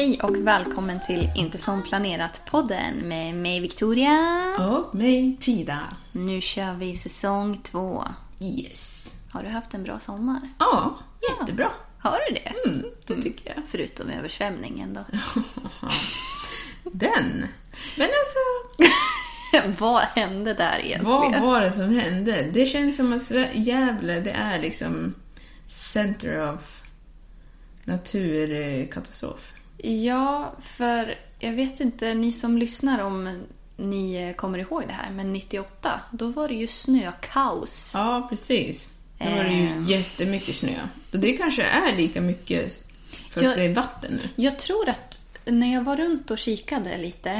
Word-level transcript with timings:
Hej 0.00 0.20
och 0.22 0.36
välkommen 0.36 1.00
till 1.00 1.30
Inte 1.36 1.58
som 1.58 1.82
planerat-podden 1.82 2.94
med 3.02 3.34
mig 3.34 3.60
Victoria. 3.60 4.44
Och 4.58 4.94
mig 4.94 5.36
Tida. 5.40 5.80
Nu 6.12 6.40
kör 6.40 6.74
vi 6.74 6.96
säsong 6.96 7.60
två. 7.62 8.04
Yes. 8.42 9.14
Har 9.30 9.42
du 9.42 9.48
haft 9.48 9.74
en 9.74 9.82
bra 9.82 10.00
sommar? 10.00 10.40
Ja, 10.58 10.98
jättebra. 11.30 11.70
Har 11.98 12.18
du 12.28 12.34
det? 12.34 12.68
Mm, 12.68 12.86
det 13.06 13.22
tycker 13.22 13.52
jag. 13.54 13.64
Förutom 13.68 14.10
översvämningen 14.10 14.94
då. 14.94 15.04
Den. 16.92 17.46
Men 17.96 18.08
alltså, 18.08 18.38
Vad 19.82 20.02
hände 20.02 20.54
där 20.54 20.78
egentligen? 20.84 21.02
vad 21.32 21.40
var 21.40 21.60
det 21.60 21.72
som 21.72 21.94
hände? 21.94 22.50
Det 22.52 22.66
känns 22.66 22.96
som 22.96 23.12
att 23.12 23.30
Gävle, 23.54 24.20
det 24.20 24.32
är 24.32 24.58
liksom 24.58 25.14
center 25.66 26.54
of 26.54 26.82
naturkatastrof. 27.84 29.52
Ja, 29.84 30.52
för 30.62 31.14
jag 31.38 31.52
vet 31.52 31.80
inte, 31.80 32.14
ni 32.14 32.32
som 32.32 32.58
lyssnar 32.58 33.02
om 33.02 33.42
ni 33.76 34.34
kommer 34.36 34.58
ihåg 34.58 34.84
det 34.86 34.92
här, 34.92 35.10
men 35.10 35.32
98, 35.32 36.00
då 36.12 36.28
var 36.28 36.48
det 36.48 36.54
ju 36.54 36.66
snökaos. 36.66 37.90
Ja, 37.94 38.26
precis. 38.28 38.88
Då 39.18 39.30
var 39.30 39.44
det 39.44 39.52
ju 39.52 39.66
Ehm. 39.68 39.82
jättemycket 39.82 40.56
snö. 40.56 40.74
Och 41.12 41.18
det 41.18 41.32
kanske 41.32 41.62
är 41.62 41.96
lika 41.96 42.20
mycket 42.20 42.86
fast 43.30 43.46
Jag- 43.46 43.56
det 43.56 43.64
är 43.64 43.74
vatten 43.74 44.12
nu. 44.22 44.28
Jag 44.44 44.58
tror 44.58 44.88
att 44.88 45.20
när 45.44 45.72
jag 45.74 45.82
var 45.82 45.96
runt 45.96 46.30
och 46.30 46.38
kikade 46.38 46.96
lite, 46.96 47.30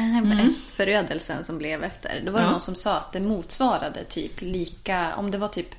förödelsen 0.68 1.44
som 1.44 1.58
blev 1.58 1.84
efter, 1.84 2.22
då 2.26 2.32
var 2.32 2.40
det 2.40 2.46
Ja. 2.46 2.50
någon 2.52 2.60
som 2.60 2.74
sa 2.74 2.96
att 2.96 3.12
det 3.12 3.20
motsvarade 3.20 4.04
typ 4.04 4.40
lika, 4.40 5.14
om 5.14 5.30
det 5.30 5.38
var 5.38 5.48
typ 5.48 5.74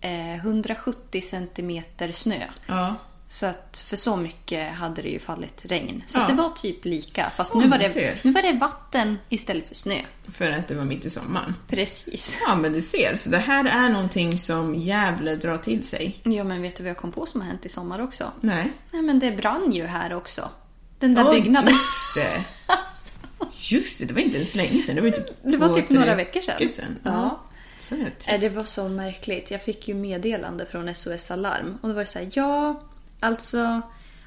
eh, 0.00 0.34
170 0.36 1.20
centimeter 1.22 2.12
snö. 2.12 2.40
Ja. 2.66 2.94
Så 3.32 3.46
att 3.46 3.84
för 3.86 3.96
så 3.96 4.16
mycket 4.16 4.72
hade 4.74 5.02
det 5.02 5.08
ju 5.08 5.18
fallit 5.18 5.60
regn. 5.64 6.02
Så 6.06 6.18
Ja. 6.18 6.26
det 6.26 6.32
var 6.32 6.50
typ 6.50 6.84
lika. 6.84 7.30
Fast 7.36 7.54
Ja, 7.54 7.60
nu, 7.60 7.68
var 7.68 7.78
det, 7.78 8.16
nu 8.24 8.32
var 8.32 8.42
det 8.42 8.52
vatten 8.52 9.18
istället 9.28 9.68
för 9.68 9.74
snö. 9.74 9.98
För 10.32 10.50
att 10.50 10.68
det 10.68 10.74
var 10.74 10.84
mitt 10.84 11.04
i 11.04 11.10
sommaren. 11.10 11.54
Precis. 11.68 12.36
Ja, 12.46 12.54
men 12.54 12.72
du 12.72 12.80
ser. 12.80 13.16
Så 13.16 13.30
det 13.30 13.38
här 13.38 13.64
är 13.64 13.88
någonting 13.88 14.38
som 14.38 14.74
Gävle 14.74 15.36
drar 15.36 15.58
till 15.58 15.82
sig. 15.86 16.20
Ja, 16.22 16.44
men 16.44 16.62
vet 16.62 16.76
du 16.76 16.82
vad 16.82 16.90
jag 16.90 16.96
kom 16.96 17.12
på 17.12 17.26
som 17.26 17.40
har 17.40 17.48
hänt 17.48 17.66
i 17.66 17.68
sommar 17.68 17.98
också? 18.02 18.32
Nej. 18.40 18.72
Nej, 18.90 19.02
men 19.02 19.18
det 19.18 19.32
brann 19.32 19.72
ju 19.72 19.86
här 19.86 20.12
också. 20.14 20.50
Den 20.98 21.14
där 21.14 21.22
Ja, 21.24 21.32
byggnaden. 21.32 21.68
just 21.72 22.14
det. 22.14 22.44
Just 23.56 23.98
det, 23.98 24.04
det 24.04 24.14
var 24.14 24.20
inte 24.20 24.36
ens 24.36 24.54
länge 24.54 24.82
sedan. 24.82 24.94
Det 24.96 25.00
var 25.02 25.10
typ 25.10 25.26
Det 25.42 25.56
var 25.56 25.68
två, 25.68 25.74
typ 25.74 25.88
tre 25.88 25.98
några 25.98 26.14
veckor 26.14 26.40
sedan. 26.40 26.54
veckor 26.58 26.68
sedan. 26.72 26.98
Ja. 27.02 27.40
Så 27.80 27.94
är 27.94 28.10
det. 28.26 28.36
Det 28.38 28.48
var 28.48 28.64
så 28.64 28.88
märkligt. 28.88 29.50
Jag 29.50 29.62
fick 29.64 29.88
ju 29.88 29.94
meddelande 29.94 30.66
från 30.66 30.94
SOS 30.94 31.30
Alarm. 31.30 31.78
Och 31.82 31.88
då 31.88 31.94
var 31.94 32.00
det 32.00 32.06
så 32.06 32.18
här, 32.18 32.28
ja, 32.32 32.82
alltså 33.22 33.80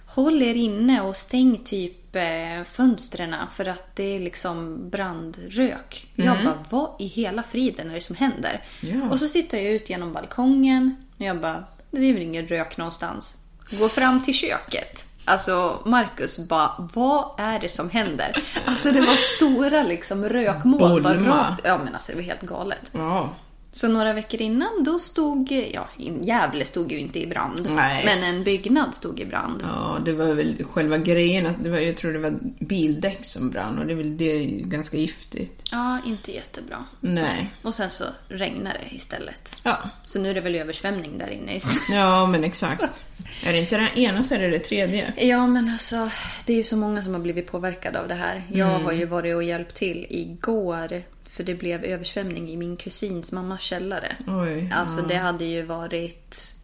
håll 0.08 0.42
er 0.42 0.56
inne 0.56 1.02
och 1.02 1.16
stäng 1.16 1.58
typ 1.66 2.16
eh, 2.16 2.64
fönstren 2.66 3.36
för 3.52 3.66
att 3.66 3.96
det 3.96 4.16
är 4.16 4.20
liksom 4.20 4.90
brandrök. 4.90 6.08
Jag 6.16 6.44
bara, 6.44 6.64
vad 6.70 6.90
i 7.00 7.08
hela 7.08 7.44
friden 7.44 7.90
är 7.90 7.94
det 7.94 8.02
som 8.02 8.16
händer? 8.16 8.62
Ja. 8.82 9.10
Och 9.12 9.20
så 9.20 9.28
tittar 9.28 9.58
jag 9.58 9.68
ut 9.74 9.90
genom 9.90 10.14
balkongen 10.14 10.96
och 11.18 11.22
jag 11.26 11.42
bara, 11.42 11.64
det 11.92 11.98
är 12.10 12.14
väl 12.14 12.22
ingen 12.22 12.48
rök 12.48 12.78
någonstans. 12.78 13.38
Går 13.72 13.90
fram 13.90 14.24
till 14.24 14.34
köket. 14.34 15.06
Alltså 15.26 15.80
Marcus 15.86 16.40
bara, 16.48 16.72
vad 16.94 17.40
är 17.40 17.60
det 17.60 17.70
som 17.70 17.90
händer? 17.90 18.44
Alltså 18.66 18.92
det 18.92 19.00
var 19.02 19.16
stora 19.36 19.84
liksom 19.84 20.22
Bolma. 20.22 21.10
rakt- 21.50 21.62
Ja 21.64 21.80
men 21.86 21.94
alltså 21.96 22.12
det 22.12 22.16
var 22.16 22.24
helt 22.24 22.42
galet. 22.42 22.90
Ja. 22.92 23.34
Så 23.76 23.88
några 23.88 24.14
veckor 24.14 24.42
innan 24.42 24.84
då 24.84 25.00
stod, 25.00 25.52
ja 25.74 25.90
Gävle 26.22 26.66
stod 26.66 26.92
ju 26.92 27.00
inte 27.00 27.20
i 27.20 27.28
brand. 27.28 27.68
Nej. 27.76 28.06
Men 28.06 28.24
en 28.24 28.44
byggnad 28.44 28.96
stod 28.96 29.20
i 29.20 29.26
brand. 29.26 29.64
ja, 29.76 29.98
det 30.06 30.14
var 30.14 30.26
väl 30.34 30.64
själva 30.64 30.98
grejen. 30.98 31.46
Att 31.48 31.64
det 31.64 31.70
var, 31.70 31.78
jag 31.78 31.98
tror 31.98 32.14
det 32.14 32.20
var 32.20 32.34
bildäck 32.60 33.26
som 33.26 33.50
brann 33.50 33.80
och 33.80 33.86
det 33.86 33.96
väl 33.96 34.18
det 34.18 34.32
är 34.32 34.40
ju 34.42 34.48
ganska 34.66 34.98
giftigt. 34.98 35.62
Ja, 35.72 36.00
inte 36.06 36.32
jättebra. 36.32 36.86
Nej. 37.00 37.50
Och 37.62 37.76
sen 37.76 37.90
så 37.90 38.04
regnade 38.28 38.78
det 38.90 38.96
istället. 38.96 39.58
Ja. 39.64 39.78
Så 40.06 40.20
nu 40.20 40.30
är 40.30 40.34
det 40.34 40.42
väl 40.42 40.56
översvämning 40.56 41.18
där 41.18 41.30
inne 41.30 41.56
istället. 41.56 41.80
Ja, 41.92 42.28
men 42.28 42.44
exakt. 42.44 43.02
Är 43.46 43.54
det 43.54 43.60
inte 43.60 43.78
det 43.78 44.00
ena 44.02 44.24
så 44.24 44.36
är 44.36 44.40
det 44.40 44.50
det 44.50 44.60
tredje. 44.60 45.14
Ja, 45.18 45.48
men 45.48 45.70
alltså 45.70 46.10
det 46.46 46.54
är 46.54 46.58
ju 46.58 46.64
så 46.64 46.78
många 46.78 47.04
som 47.04 47.14
har 47.14 47.22
blivit 47.22 47.52
påverkade 47.52 48.00
av 48.02 48.08
det 48.08 48.14
här. 48.16 48.44
Jag 48.54 48.70
Mm. 48.70 48.86
har 48.86 48.92
ju 48.92 49.06
varit 49.06 49.36
och 49.36 49.44
hjälpt 49.44 49.76
till 49.76 50.06
igår. 50.10 51.04
För 51.36 51.44
det 51.44 51.56
blev 51.56 51.84
översvämning 51.84 52.50
i 52.50 52.58
min 52.58 52.78
kusins 52.78 53.32
mammas 53.32 53.62
källare. 53.62 54.16
Oj. 54.28 54.72
Alltså 54.74 55.02
det 55.02 55.16
hade 55.16 55.46
ju 55.46 55.62
varit... 55.62 56.56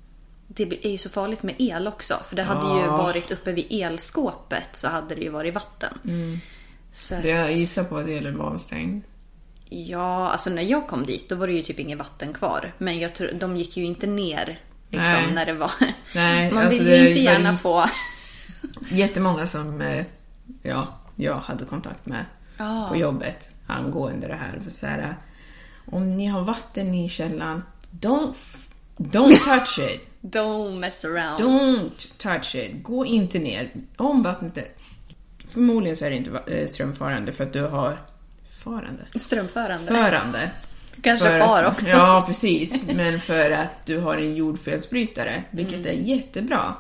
Det 0.48 0.86
är 0.86 0.92
ju 0.92 0.98
så 0.98 1.10
farligt 1.10 1.44
med 1.44 1.56
el 1.58 1.88
också. 1.88 2.14
För 2.30 2.36
det 2.36 2.44
hade 2.44 2.80
ju 2.82 2.88
varit 2.88 3.32
uppe 3.32 3.52
vid 3.52 3.68
elskåpet 3.70 4.70
så 4.76 4.88
hade 4.88 5.16
det 5.16 5.22
ju 5.22 5.30
varit 5.30 5.54
vatten. 5.54 5.94
Så 6.92 7.16
att, 7.16 7.24
Det 7.24 7.30
jag 7.30 7.54
gissar 7.54 7.84
på 7.84 7.98
att 7.98 8.08
elen 8.08 8.38
var 8.38 8.46
avstängd. 8.46 9.04
Ja, 9.70 10.30
alltså 10.30 10.50
när 10.50 10.62
jag 10.62 10.88
kom 10.88 11.06
dit 11.06 11.30
då 11.30 11.36
var 11.36 11.48
det 11.48 11.54
ju 11.54 11.62
typ 11.62 11.80
inget 11.80 11.98
vatten 11.98 12.34
kvar. 12.34 12.74
Men 12.78 13.00
jag 13.00 13.16
tror, 13.16 13.32
de 13.32 13.58
gick 13.58 13.78
ju 13.78 13.86
inte 13.86 14.08
ner 14.08 14.60
liksom, 14.90 15.12
Nej. 15.14 15.32
när 15.34 15.46
det 15.46 15.54
var... 15.54 15.72
Nej, 16.16 16.52
Man 16.54 16.66
alltså 16.66 16.84
vill 16.84 16.92
ju 16.92 17.08
inte 17.08 17.20
gärna 17.20 17.58
få... 17.58 17.86
Jättemånga 18.90 19.48
som 19.48 19.82
eh, 19.82 20.06
ja, 20.62 20.88
jag 21.16 21.36
hade 21.36 21.66
kontakt 21.66 22.06
med 22.06 22.26
Ja. 22.58 22.86
på 22.90 22.98
jobbet 22.98 23.50
angående 23.72 24.28
det 24.28 24.36
här. 24.36 24.60
För 24.64 24.70
så 24.72 24.86
här 24.86 25.16
om 25.86 26.18
ni 26.18 26.26
har 26.28 26.42
vatten 26.42 26.94
i 26.96 27.10
källaren, 27.10 27.64
don't, 27.92 28.34
don't 28.98 29.36
touch 29.38 29.80
it. 29.80 30.08
Don't 30.22 30.80
mess 30.80 31.06
around. 31.06 31.40
Don't 31.44 32.18
touch 32.18 32.56
it. 32.56 32.84
Gå 32.84 33.06
inte 33.06 33.40
ner. 33.40 33.72
Om 33.98 34.22
vattnet 34.22 34.58
är... 34.58 34.66
Förmodligen 35.48 35.96
så 35.96 36.06
är 36.06 36.10
det 36.10 36.16
inte 36.16 36.32
eh, 36.48 36.68
strömfarande 36.68 37.32
för 37.32 37.44
att 37.44 37.54
du 37.54 37.62
har... 37.62 38.00
Farande? 38.64 39.06
Strömförande. 39.16 39.88
Förande. 39.88 40.52
Kanske 41.02 41.28
För 41.28 41.40
far 41.40 41.64
att- 41.64 41.74
också. 41.74 41.88
Ja, 41.88 42.24
precis. 42.28 42.86
Men 42.94 43.20
för 43.20 43.52
att 43.52 43.86
du 43.86 44.00
har 44.00 44.18
en 44.18 44.36
jordfelsbrytare, 44.36 45.44
vilket 45.52 45.76
Mm. 45.86 45.88
är 45.88 45.94
jättebra. 46.16 46.74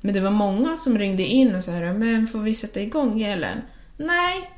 Men 0.00 0.14
det 0.14 0.20
var 0.20 0.30
många 0.30 0.76
som 0.76 0.98
ringde 0.98 1.22
in 1.22 1.54
och 1.54 1.64
sa 1.64 1.70
men 1.72 2.26
får 2.26 2.38
vi 2.38 2.54
sätta 2.54 2.80
igång 2.80 3.22
elen? 3.22 3.58
Nej, 3.96 4.50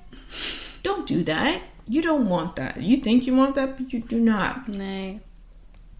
don't 0.82 1.06
do 1.19 1.25
that. 1.32 1.54
You 1.86 2.02
don't 2.02 2.28
want 2.28 2.56
that. 2.56 2.76
You 2.76 3.00
think 3.02 3.26
you 3.26 3.36
want 3.36 3.54
that, 3.54 3.78
but 3.78 3.94
you 3.94 4.02
do 4.08 4.16
not. 4.16 4.56
Nej. 4.66 5.20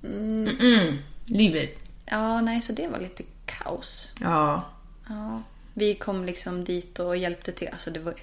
Mm. 0.05 0.99
Leave 1.27 1.65
it. 1.65 1.79
Ja, 2.07 2.41
nej, 2.41 2.63
så 2.63 2.73
det 2.73 2.89
var 2.89 2.99
lite 3.01 3.23
kaos. 3.47 4.13
Ja. 4.21 4.63
Ja. 5.09 5.43
Vi 5.75 5.95
kom 5.95 6.25
liksom 6.25 6.65
dit 6.65 6.99
och 6.99 7.17
hjälpte 7.17 7.53
till. 7.53 7.69
Alltså 7.73 7.91
det 7.91 8.01
var, 8.01 8.15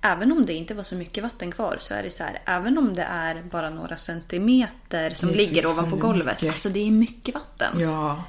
även 0.00 0.32
om 0.32 0.46
det 0.46 0.52
inte 0.52 0.74
var 0.74 0.82
så 0.82 0.94
mycket 0.94 1.22
vatten 1.22 1.52
kvar 1.52 1.76
så 1.80 1.94
är 1.94 2.02
det 2.02 2.10
så 2.10 2.24
här. 2.24 2.42
Även 2.44 2.78
om 2.78 2.94
det 2.94 3.02
är 3.02 3.42
bara 3.42 3.70
några 3.70 3.96
centimeter 3.96 5.14
som 5.14 5.28
ligger 5.28 5.62
fortfarande 5.62 5.82
ovanpå 5.82 5.96
golvet. 5.96 6.26
mycket. 6.26 6.48
Alltså 6.48 6.68
det 6.68 6.86
är 6.86 6.90
mycket 6.90 7.34
vatten. 7.34 7.80
Ja. 7.80 8.24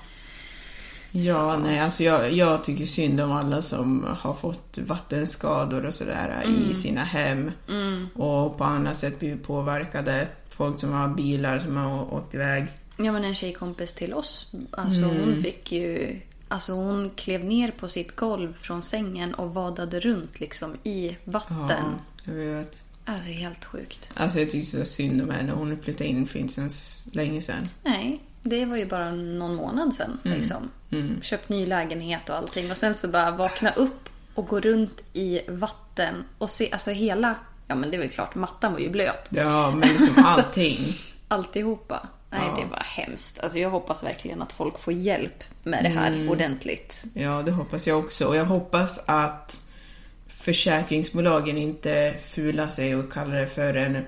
Ja, 1.17 1.57
nej, 1.57 1.79
alltså 1.79 2.03
jag, 2.03 2.31
jag 2.33 2.63
tycker 2.63 2.85
synd 2.85 3.21
om 3.21 3.31
alla 3.31 3.61
som 3.61 4.05
har 4.19 4.33
fått 4.33 4.77
vattenskador 4.87 5.85
och 5.85 5.93
sådär 5.93 6.41
Mm. 6.45 6.71
i 6.71 6.73
sina 6.75 7.03
hem 7.03 7.51
och 8.15 8.57
på 8.57 8.63
annat 8.63 8.97
sätt 8.97 9.19
blivit 9.19 9.43
påverkade. 9.43 10.27
Folk 10.49 10.79
som 10.79 10.91
har 10.93 11.07
bilar 11.07 11.59
som 11.59 11.75
har 11.77 12.13
åkt 12.13 12.35
iväg. 12.35 12.67
Ja 12.97 13.11
men 13.11 13.23
en 13.23 13.35
tjejkompis 13.35 13.93
till 13.93 14.13
oss, 14.13 14.51
alltså 14.71 14.99
Mm. 15.03 15.19
hon 15.19 15.43
fick 15.43 15.71
ju... 15.71 16.19
Alltså 16.47 16.73
hon 16.73 17.09
klev 17.15 17.45
ner 17.45 17.71
på 17.71 17.89
sitt 17.89 18.15
golv 18.15 18.53
från 18.61 18.81
sängen 18.81 19.33
och 19.33 19.53
vadade 19.53 19.99
runt 19.99 20.39
liksom 20.39 20.75
i 20.83 21.17
vatten. 21.23 21.85
jag 22.23 22.33
vet. 22.33 22.83
Alltså 23.05 23.29
helt 23.29 23.65
sjukt. 23.65 24.09
Alltså 24.17 24.39
jag 24.39 24.49
tycker 24.49 24.65
så 24.79 24.85
synd 24.85 25.21
om 25.21 25.29
henne. 25.29 25.51
Hon 25.51 25.77
flyttade 25.81 26.09
in 26.09 26.27
för 26.27 26.39
inte 26.39 26.69
så 26.69 27.09
länge 27.13 27.41
sedan. 27.41 27.69
Nej, 27.83 28.21
det 28.49 28.65
var 28.65 28.77
ju 28.77 28.85
bara 28.85 29.11
någon 29.11 29.55
månad 29.55 29.93
sedan. 29.93 30.17
Mm. 30.25 30.37
Liksom. 30.37 30.71
Köpt 31.21 31.49
ny 31.49 31.65
lägenhet 31.65 32.29
och 32.29 32.35
allting. 32.35 32.71
Och 32.71 32.77
sen 32.77 32.95
så 32.95 33.07
bara 33.07 33.31
vakna 33.31 33.71
upp 33.71 34.09
och 34.35 34.47
gå 34.47 34.59
runt 34.59 35.03
i 35.13 35.41
vatten 35.47 36.23
och 36.37 36.49
se, 36.49 36.69
alltså 36.71 36.91
hela... 36.91 37.35
Ja 37.67 37.75
men 37.75 37.91
det 37.91 37.97
är 37.97 37.99
väl 37.99 38.09
klart, 38.09 38.35
mattan 38.35 38.73
var 38.73 38.79
ju 38.79 38.89
blöt. 38.89 39.27
Ja, 39.29 39.71
men 39.71 39.89
liksom 39.89 40.13
allting. 40.25 40.79
Alltihopa. 41.27 42.07
Nej, 42.29 42.41
Ja. 42.45 42.61
det 42.61 42.69
var 42.71 42.83
hemskt. 42.85 43.39
Alltså 43.39 43.59
jag 43.59 43.69
hoppas 43.69 44.03
verkligen 44.03 44.41
att 44.41 44.51
folk 44.53 44.79
får 44.79 44.93
hjälp 44.93 45.43
med 45.63 45.83
det 45.83 45.89
här 45.89 46.07
Mm. 46.11 46.29
ordentligt. 46.29 47.03
Ja, 47.13 47.41
det 47.45 47.51
hoppas 47.51 47.87
jag 47.87 47.99
också. 47.99 48.25
Och 48.27 48.35
jag 48.35 48.45
hoppas 48.45 49.03
att 49.07 49.61
försäkringsbolagen 50.27 51.57
inte 51.57 52.15
fular 52.21 52.67
sig 52.67 52.95
och 52.95 53.11
kallar 53.11 53.35
det 53.35 53.47
för 53.47 53.73
en 53.73 54.05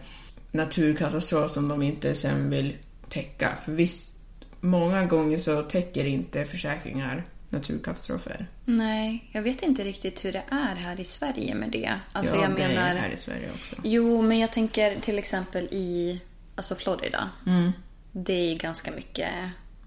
naturkatastrof 0.52 1.52
som 1.52 1.68
de 1.68 1.82
inte 1.82 2.16
sen 2.16 2.50
vill 2.50 2.76
täcka. 3.10 3.50
För 3.66 3.72
visst, 3.72 4.17
många 4.60 5.06
gånger 5.06 5.38
så 5.38 5.64
täcker 5.64 6.06
inte 6.06 6.46
försäkringar 6.46 7.24
naturkatastrofer. 7.50 8.48
Nej, 8.66 9.30
jag 9.32 9.42
vet 9.42 9.62
inte 9.64 9.84
riktigt 9.84 10.26
hur 10.26 10.32
det 10.34 10.44
är 10.50 10.76
här 10.76 11.00
i 11.00 11.04
Sverige 11.04 11.56
med 11.56 11.72
det. 11.72 12.00
Alltså 12.12 12.36
ja, 12.36 12.42
jag 12.42 12.56
det 12.56 12.64
är 12.64 12.68
menar... 12.68 12.96
här 12.96 13.10
i 13.10 13.18
Sverige 13.18 13.52
också. 13.56 13.76
Jo, 13.84 14.22
men 14.22 14.40
jag 14.40 14.52
tänker 14.52 15.00
till 15.00 15.18
exempel 15.20 15.64
i 15.72 16.22
alltså 16.56 16.76
Florida. 16.76 17.30
Mm. 17.48 17.72
Det 18.12 18.52
är 18.52 18.56
ganska 18.56 18.92
mycket, 18.92 19.30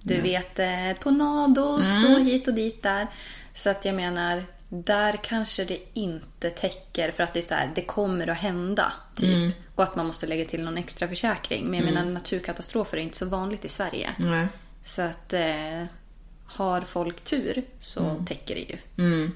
du 0.02 0.20
vet, 0.20 0.58
eh, 0.58 0.92
tornados 1.00 2.04
och 2.04 2.10
Mm. 2.10 2.26
hit 2.26 2.48
och 2.48 2.54
dit 2.54 2.82
där. 2.82 3.06
Så 3.54 3.70
att 3.70 3.84
jag 3.84 3.94
menar, 3.94 4.44
där 4.72 5.20
kanske 5.24 5.64
det 5.64 5.78
inte 5.94 6.50
täcker 6.50 7.10
för 7.12 7.22
att 7.22 7.34
det 7.34 7.40
är 7.40 7.42
så 7.42 7.54
här, 7.54 7.72
det 7.74 7.82
kommer 7.82 8.26
att 8.28 8.38
hända. 8.38 8.92
Typ. 9.14 9.36
Mm. 9.36 9.50
Och 9.74 9.84
att 9.84 9.96
man 9.96 10.06
måste 10.06 10.26
lägga 10.26 10.44
till 10.44 10.64
någon 10.64 10.78
extra 10.78 11.08
försäkring. 11.08 11.64
Men 11.70 11.74
jag 11.80 11.94
menar, 11.94 12.10
naturkatastrofer 12.10 12.96
är 12.96 13.00
inte 13.02 13.16
så 13.16 13.26
vanligt 13.26 13.64
i 13.64 13.68
Sverige. 13.68 14.10
Nej. 14.18 14.46
Så 14.82 15.02
att 15.02 15.32
eh, 15.32 15.84
har 16.46 16.80
folk 16.80 17.24
tur 17.24 17.62
så 17.80 18.00
Mm. 18.00 18.26
täcker 18.26 18.54
det 18.54 18.60
ju. 18.60 19.30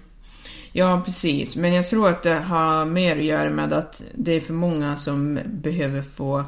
Ja, 0.73 1.03
precis. 1.07 1.57
Men 1.57 1.73
jag 1.75 1.89
tror 1.89 2.09
att 2.09 2.23
det 2.23 2.35
har 2.35 2.85
mer 2.85 3.17
att 3.17 3.25
göra 3.25 3.51
med 3.51 3.73
att 3.73 4.03
det 4.15 4.33
är 4.33 4.41
för 4.41 4.53
många 4.53 4.97
som 4.97 5.39
behöver 5.47 6.03
få 6.03 6.45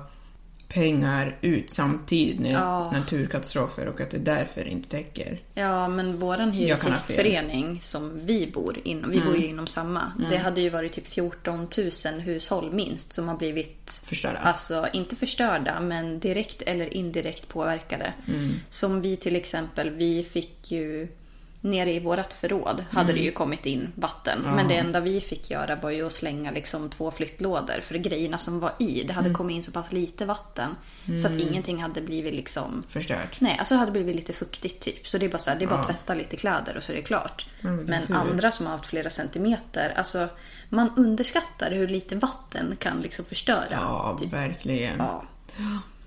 pengar 0.69 1.37
ut 1.41 1.71
samtidigt 1.71 2.41
med 2.41 2.53
Ja. 2.53 2.91
naturkatastrofer 2.93 3.87
och 3.89 4.01
att 4.01 4.11
det 4.11 4.19
därför 4.19 4.69
inte 4.69 4.89
täcker. 4.89 5.39
Ja, 5.55 5.89
men 5.89 6.19
våran 6.19 6.51
hyresgästförening 6.53 7.79
som 7.83 8.27
vi 8.27 8.47
bor 8.47 8.81
inom, 8.85 9.11
vi 9.11 9.17
Mm. 9.17 9.29
bor 9.29 9.37
ju 9.39 9.47
inom 9.47 9.67
samma. 9.67 10.13
Det 10.31 10.37
hade 10.37 10.61
ju 10.61 10.71
varit 10.71 10.93
typ 10.93 11.07
14 11.07 11.69
000 12.05 12.21
hushåll 12.21 12.73
minst 12.73 13.13
som 13.13 13.29
har 13.29 13.37
blivit 13.37 14.01
Förstörda. 14.05 14.39
Alltså 14.39 14.87
inte 14.93 15.17
förstörda 15.17 15.81
men 15.81 16.19
direkt 16.21 16.63
eller 16.63 16.95
indirekt 16.95 17.49
påverkade. 17.49 18.13
Mm. 18.29 18.53
Som 18.71 19.01
vi 19.01 19.17
till 19.17 19.37
exempel, 19.37 19.91
vi 19.91 20.25
fick 20.25 20.73
ju 20.73 21.09
Nere 21.67 21.93
i 21.93 22.01
vårat 22.01 22.33
förråd 22.33 22.85
hade 22.91 23.13
det 23.13 23.19
ju 23.19 23.31
kommit 23.31 23.67
in 23.67 23.93
vatten. 23.95 24.39
Men 24.55 24.69
det 24.69 24.77
enda 24.77 25.01
vi 25.01 25.21
fick 25.21 25.51
göra 25.51 25.77
var 25.77 25.91
ju 25.91 26.07
att 26.07 26.13
slänga 26.13 26.51
liksom 26.51 26.91
två 26.91 27.11
flyttlådor. 27.11 27.81
För 27.83 27.95
grejerna 27.95 28.39
som 28.39 28.61
var 28.61 28.73
i, 28.79 29.03
det 29.03 29.13
hade 29.13 29.35
kommit 29.35 29.57
in 29.57 29.63
så 29.63 29.71
pass 29.71 29.93
lite 29.93 30.25
vatten. 30.25 30.77
Så 31.19 31.29
att 31.29 31.41
ingenting 31.41 31.83
hade 31.83 32.01
blivit 32.01 32.35
liksom 32.35 32.85
Förstört. 32.89 33.41
Nej, 33.41 33.57
alltså 33.59 33.75
det 33.75 33.79
hade 33.79 33.93
blivit 33.93 34.17
lite 34.17 34.33
fuktigt 34.33 34.81
typ. 34.81 35.09
Så 35.09 35.19
det 35.19 35.27
är 35.27 35.31
bara 35.31 35.39
så 35.39 35.51
här, 35.51 35.59
det 35.59 35.65
är 35.65 35.69
bara 35.69 35.81
att 35.81 35.87
tvätta 35.87 36.15
lite 36.15 36.37
kläder 36.37 36.77
och 36.77 36.83
så 36.83 36.93
är 36.93 36.97
det 36.97 37.03
klart. 37.03 37.47
men 37.61 37.77
men 37.77 38.07
tur. 38.07 38.15
andra 38.15 38.51
som 38.51 38.67
har 38.67 38.73
haft 38.73 38.87
flera 38.87 39.11
centimeter, 39.11 39.93
alltså 39.97 40.29
man 40.69 40.91
underskattar 40.97 41.71
hur 41.71 41.89
lite 41.89 42.17
vatten 42.17 42.77
kan 42.79 43.01
liksom 43.01 43.25
förstöra. 43.25 43.67
Ja, 43.71 44.19
typ. 44.21 44.33
verkligen. 44.33 44.99
ja. 44.99 45.25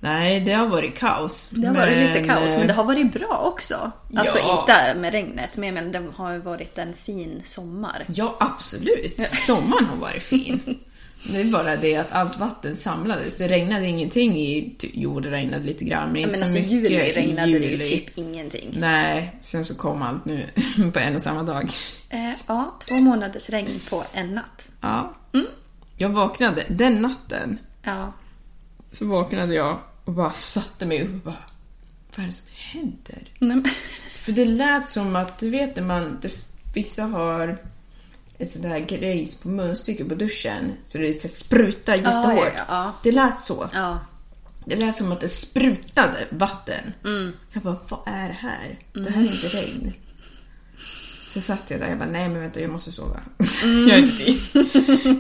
Nej, 0.02 0.40
det 0.40 0.52
har 0.54 0.68
varit 0.68 0.98
kaos. 0.98 1.48
Det 1.52 1.68
har 1.68 1.76
varit 1.76 1.98
lite 1.98 2.24
kaos, 2.28 2.58
men 2.58 2.68
det 2.68 2.74
eh, 2.74 2.76
har 2.78 2.84
varit 2.84 3.14
bra 3.14 3.52
också. 3.54 3.92
Alltså 4.16 4.38
Ja. 4.38 4.60
inte 4.62 5.00
med 5.00 5.12
regnet, 5.12 5.58
men 5.58 5.66
jag 5.68 5.74
menar, 5.74 5.92
det 6.00 6.12
har 6.16 6.38
varit 6.38 6.78
en 6.78 6.94
fin 6.94 7.42
sommar. 7.46 8.06
Ja, 8.08 8.36
absolut. 8.40 9.20
Sommaren 9.30 9.86
har 9.86 9.98
varit 9.98 10.24
fin. 10.24 10.60
Det 11.32 11.40
är 11.42 11.46
bara 11.46 11.76
det 11.76 11.96
att 11.96 12.12
allt 12.12 12.40
vatten 12.40 12.76
samlades. 12.76 13.38
Det 13.38 13.48
regnade 13.48 13.86
ingenting 13.88 14.38
i... 14.40 14.76
ty- 14.80 14.90
Jo, 14.94 15.20
det 15.20 15.32
regnade 15.32 15.64
lite 15.64 15.84
grann, 15.86 16.12
men 16.12 16.22
Ja, 16.22 16.28
inte 16.28 16.40
men 16.40 16.48
så 16.48 16.54
alltså 16.58 16.74
mycket 16.74 16.92
juli 16.92 17.12
regnade 17.14 17.52
det 17.52 17.58
ju 17.66 17.72
juli. 17.72 17.86
typ 17.90 18.18
ingenting. 18.18 18.70
Nej, 18.80 19.40
sen 19.42 19.66
så 19.66 19.76
kom 19.76 20.02
allt 20.02 20.26
nu 20.26 20.46
på 20.94 21.00
en 21.00 21.16
och 21.16 21.22
samma 21.22 21.44
dag. 21.44 21.70
Eh, 22.10 22.32
ja, 22.48 22.76
två 22.88 22.96
månaders 22.96 23.50
regn 23.50 23.80
på 23.90 24.04
en 24.14 24.36
natt. 24.36 24.70
Ja. 24.82 25.16
Jag 25.98 26.10
vaknade 26.10 26.64
den 26.70 27.02
natten. 27.02 27.60
Ja. 27.84 28.14
Så 28.92 29.06
vaknade 29.06 29.56
jag 29.56 29.80
och 30.10 30.16
bara 30.16 30.32
satte 30.32 30.86
mig 30.86 31.04
upp 31.04 31.14
och 31.14 31.20
bara... 31.22 31.44
Vad 32.16 32.24
är 32.24 32.28
det 32.28 32.34
som 32.34 32.48
händer? 32.56 33.34
Nej, 33.40 33.64
För 34.16 34.32
det 34.32 34.46
lät 34.46 34.86
som 34.86 35.16
att, 35.16 35.40
du 35.40 35.50
vet 35.50 35.76
när 35.76 35.84
man... 35.84 36.18
Det, 36.22 36.38
vissa 36.74 37.04
har 37.04 37.58
ett 38.38 38.50
sånt 38.50 38.64
där 38.64 38.80
grejs 38.80 39.42
på 39.42 39.50
munstycket 39.50 40.10
på 40.10 40.16
duschen. 40.16 40.74
Så 40.84 40.98
det 40.98 41.14
så 41.14 41.28
här 41.28 41.36
sprutar 41.36 41.96
jättehårt. 41.96 42.38
ja, 42.38 42.52
ja, 42.56 42.66
ja. 42.68 42.94
Det 43.04 43.12
lät 43.12 43.40
så. 43.40 43.70
Det 44.66 44.76
lät 44.76 44.98
som 44.98 45.12
att 45.12 45.22
det 45.22 45.30
sprutade 45.30 46.28
vatten. 46.32 46.94
Mm. 47.04 47.32
Jag 47.52 47.64
bara, 47.64 47.78
vad 47.90 48.00
är 48.06 48.28
det 48.28 48.34
här? 48.34 48.80
Det 48.94 49.10
här 49.10 49.22
är 49.22 49.32
inte 49.32 49.48
regn. 49.48 49.94
Så 51.30 51.42
satt 51.42 51.72
jag 51.72 51.80
där 51.80 51.86
och 51.86 51.92
jag 51.92 52.00
bara, 52.00 52.10
nej 52.10 52.30
men 52.30 52.42
vänta 52.42 52.62
jag 52.62 52.72
måste 52.72 52.92
sova. 52.92 53.20
Mm. 53.64 53.88
jag 53.88 53.96
har 53.96 54.04
inte 54.04 54.18
tid. 54.18 54.40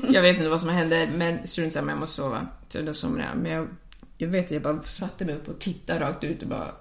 jag 0.10 0.22
vet 0.22 0.38
inte 0.38 0.50
vad 0.50 0.62
som 0.62 0.70
händer 0.70 1.12
men 1.16 1.48
strunt 1.48 1.74
samma, 1.74 1.92
jag 1.92 2.00
måste 2.00 2.16
sova. 2.16 2.48
Så 2.70 2.82
då 2.82 2.94
somnade 2.94 3.30
jag. 3.34 3.38
Men 3.38 3.52
jag, 3.52 3.68
jag 4.22 4.28
vet 4.28 4.46
att 4.46 4.52
jag 4.52 4.62
bara 4.62 4.82
satte 4.82 5.26
mig 5.26 5.36
upp 5.36 5.48
och 5.48 5.60
tittade 5.60 6.00
rakt 6.00 6.24
ut 6.24 6.42
och 6.42 6.48
bara, 6.48 6.72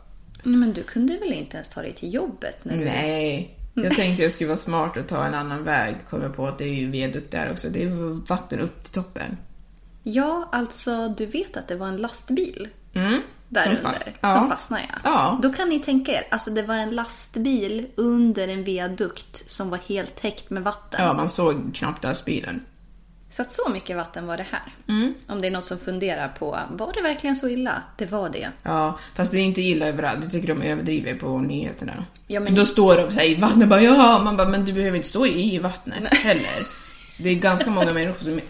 Men 0.42 0.72
du 0.72 0.82
kunde 0.82 1.18
väl 1.18 1.32
inte 1.32 1.56
ens 1.56 1.68
ta 1.68 1.82
dig 1.82 1.92
till 1.92 2.14
jobbet? 2.14 2.64
När 2.64 2.76
du... 2.78 2.84
nej. 2.84 3.54
Jag 3.74 3.96
tänkte 3.96 4.22
jag 4.22 4.32
skulle 4.32 4.48
vara 4.48 4.56
smart 4.58 4.96
och 4.96 5.06
ta 5.06 5.24
en 5.24 5.34
annan 5.34 5.64
väg. 5.64 5.96
Kom 6.08 6.22
jag 6.22 6.36
på 6.36 6.46
att 6.46 6.58
det 6.58 6.64
är 6.64 6.74
ju 6.74 6.90
viadukt 6.90 7.30
där 7.30 7.52
också. 7.52 7.68
Det 7.68 7.82
är 7.82 7.88
vatten 8.28 8.60
upp 8.60 8.80
till 8.80 8.92
toppen. 8.92 9.36
Ja, 10.02 10.48
alltså 10.52 11.08
du 11.08 11.26
vet 11.26 11.56
att 11.56 11.68
det 11.68 11.76
var 11.76 11.88
en 11.88 11.96
lastbil 11.96 12.68
Mm. 12.94 13.20
där 13.48 13.62
Som 13.62 13.70
under 13.70 13.82
fast- 13.82 14.10
ja. 14.20 14.34
som 14.34 14.50
fastnade. 14.50 14.82
Ja. 14.92 14.98
Ja. 15.04 15.38
Då 15.42 15.52
kan 15.52 15.68
ni 15.68 15.80
tänka 15.80 16.12
er, 16.12 16.26
alltså 16.30 16.50
det 16.50 16.62
var 16.62 16.74
en 16.74 16.90
lastbil 16.90 17.86
under 17.94 18.48
en 18.48 18.64
viadukt 18.64 19.50
som 19.50 19.70
var 19.70 19.78
helt 19.86 20.16
täckt 20.16 20.50
med 20.50 20.62
vatten. 20.62 21.04
Ja, 21.04 21.12
man 21.12 21.28
såg 21.28 21.74
knappt 21.74 22.04
alls 22.04 22.24
bilen. 22.24 22.62
Så 23.38 23.42
att 23.42 23.52
så 23.52 23.68
mycket 23.68 23.96
vatten 23.96 24.26
var 24.26 24.36
det 24.36 24.46
här. 24.50 24.62
Mm. 24.88 25.14
Om 25.26 25.40
det 25.40 25.46
är 25.46 25.50
något 25.50 25.64
som 25.64 25.78
funderar 25.78 26.28
på, 26.28 26.58
var 26.70 26.92
det 26.92 27.02
verkligen 27.02 27.36
så 27.36 27.48
illa? 27.48 27.82
Det 27.96 28.06
var 28.06 28.28
det. 28.28 28.48
Ja, 28.62 28.98
fast 29.14 29.32
det 29.32 29.38
är 29.38 29.42
inte 29.42 29.62
illa 29.62 29.86
överallt. 29.86 30.18
Jag 30.22 30.32
tycker 30.32 30.48
de 30.48 30.62
överdriver 30.62 31.14
på 31.14 31.38
nyheterna. 31.38 32.04
Ja, 32.26 32.40
men- 32.40 32.46
För 32.46 32.54
då 32.54 32.64
står 32.66 32.96
de 32.96 33.10
så 33.10 33.18
här 33.18 33.26
i 33.26 33.34
vattnet 33.40 33.68
bara 33.68 33.80
ja, 33.82 34.20
man 34.24 34.36
bara 34.36 34.48
men 34.48 34.64
du 34.64 34.72
behöver 34.72 34.96
inte 34.96 35.08
stå 35.08 35.26
i 35.26 35.58
vattnet 35.58 36.14
heller. 36.14 36.66
Det 37.18 37.28
är 37.28 37.34
ganska 37.34 37.70
många 37.70 37.92
människor 37.92 38.14
som... 38.24 38.40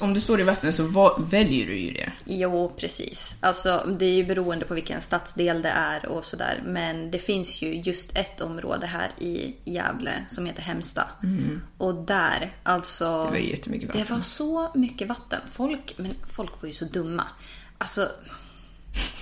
Om 0.00 0.14
du 0.14 0.20
står 0.20 0.40
i 0.40 0.44
vattnet 0.44 0.74
så 0.74 1.16
väljer 1.18 1.66
du 1.66 1.78
ju 1.78 1.92
det. 1.92 2.12
Jo, 2.24 2.72
precis. 2.76 3.36
Alltså, 3.40 3.86
det 3.98 4.06
är 4.06 4.14
ju 4.14 4.24
beroende 4.24 4.64
på 4.64 4.74
vilken 4.74 5.00
stadsdel 5.00 5.62
det 5.62 5.68
är 5.68 6.06
och 6.06 6.24
sådär. 6.24 6.62
Men 6.66 7.10
det 7.10 7.18
finns 7.18 7.62
ju 7.62 7.74
just 7.74 8.16
ett 8.16 8.40
område 8.40 8.86
här 8.86 9.10
i 9.18 9.54
Gävle 9.64 10.12
som 10.28 10.46
heter 10.46 10.62
Hemsta. 10.62 11.02
Och 11.78 11.94
där, 11.94 12.52
alltså... 12.62 13.04
Mm. 13.06 13.24
Det 13.24 13.30
var 13.30 13.36
jättemycket 13.46 13.88
vatten. 13.88 14.04
Det 14.06 14.12
var 14.12 14.20
så 14.20 14.70
mycket 14.74 15.08
vatten. 15.08 15.40
Folk, 15.50 15.94
men 15.96 16.14
folk 16.32 16.62
var 16.62 16.66
ju 16.66 16.74
så 16.74 16.84
dumma. 16.84 17.24
Alltså... 17.78 18.08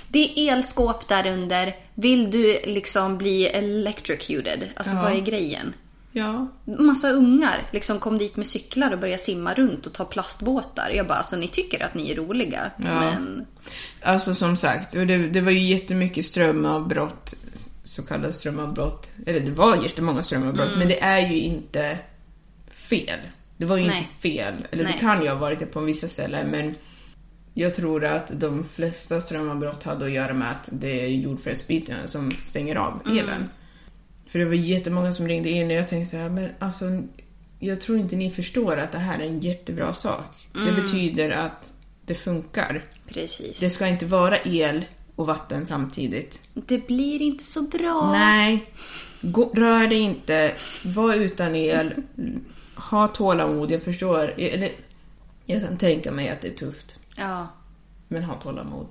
Det 0.09 0.19
är 0.19 0.53
elskåp 0.53 1.09
där 1.09 1.27
under. 1.27 1.77
Vill 1.95 2.31
du 2.31 2.59
liksom 2.65 3.19
bli 3.19 3.47
electrocuted? 3.47 4.69
Alltså 4.77 4.95
Ja. 4.95 5.03
vad 5.03 5.13
är 5.13 5.21
grejen? 5.21 5.73
Ja. 6.17 6.49
Massa 6.65 7.11
ungar 7.11 7.63
liksom 7.71 8.01
kom 8.01 8.19
dit 8.19 8.37
med 8.37 8.47
cyklar 8.47 8.93
och 8.93 8.99
började 8.99 9.19
simma 9.19 9.55
runt 9.55 9.87
och 9.87 9.93
ta 9.93 10.05
plastbåtar. 10.05 10.91
Jag 10.95 11.07
bara, 11.07 11.19
alltså 11.19 11.37
ni 11.37 11.49
tycker 11.49 11.85
att 11.85 11.95
ni 11.95 12.11
är 12.11 12.17
roliga. 12.17 12.71
Ja. 12.77 13.01
Men 13.01 13.47
Alltså 14.03 14.35
som 14.35 14.57
sagt, 14.57 14.93
det, 14.93 15.17
det 15.29 15.41
var 15.41 15.51
ju 15.51 15.59
jättemycket 15.59 16.25
strömavbrott, 16.25 17.35
så 17.85 18.03
kallade 18.03 18.33
strömavbrott. 18.33 19.13
Eller 19.27 19.41
det 19.41 19.51
var 19.51 19.77
jättemånga 19.77 20.23
strömavbrott, 20.23 20.79
men 20.79 20.89
det 20.89 21.03
är 21.03 21.29
ju 21.29 21.41
inte 21.41 21.99
fel. 22.69 23.19
Det 23.57 23.67
var 23.67 23.77
ju 23.77 23.87
Nej. 23.87 23.99
inte 23.99 24.11
fel. 24.21 24.55
Eller 24.71 24.85
Nej. 24.85 24.93
det 24.93 24.99
kan 24.99 25.23
ju 25.23 25.29
ha 25.29 25.37
varit 25.37 25.59
det 25.59 25.67
på 25.67 25.81
vissa 25.81 26.09
ställen, 26.09 26.51
men 26.51 26.75
jag 27.55 27.75
tror 27.75 28.05
att 28.05 28.41
de 28.41 28.65
flesta 28.65 29.21
strömavbrott 29.21 29.83
hade 29.83 30.05
att 30.05 30.13
göra 30.13 30.35
med 30.35 30.51
att 30.51 30.69
det 30.73 31.05
är 31.05 31.09
jordfelsbytena 31.09 32.07
som 32.07 32.31
stänger 32.31 32.77
av 32.77 33.03
elen. 33.07 33.49
För 34.35 34.39
det 34.39 34.45
var 34.45 34.55
jättemånga 34.55 35.13
som 35.13 35.29
ringde 35.29 35.51
in 35.51 35.67
och 35.67 35.73
jag 35.73 35.89
tänkte 35.89 36.11
så 36.11 36.17
här, 36.17 36.29
men 36.29 36.51
alltså 36.59 36.85
jag 37.59 37.81
tror 37.81 37.99
inte 37.99 38.17
ni 38.17 38.31
förstår 38.31 38.77
att 38.77 38.93
det 38.93 38.99
här 38.99 39.19
är 39.19 39.27
en 39.27 39.41
jättebra 39.41 39.93
sak. 39.93 40.49
Det 40.53 40.83
betyder 40.83 41.31
att 41.31 41.73
det 42.07 42.15
funkar. 42.15 42.85
precis. 43.09 43.61
Det 43.61 43.71
ska 43.71 43.87
inte 43.87 44.07
vara 44.07 44.39
el 44.39 44.85
och 45.15 45.27
vatten 45.27 45.67
samtidigt. 45.67 46.41
Det 46.55 46.87
blir 46.87 47.23
inte 47.23 47.45
så 47.45 47.63
bra. 47.63 48.13
Nej. 48.13 48.71
Gå, 49.21 49.51
rör 49.55 49.87
dig 49.87 49.99
inte. 49.99 50.55
Var 50.85 51.15
utan 51.15 51.55
el. 51.55 51.95
Ha 52.75 53.09
tålamod. 53.09 53.71
Jag 53.71 53.83
förstår. 53.83 54.35
Eller, 54.37 54.73
jag 55.47 55.63
kan 55.63 55.77
tänka 55.77 56.13
mig 56.13 56.29
att 56.29 56.41
det 56.41 56.49
är 56.49 56.55
tufft. 56.55 56.99
Ja. 57.17 57.49
Men 58.09 58.25
ha 58.25 58.35
tålamod. 58.35 58.87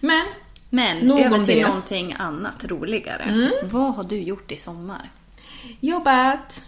Men, 0.00 0.26
Men 0.70 0.98
Nog 0.98 1.20
över 1.20 1.44
till 1.44 1.56
det. 1.56 1.66
någonting 1.66 2.14
annat 2.18 2.64
roligare. 2.64 3.50
Vad 3.62 3.94
har 3.94 4.04
du 4.04 4.20
gjort 4.22 4.52
i 4.52 4.56
sommar? 4.56 5.10
jobbat. 5.80 6.64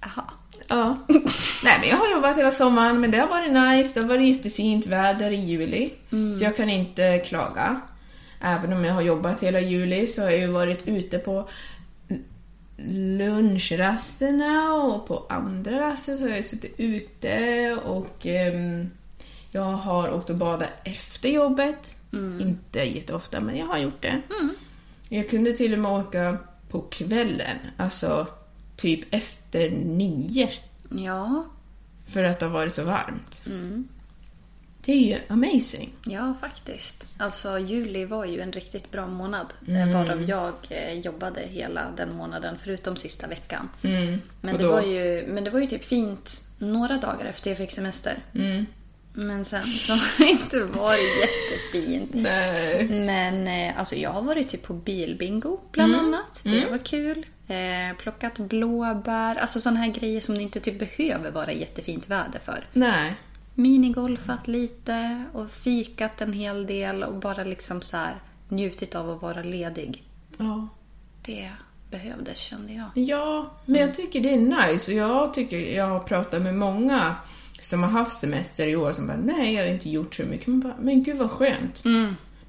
Jaha. 0.00 0.24
Ja. 0.68 0.98
Nej 1.64 1.78
men 1.80 1.88
jag 1.88 1.96
har 1.96 2.10
jobbat 2.10 2.36
hela 2.38 2.50
sommaren 2.50 3.00
men 3.00 3.10
det 3.10 3.18
har 3.18 3.28
varit 3.28 3.52
nice. 3.52 3.94
Det 3.94 4.00
har 4.00 4.08
varit 4.08 4.36
jättefint 4.36 4.86
väder 4.86 5.30
i 5.30 5.36
juli. 5.36 5.92
Så 6.38 6.44
jag 6.44 6.56
kan 6.56 6.68
inte 6.68 7.18
klaga. 7.18 7.80
Även 8.40 8.72
om 8.72 8.84
jag 8.84 8.94
har 8.94 9.02
jobbat 9.02 9.42
hela 9.42 9.60
juli 9.60 10.06
så 10.06 10.22
har 10.22 10.30
jag 10.30 10.40
ju 10.40 10.46
varit 10.46 10.88
ute 10.88 11.18
på 11.18 11.48
lunchrasterna 12.78 14.74
och 14.74 15.06
på 15.06 15.26
andra 15.28 15.80
raster 15.80 16.16
så 16.16 16.22
har 16.22 16.28
jag 16.28 16.44
suttit 16.44 16.74
ute 16.80 17.78
och 17.84 18.26
ehm, 18.26 18.90
jag 19.50 19.62
har 19.62 20.14
åkt 20.14 20.30
och 20.30 20.36
badat 20.36 20.68
efter 20.84 21.28
jobbet. 21.28 21.94
Inte 22.40 22.80
jätteofta 22.80 23.40
men 23.40 23.56
jag 23.56 23.66
har 23.66 23.78
gjort 23.78 24.02
det. 24.02 24.22
Jag 25.08 25.30
kunde 25.30 25.52
till 25.52 25.72
och 25.72 25.78
med 25.78 25.92
åka 25.92 26.38
på 26.68 26.80
kvällen, 26.80 27.56
alltså 27.76 28.26
typ 28.76 29.14
efter 29.14 29.70
nio. 29.70 30.48
Ja, 30.90 31.46
För 32.06 32.24
att 32.24 32.38
det 32.38 32.46
har 32.46 32.52
varit 32.52 32.72
så 32.72 32.84
varmt. 32.84 33.42
Det 34.84 34.92
är 34.92 34.96
ju 34.96 35.18
amazing. 35.28 35.92
ja 36.04 36.34
faktiskt. 36.40 37.14
Alltså 37.18 37.58
juli 37.58 38.04
var 38.04 38.24
ju 38.24 38.40
en 38.40 38.52
riktigt 38.52 38.90
bra 38.90 39.06
månad. 39.06 39.46
Mm. 39.68 39.92
Varav 39.92 40.22
jag 40.22 40.52
eh, 40.68 40.98
jobbade 40.98 41.40
hela 41.40 41.90
den 41.96 42.14
månaden 42.14 42.58
förutom 42.62 42.96
sista 42.96 43.26
veckan. 43.26 43.68
Men, 43.80 44.20
Och 44.54 44.58
det 44.58 44.66
var 44.66 44.82
ju, 44.82 45.26
men 45.28 45.44
det 45.44 45.50
var 45.50 45.60
ju 45.60 45.66
typ 45.66 45.84
fint 45.84 46.44
några 46.58 46.96
dagar 46.98 47.24
efter 47.24 47.50
jag 47.50 47.58
fick 47.58 47.70
semester. 47.72 48.18
Mm. 48.34 48.66
Men 49.14 49.44
sen 49.44 49.62
så 49.64 49.92
har 49.92 50.18
det 50.24 50.30
inte 50.30 50.64
varit 50.64 51.00
jättefint. 51.20 52.10
Nej. 52.14 52.88
Men 52.88 53.48
eh, 53.68 53.78
alltså 53.78 53.94
jag 53.94 54.10
har 54.10 54.22
varit 54.22 54.48
typ 54.48 54.62
på 54.62 54.74
bilbingo 54.74 55.58
bland 55.72 55.94
Mm. 55.94 56.06
annat. 56.06 56.40
Det 56.44 56.70
var 56.70 56.78
kul. 56.78 57.26
Eh, 57.48 57.96
plockat 57.98 58.38
blåbär. 58.38 59.36
Alltså 59.36 59.60
sådana 59.60 59.80
här 59.80 59.88
grejer 59.92 60.20
som 60.20 60.34
det 60.34 60.42
inte 60.42 60.60
typ 60.60 60.78
behöver 60.78 61.30
vara 61.30 61.52
jättefint 61.52 62.08
väder 62.08 62.40
för. 62.44 62.66
Nej. 62.72 63.14
Minigolfat 63.54 64.48
lite 64.48 65.24
och 65.32 65.50
fikat 65.50 66.20
en 66.20 66.32
hel 66.32 66.66
del 66.66 67.02
och 67.02 67.14
bara 67.14 67.44
liksom 67.44 67.82
så 67.82 67.96
här 67.96 68.14
njutit 68.48 68.94
av 68.94 69.10
att 69.10 69.22
vara 69.22 69.42
ledig. 69.42 70.02
Ja. 70.38 70.68
Det 71.22 71.50
behövdes 71.90 72.38
kände 72.38 72.72
jag. 72.72 72.86
Ja, 72.94 73.50
men 73.66 73.80
jag 73.80 73.94
tycker 73.94 74.20
det 74.20 74.34
är 74.34 74.68
nice 74.72 74.92
och 74.92 74.98
jag 74.98 75.34
tycker 75.34 75.76
jag 75.76 75.86
har 75.86 76.00
pratat 76.00 76.42
med 76.42 76.54
många 76.54 77.16
som 77.64 77.82
har 77.82 77.90
haft 77.90 78.20
semester 78.20 78.66
i 78.66 78.76
år 78.76 78.92
som 78.92 79.06
bara 79.06 79.16
nej, 79.16 79.54
jag 79.54 79.64
har 79.64 79.72
inte 79.72 79.90
gjort 79.90 80.14
så 80.14 80.22
mycket. 80.22 80.46
Man 80.46 80.60
bara, 80.60 80.76
men 80.80 81.02
gud 81.02 81.16
vad 81.16 81.30
skönt. 81.30 81.82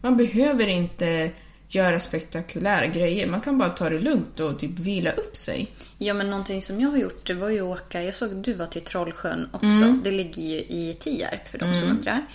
Man 0.01 0.17
behöver 0.17 0.67
inte 0.67 1.31
göra 1.67 1.99
spektakulära 1.99 2.85
grejer. 2.85 3.27
Man 3.27 3.41
kan 3.41 3.57
bara 3.57 3.69
ta 3.69 3.89
det 3.89 3.99
lugnt 3.99 4.39
och 4.39 4.59
typ 4.59 4.79
vila 4.79 5.11
upp 5.11 5.37
sig. 5.37 5.71
Ja 5.97 6.13
men 6.13 6.29
någonting 6.29 6.61
som 6.61 6.81
jag 6.81 6.89
har 6.89 6.97
gjort 6.97 7.27
det 7.27 7.33
var 7.33 7.49
ju 7.49 7.59
att 7.59 7.81
åka, 7.81 8.03
jag 8.03 8.15
såg 8.15 8.31
att 8.31 8.43
du 8.43 8.53
var 8.53 8.65
till 8.65 8.81
Trollsjön 8.81 9.49
också. 9.51 9.67
Mm. 9.67 10.01
Det 10.03 10.11
ligger 10.11 10.41
ju 10.43 10.57
i 10.57 10.97
Tierp 10.99 11.47
för 11.47 11.57
de 11.57 11.75
som 11.75 11.89
undrar. 11.89 12.25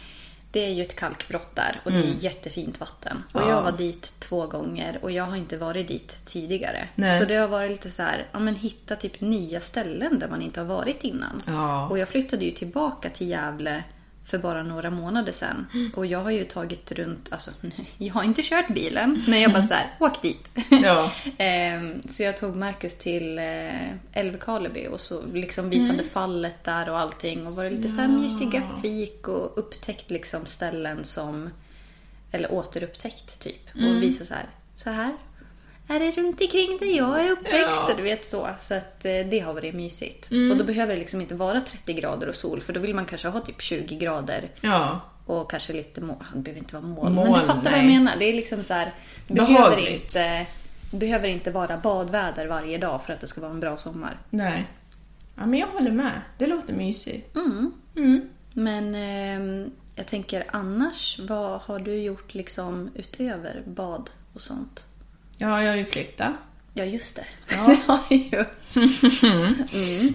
Det 0.51 0.65
är 0.67 0.71
ju 0.71 0.83
ett 0.83 0.97
kalkbrott 0.97 1.55
där 1.57 1.81
och 1.85 1.93
det 1.93 1.99
är 1.99 2.15
jättefint 2.25 2.81
vatten. 2.81 3.23
Och 3.33 3.41
Mm. 3.41 3.51
Ja. 3.51 3.57
jag 3.57 3.63
var 3.63 3.73
dit 3.73 4.15
två 4.19 4.47
gånger 4.47 4.99
och 5.03 5.11
jag 5.11 5.25
har 5.25 5.37
inte 5.37 5.57
varit 5.59 5.89
dit 5.89 6.17
tidigare. 6.25 6.89
Nej. 6.95 7.21
Så 7.21 7.25
det 7.27 7.35
har 7.37 7.49
varit 7.49 7.71
lite 7.71 7.91
så 7.91 8.03
här, 8.03 8.27
ja 8.33 8.39
men 8.39 8.55
hitta 8.55 8.97
typ 8.97 9.21
nya 9.21 9.61
ställen 9.61 10.19
där 10.19 10.29
man 10.29 10.43
inte 10.43 10.61
har 10.61 10.67
varit 10.67 11.05
innan. 11.05 11.43
Ja. 11.47 11.89
Och 11.89 11.99
jag 11.99 12.09
flyttade 12.09 12.45
ju 12.45 12.51
tillbaka 12.51 13.11
till 13.11 13.29
Gävle 13.29 13.85
för 14.29 14.39
bara 14.39 14.63
några 14.63 14.91
månader 14.91 15.33
sedan. 15.33 15.67
Och 15.95 16.07
jag 16.07 16.19
har 16.19 16.31
ju 16.31 16.45
tagit 16.45 16.93
runt, 16.93 17.33
alltså 17.33 17.51
jag 17.99 18.15
har 18.15 18.25
inte 18.25 18.43
kört 18.43 18.75
bilen, 18.75 19.23
men 19.29 19.41
jag 19.41 19.53
bara 19.53 19.63
så 19.63 19.75
här, 19.75 19.87
åk 20.01 20.23
dit. 20.23 20.49
Ja. 20.71 21.13
Ehm, 21.39 22.03
så 22.03 22.23
jag 22.23 22.37
tog 22.37 22.57
Marcus 22.57 22.99
till 22.99 23.39
eh, 23.39 23.91
Älvkarleby 24.13 24.87
och 24.87 25.01
så 25.01 25.27
liksom 25.27 25.71
visade 25.71 26.05
fallet 26.05 26.65
där 26.65 26.89
och 26.89 26.99
allting. 26.99 27.47
Och 27.47 27.57
var 27.57 27.65
det 27.65 27.71
lite 27.71 27.89
så 27.89 28.01
här 28.01 28.09
mysiga 28.09 28.63
fik 28.83 29.29
och 29.29 29.59
upptäckt 29.59 30.11
liksom 30.11 30.47
ställen 30.47 31.05
som... 31.05 31.51
Eller 32.31 32.53
återupptäckt 32.53 33.41
typ. 33.41 33.69
Och 33.75 34.03
visa 34.03 34.25
så 34.25 34.35
här, 34.35 34.47
så 34.75 34.91
här 34.91 35.17
är 35.89 36.01
det 36.01 36.11
runt 36.11 36.41
omkring 36.41 36.79
där 36.81 36.97
jag 36.97 37.25
är 37.25 37.31
uppväxt. 37.31 37.83
Ja. 37.89 37.95
Du 37.97 38.03
vet 38.03 38.25
så. 38.27 38.49
Så 38.59 38.75
att 38.75 39.05
eh, 39.05 39.13
det 39.31 39.39
har 39.39 39.55
varit 39.55 39.75
mysigt. 39.75 40.29
Och 40.51 40.57
då 40.57 40.65
behöver 40.65 40.93
det 40.95 40.99
liksom 40.99 41.21
inte 41.21 41.35
vara 41.35 41.61
30 41.61 41.93
grader 41.93 42.29
och 42.29 42.35
sol. 42.35 42.61
För 42.61 42.73
då 42.73 42.81
vill 42.81 42.95
man 42.95 43.07
kanske 43.07 43.29
ha 43.29 43.41
typ 43.41 43.63
20 43.63 43.97
grader 43.97 44.51
Ja. 44.61 45.01
och 45.27 45.51
kanske 45.51 45.73
lite 45.73 46.01
moln. 46.01 46.19
Det 46.35 46.39
behöver 46.41 46.59
inte 46.59 46.75
vara 46.75 46.87
moln. 46.87 47.15
Moln, 47.15 47.31
men 47.31 47.41
du 47.41 47.47
fattar 47.47 47.63
vad 47.71 47.73
jag 47.73 47.85
nej. 47.87 47.99
menar. 47.99 48.13
Det 48.19 48.25
är 48.25 48.35
liksom 48.35 48.63
så 48.65 48.75
här. 48.75 48.93
Behöver 49.29 49.89
inte, 49.93 50.47
behöver 50.91 51.29
inte 51.29 51.51
vara 51.51 51.77
badväder 51.77 52.47
varje 52.47 52.79
dag 52.79 53.03
för 53.05 53.13
att 53.13 53.21
det 53.21 53.27
ska 53.27 53.41
vara 53.41 53.51
en 53.53 53.61
bra 53.61 53.77
sommar. 53.77 54.19
Nej. 54.31 54.67
Ja, 55.35 55.47
men 55.47 55.59
jag 55.61 55.67
håller 55.67 55.91
med. 55.93 56.21
Det 56.39 56.47
låter 56.47 56.75
mysigt. 56.75 57.37
Men 58.53 58.95
ehm, 58.95 59.71
jag 59.95 60.07
tänker 60.07 60.45
annars, 60.53 61.19
vad 61.29 61.61
har 61.61 61.79
du 61.79 61.95
gjort 61.95 62.35
liksom 62.35 62.91
utöver 62.95 63.63
bad 63.67 64.11
och 64.33 64.41
sånt? 64.41 64.85
Ja, 65.39 65.63
jag 65.63 65.71
har 65.71 65.77
ju 65.77 65.85
flyttat. 65.85 66.33
Ja, 66.75 66.85
just 66.85 67.17
det. 67.17 67.25
Ja. 67.51 67.67
Det 67.77 67.81
har 67.87 68.05
ju. 68.11 68.45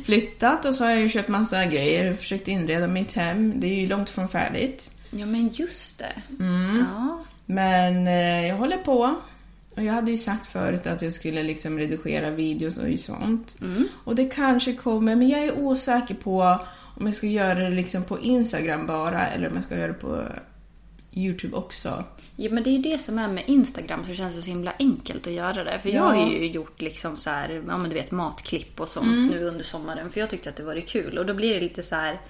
Flyttat 0.04 0.66
och 0.66 0.76
så 0.76 0.84
har 0.84 0.92
jag 0.92 1.02
ju 1.02 1.10
köpt 1.10 1.30
massa 1.30 1.66
grejer 1.66 2.12
och 2.12 2.18
försökt 2.18 2.48
inreda 2.48 2.88
mitt 2.88 3.14
hem. 3.14 3.60
Det 3.60 3.68
är 3.68 3.76
ju 3.76 3.88
långt 3.88 4.10
från 4.10 4.30
färdigt. 4.30 4.92
Ja, 5.12 5.26
men 5.26 5.50
just 5.54 6.00
det. 6.00 6.22
Ja. 6.90 7.24
Men 7.46 8.08
eh, 8.08 8.48
jag 8.48 8.56
håller 8.56 8.78
på. 8.78 9.16
Och 9.76 9.84
jag 9.84 9.94
hade 9.94 10.12
ju 10.12 10.18
sagt 10.18 10.48
förut 10.48 10.88
att 10.88 11.02
jag 11.02 11.14
skulle 11.14 11.44
liksom 11.44 11.80
redigera 11.80 12.30
videos 12.30 12.78
och 12.78 13.00
sånt. 13.00 13.56
Och 14.04 14.16
det 14.16 14.26
kanske 14.26 14.74
kommer, 14.74 15.16
men 15.16 15.30
jag 15.30 15.44
är 15.44 15.60
osäker 15.60 16.16
på 16.16 16.60
om 17.00 17.06
jag 17.06 17.16
ska 17.16 17.28
göra 17.28 17.60
det 17.60 17.70
liksom 17.70 18.04
på 18.04 18.20
Instagram 18.20 18.88
bara 18.88 19.28
eller 19.28 19.48
om 19.50 19.56
jag 19.56 19.64
ska 19.64 19.78
göra 19.78 19.88
det 19.88 19.94
på 19.94 20.24
YouTube 21.14 21.56
också. 21.56 22.04
Ja, 22.36 22.50
men 22.52 22.64
det 22.64 22.70
är 22.70 22.72
ju 22.72 22.82
det 22.82 22.98
som 22.98 23.20
är 23.20 23.28
med 23.28 23.44
Instagram 23.48 24.06
så 24.08 24.14
känns 24.14 24.36
det 24.36 24.42
så 24.42 24.48
himla 24.48 24.74
enkelt 24.80 25.28
att 25.28 25.34
göra 25.34 25.64
det. 25.64 25.80
För 25.80 25.90
Ja. 25.90 25.96
jag 25.96 26.04
har 26.22 26.30
ju 26.32 26.46
gjort 26.48 26.82
liksom 26.82 27.18
så 27.18 27.30
här, 27.30 27.50
ja 27.68 27.78
men 27.78 27.90
du 27.90 27.96
vet 27.96 28.12
matklipp 28.12 28.80
och 28.80 28.90
sånt 28.90 29.32
nu 29.32 29.44
under 29.44 29.64
sommaren. 29.64 30.10
För 30.12 30.20
jag 30.20 30.30
tyckte 30.30 30.50
att 30.50 30.56
det 30.56 30.64
var 30.64 30.80
kul. 30.88 31.18
Och 31.18 31.26
då 31.26 31.34
blir 31.34 31.54
det 31.54 31.60
lite 31.62 31.84
så 31.84 31.96
här. 31.96 32.22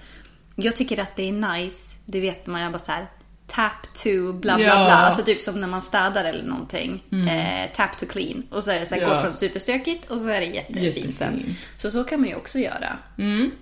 Jag 0.56 0.76
tycker 0.76 0.98
att 1.00 1.16
det 1.16 1.28
är 1.28 1.32
nice. 1.32 1.96
Du 2.06 2.20
vet 2.20 2.46
man 2.46 2.60
gör 2.60 2.70
bara 2.70 2.78
så 2.78 2.92
här. 2.92 3.06
Tap 3.46 3.94
to 4.02 4.32
bla 4.32 4.54
bla 4.56 4.64
Ja. 4.64 4.74
bla. 4.74 4.94
Alltså 4.94 5.22
typ 5.22 5.40
som 5.40 5.60
när 5.60 5.68
man 5.68 5.82
städar 5.82 6.24
eller 6.24 6.44
någonting. 6.44 7.02
Eh, 7.30 7.70
tap 7.76 7.98
to 7.98 8.06
clean. 8.06 8.42
Och 8.50 8.64
så 8.64 8.70
är 8.70 8.80
det 8.80 8.86
så 8.86 8.94
här, 8.94 9.02
Ja. 9.02 9.14
gå 9.16 9.22
från 9.22 9.32
superstökigt 9.32 10.10
och 10.10 10.20
så 10.20 10.28
är 10.28 10.40
det 10.40 10.46
jättefint 10.46 11.18
sen. 11.18 11.32
Jättefint. 11.34 11.58
Så 11.78 11.90
så 11.90 12.04
kan 12.04 12.20
man 12.20 12.28
ju 12.28 12.34
också 12.34 12.58
göra. 12.58 12.98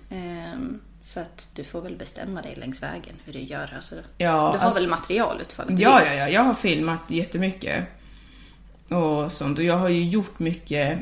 Ehm, 0.09 0.79
så 1.05 1.19
att 1.19 1.49
du 1.55 1.63
får 1.63 1.81
väl 1.81 1.95
bestämma 1.95 2.41
dig 2.41 2.55
längs 2.55 2.83
vägen 2.83 3.15
hur 3.25 3.33
du 3.33 3.39
gör. 3.39 3.73
Alltså, 3.75 3.95
Ja, 3.95 4.05
du 4.17 4.27
har 4.27 4.65
alltså- 4.65 4.81
väl 4.81 4.89
material 4.89 5.41
utfall 5.41 5.67
du 5.75 5.83
Ja, 5.83 6.05
ja, 6.05 6.13
ja. 6.13 6.29
Jag 6.29 6.41
har 6.43 6.53
filmat 6.53 7.11
jättemycket. 7.11 7.85
Och 8.89 9.31
sånt. 9.31 9.59
Och 9.59 9.65
jag 9.65 9.77
har 9.77 9.89
ju 9.89 10.03
gjort 10.09 10.39
mycket, 10.39 10.99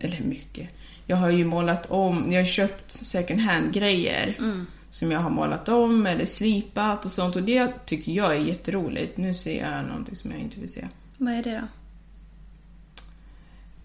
eller 0.00 0.20
mycket. 0.20 0.68
Jag 1.06 1.16
har 1.16 1.30
ju 1.30 1.44
målat 1.44 1.86
om, 1.90 2.32
jag 2.32 2.40
har 2.40 2.46
köpt 2.46 2.90
second 2.90 3.40
hand-grejer. 3.40 4.36
Som 4.90 5.12
jag 5.12 5.20
har 5.20 5.30
målat 5.30 5.68
om 5.68 6.06
eller 6.06 6.26
slipat 6.26 7.04
och 7.04 7.10
sånt. 7.10 7.36
Och 7.36 7.42
det 7.42 7.86
tycker 7.86 8.12
jag 8.12 8.36
är 8.36 8.40
jätteroligt. 8.40 9.16
Nu 9.16 9.34
ser 9.34 9.60
jag 9.60 9.84
någonting 9.84 10.16
som 10.16 10.30
jag 10.30 10.40
inte 10.40 10.60
vill 10.60 10.68
se. 10.68 10.88
Vad 11.16 11.34
är 11.34 11.42
det 11.42 11.60
då? 11.60 11.66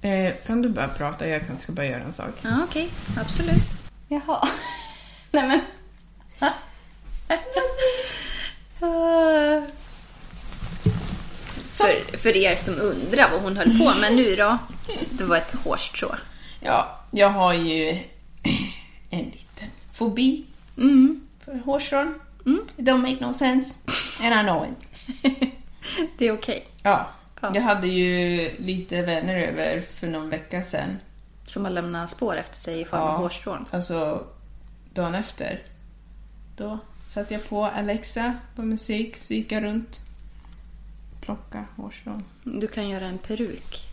Eh, 0.08 0.34
kan 0.48 0.62
du 0.62 0.70
bara 0.70 0.88
prata? 0.88 1.28
Jag 1.28 1.48
kan 1.48 1.58
ska 1.58 1.72
bara 1.72 1.86
göra 1.86 2.04
en 2.04 2.14
sak. 2.14 2.34
Ja, 2.42 2.58
okej. 2.70 2.90
Absolut. 3.18 3.64
Jaha. 4.08 4.48
Nej, 5.36 5.48
men... 5.48 5.62
för, 11.74 12.18
för 12.18 12.38
er 12.38 12.56
som 12.56 12.74
undrar 12.82 13.30
vad 13.32 13.42
hon 13.42 13.58
höll 13.58 13.80
på 13.80 14.00
med 14.02 14.16
nu 14.16 14.36
då. 14.36 14.58
Det 15.10 15.24
var 15.24 15.38
ett 15.38 15.56
hårstrå. 15.64 16.16
Ja, 16.60 17.00
jag 17.12 17.30
har 17.30 17.54
ju 17.54 17.90
en 19.10 19.20
liten 19.26 19.68
fobi 19.92 20.46
för 21.46 21.60
hårstrån. 21.66 22.20
It 22.78 22.86
don't 22.86 22.98
make 23.12 23.26
no 23.28 23.34
sense. 23.34 23.74
And 24.22 24.34
I 24.34 24.44
know 24.44 24.66
it. 24.66 25.52
Det 26.18 26.28
är 26.28 26.32
okej. 26.32 26.68
Ja, 26.84 27.08
Ja. 27.42 27.52
jag 27.56 27.62
hade 27.62 27.88
ju 27.88 28.52
lite 28.60 29.02
vänner 29.02 29.38
över 29.40 29.82
för 29.82 30.08
någon 30.08 30.30
vecka 30.30 30.64
sedan. 30.64 31.00
Som 31.48 31.66
har 31.66 31.72
lämnat 31.72 32.10
spår 32.10 32.36
efter 32.36 32.58
sig 32.58 32.82
i 32.82 32.86
form 32.86 33.02
av 33.02 33.18
hårstrån. 33.18 33.66
Alltså, 33.72 34.24
dagen 34.96 35.16
efter. 35.16 35.62
Då 36.58 36.80
satte 37.06 37.34
jag 37.34 37.50
på 37.50 37.66
Alexa 37.66 38.34
på 38.56 38.62
musik, 38.62 39.18
så 39.18 39.34
gick 39.34 39.52
jag 39.52 39.64
runt. 39.64 40.00
Plocka 41.22 41.66
hårstrån. 41.76 42.24
Du 42.44 42.68
kan 42.68 42.90
göra 42.90 43.06
en 43.06 43.18
peruk 43.18 43.90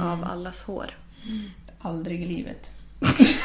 av 0.00 0.24
allas 0.24 0.62
hår. 0.62 0.90
Aldrig 1.78 2.22
i 2.22 2.26
livet. 2.26 2.74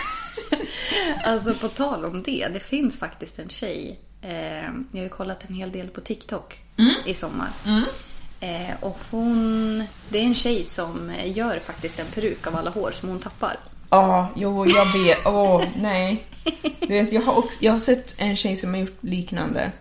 Alltså 1.25 1.53
på 1.53 1.67
tal 1.67 2.05
om 2.05 2.23
det, 2.23 2.47
det 2.53 2.59
finns 2.59 2.99
faktiskt 2.99 3.39
en 3.39 3.49
tjej. 3.49 3.99
Eh, 4.21 4.63
jag 4.63 4.93
har 4.93 5.03
ju 5.03 5.09
kollat 5.09 5.49
en 5.49 5.55
hel 5.55 5.71
del 5.71 5.87
på 5.87 6.01
TikTok 6.01 6.61
i 7.05 7.13
sommar. 7.13 7.49
Eh, 8.39 8.75
och 8.79 8.99
hon, 9.11 9.83
det 10.09 10.19
är 10.19 10.23
en 10.23 10.35
tjej 10.35 10.63
som 10.63 11.11
gör 11.25 11.59
faktiskt 11.59 11.99
en 11.99 12.05
peruk 12.05 12.47
av 12.47 12.55
alla 12.55 12.69
hår 12.71 12.91
som 12.91 13.09
hon 13.09 13.19
tappar. 13.19 13.57
Ja, 13.89 14.29
jo, 14.35 14.65
jag 14.65 14.93
vet. 14.93 15.17
Åh, 15.25 15.63
nej. 15.81 16.23
Du 16.79 16.87
vet, 16.87 17.11
jag 17.11 17.21
har, 17.21 17.37
också, 17.37 17.57
jag 17.59 17.71
har 17.71 17.79
sett 17.79 18.15
en 18.17 18.35
tjej 18.35 18.55
som 18.55 18.69
har 18.73 18.77
gjort 18.81 18.97
liknande. 19.03 19.71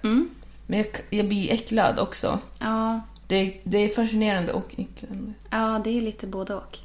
Men 0.66 0.78
jag, 0.78 0.86
jag 1.10 1.28
blir 1.28 1.52
äcklad 1.52 1.98
också. 1.98 2.38
Ja, 2.58 3.00
Det, 3.26 3.60
det 3.64 3.78
är 3.78 3.88
fascinerande 3.88 4.52
och 4.52 4.75
äcklande. 4.76 5.32
ja, 5.50 5.80
det 5.84 5.90
är 5.98 6.00
lite 6.00 6.26
både 6.26 6.54
och. 6.54 6.78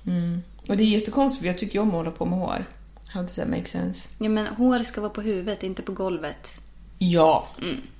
Och 0.67 0.77
det 0.77 0.83
är 0.83 0.87
jättekonstigt 0.87 1.41
för 1.41 1.47
jag 1.47 1.57
tycker 1.57 1.73
ju 1.75 1.79
om 1.81 1.87
att 1.89 1.93
hålla 1.93 2.11
på 2.11 2.25
med 2.25 2.39
hår. 2.39 2.65
How 3.13 3.21
does 3.21 3.35
that 3.35 3.47
make 3.49 3.65
sense? 3.65 4.09
Ja, 4.17 4.29
men 4.29 4.47
hår 4.47 4.83
ska 4.83 5.01
vara 5.01 5.11
på 5.11 5.21
huvudet, 5.21 5.63
inte 5.63 5.81
på 5.81 5.91
golvet. 5.91 6.53
Ja, 6.99 7.47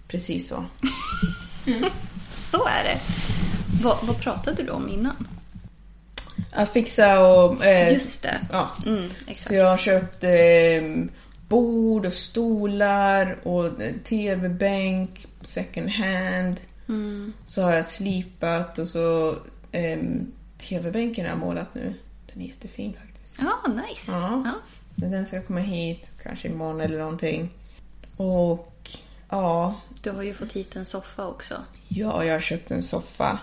precis 0.07 0.47
så. 0.49 0.63
Så 2.33 2.57
är 2.67 2.83
det. 2.83 2.99
Vad, 3.83 3.97
vad 4.03 4.19
pratade 4.21 4.63
du 4.63 4.69
om 4.69 4.89
innan? 4.89 5.27
Att 6.51 6.70
fixa 6.70 7.27
och... 7.34 7.65
Eh, 7.65 7.91
Just 7.91 8.24
det. 8.24 8.39
Ja. 8.51 8.72
Mm. 8.86 9.10
Så 9.36 9.53
jag 9.55 9.79
köpte 9.79 10.29
eh, 10.29 10.84
bord 11.48 12.05
och 12.05 12.13
stolar 12.13 13.38
och 13.48 13.81
eh, 13.81 13.93
tv-bänk 14.03 15.25
second 15.41 15.89
hand. 15.89 16.62
Så 17.46 17.62
har 17.62 17.74
jag 17.74 17.86
slipat 17.86 18.77
och 18.79 18.88
så 18.88 19.29
eh, 19.72 20.00
tv-bänken 20.58 21.25
har 21.25 21.31
jag 21.31 21.39
målat 21.39 21.75
nu. 21.75 21.93
Den 22.34 22.41
är 22.43 22.46
jättefin 22.48 22.93
faktiskt. 22.93 23.39
Ja, 23.41 23.72
nice. 23.74 24.12
Ja. 24.12 24.41
Ja. 24.46 24.51
Men 24.96 25.12
Den 25.12 25.25
ska 25.25 25.41
komma 25.41 25.60
hit, 25.60 26.12
kanske 26.24 26.48
imorgon 26.48 26.81
eller 26.81 27.00
någonting. 27.00 27.50
Och 28.17 28.89
ja, 29.29 29.75
Du 30.01 30.12
har 30.12 30.24
ju 30.24 30.34
fått 30.34 30.51
hit 30.51 30.75
en 30.75 30.86
soffa 30.86 31.27
också. 31.27 31.55
ja 31.88 32.24
jag 32.25 32.34
har 32.34 32.39
köpt 32.39 32.72
en 32.72 32.84
soffa. 32.84 33.39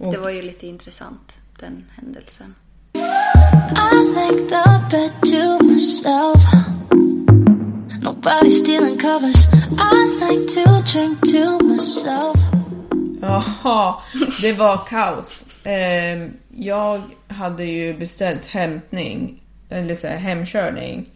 Och- 0.00 0.12
Det 0.12 0.18
var 0.18 0.30
ju 0.30 0.42
lite 0.42 0.66
intressant, 0.66 1.38
den 1.60 1.84
händelsen. 1.96 2.54
I 2.94 3.94
like 4.14 4.48
the 4.48 4.80
bed 4.90 5.12
to 5.22 5.64
myself. 5.64 6.42
Nobody 8.02 8.50
stealing 8.50 8.98
covers. 8.98 9.46
I 9.78 9.94
like 10.20 10.46
to 10.54 10.82
drink 10.92 11.20
to 11.20 11.64
myself. 11.64 12.36
Jaha, 13.20 14.00
det 14.40 14.52
var 14.52 14.86
kaos. 14.88 15.44
Ehm, 15.64 16.32
jag 16.48 17.02
hade 17.28 17.64
ju 17.64 17.94
beställt 17.98 18.46
hämtning, 18.46 19.42
eller 19.68 19.94
så 19.94 20.06
här, 20.06 20.16
hemkörning. 20.16 21.10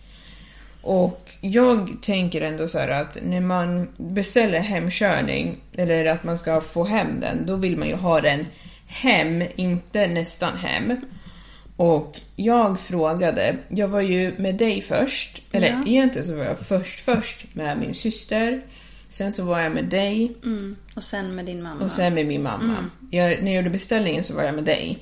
Och 0.83 1.31
jag 1.41 1.97
tänker 2.03 2.41
ändå 2.41 2.69
så 2.69 2.79
här 2.79 2.89
att 2.89 3.19
när 3.23 3.41
man 3.41 3.89
beställer 3.97 4.61
hemkörning, 4.61 5.57
eller 5.77 6.05
att 6.05 6.25
man 6.25 6.39
ska 6.39 6.61
få 6.61 6.85
hem 6.85 7.21
den, 7.21 7.47
då 7.47 7.57
vill 7.57 7.77
man 7.77 7.89
ju 7.89 7.95
ha 7.95 8.21
den 8.21 8.47
hem, 8.91 9.43
inte 9.57 10.07
nästan 10.07 10.57
hem. 10.57 10.97
Och 11.77 12.17
jag 12.37 12.81
frågade, 12.81 13.57
jag 13.69 13.89
var 13.89 14.01
ju 14.01 14.35
med 14.39 14.55
dig 14.55 14.81
först, 14.83 15.43
eller 15.53 15.69
Ja. 15.69 15.83
egentligen 15.87 16.27
så 16.29 16.37
var 16.37 16.45
jag 16.45 16.59
först 16.59 17.01
först 17.01 17.47
med 17.55 17.79
min 17.79 17.95
syster. 17.95 18.63
Sen 19.09 19.33
så 19.33 19.45
var 19.45 19.61
jag 19.61 19.73
med 19.73 19.85
dig 19.85 20.33
Mm. 20.45 20.77
Och 20.97 21.05
sen 21.05 21.35
med 21.35 21.47
din 21.47 21.63
mamma. 21.63 21.85
och 21.85 21.91
sen 21.93 22.15
med 22.15 22.27
min 22.27 22.43
mamma. 22.43 22.77
Jag, 23.11 23.43
när 23.43 23.51
jag 23.53 23.57
gjorde 23.57 23.71
beställningen 23.71 24.25
så 24.25 24.35
var 24.35 24.43
jag 24.43 24.55
med 24.55 24.65
dig. 24.65 24.99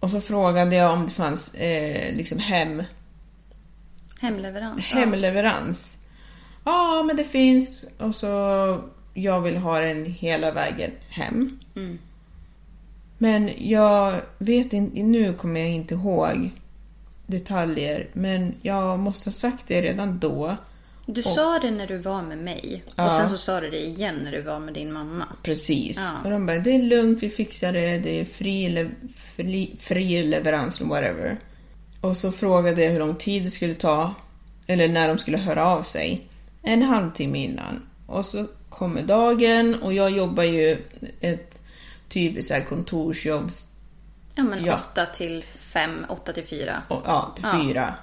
Och 0.00 0.10
så 0.10 0.20
frågade 0.20 0.76
jag 0.76 0.92
om 0.92 1.02
det 1.06 1.12
fanns 1.12 1.54
eh, 1.54 2.14
liksom 2.16 2.38
hem, 2.38 2.82
Hemleverans. 4.20 4.86
hemleverans. 4.90 5.96
Ja, 6.64 7.02
men 7.02 7.16
det 7.16 7.24
finns. 7.24 7.90
Och 7.98 8.14
så 8.14 8.28
jag 9.14 9.40
vill 9.40 9.56
ha 9.56 9.80
den 9.80 10.04
hela 10.06 10.50
vägen 10.52 10.90
hem. 11.08 11.58
Men 13.18 13.50
jag 13.58 14.20
vet 14.38 14.72
inte, 14.72 15.02
nu 15.02 15.32
kommer 15.32 15.60
jag 15.60 15.70
inte 15.70 15.94
ihåg 15.94 16.50
detaljer. 17.26 18.08
Men 18.12 18.54
jag 18.62 18.98
måste 18.98 19.28
ha 19.28 19.32
sagt 19.32 19.64
det 19.66 19.82
redan 19.82 20.18
då. 20.18 20.56
Du 21.06 21.22
sa 21.22 21.58
det 21.58 21.70
när 21.70 21.86
du 21.86 21.98
var 21.98 22.22
med 22.22 22.38
mig. 22.38 22.82
Ja. 22.96 23.06
Och 23.06 23.14
sen 23.14 23.30
så 23.30 23.38
sa 23.38 23.60
du 23.60 23.70
det 23.70 23.80
igen 23.86 24.20
när 24.24 24.32
du 24.32 24.42
var 24.42 24.58
med 24.58 24.74
din 24.74 24.92
mamma. 24.92 25.26
Precis. 25.42 25.96
Ja. 25.98 26.24
Och 26.24 26.30
de 26.30 26.46
bara, 26.46 26.58
det 26.58 26.74
är 26.74 26.82
lugnt, 26.82 27.22
vi 27.22 27.30
fixar 27.30 27.72
det, 27.72 27.98
det 27.98 28.20
är 28.20 28.24
fri, 28.24 28.68
le- 28.68 28.90
fri, 29.14 29.76
fri 29.78 30.22
leverans, 30.22 30.80
whatever. 30.80 31.36
Och 32.00 32.16
så 32.16 32.32
frågade 32.32 32.84
jag 32.84 32.90
hur 32.90 32.98
lång 32.98 33.14
tid 33.14 33.44
det 33.44 33.50
skulle 33.50 33.74
ta, 33.74 34.14
eller 34.66 34.88
när 34.88 35.08
de 35.08 35.18
skulle 35.18 35.38
höra 35.38 35.66
av 35.66 35.82
sig. 35.82 36.20
En 36.62 36.82
halvtimme 36.82 37.44
innan. 37.44 37.82
Och 38.06 38.24
så 38.24 38.46
kommer 38.68 39.02
dagen 39.02 39.74
och 39.82 39.92
jag 39.92 40.10
jobbar 40.10 40.42
ju 40.42 40.78
ett 41.20 41.62
typiskt 42.16 42.48
så 42.48 42.54
här 42.54 42.60
kontorsjobb, 42.64 43.50
Ja, 44.34 44.42
men 44.42 44.64
Ja. 44.64 44.74
åtta 44.74 45.06
till 45.06 45.44
fem, 45.58 46.06
åtta 46.08 46.32
till 46.32 46.44
fyra. 46.44 46.82
och, 46.88 47.02
ja, 47.06 47.32
till 47.36 47.44
Ja. 47.52 47.60
fyra. 47.64 47.94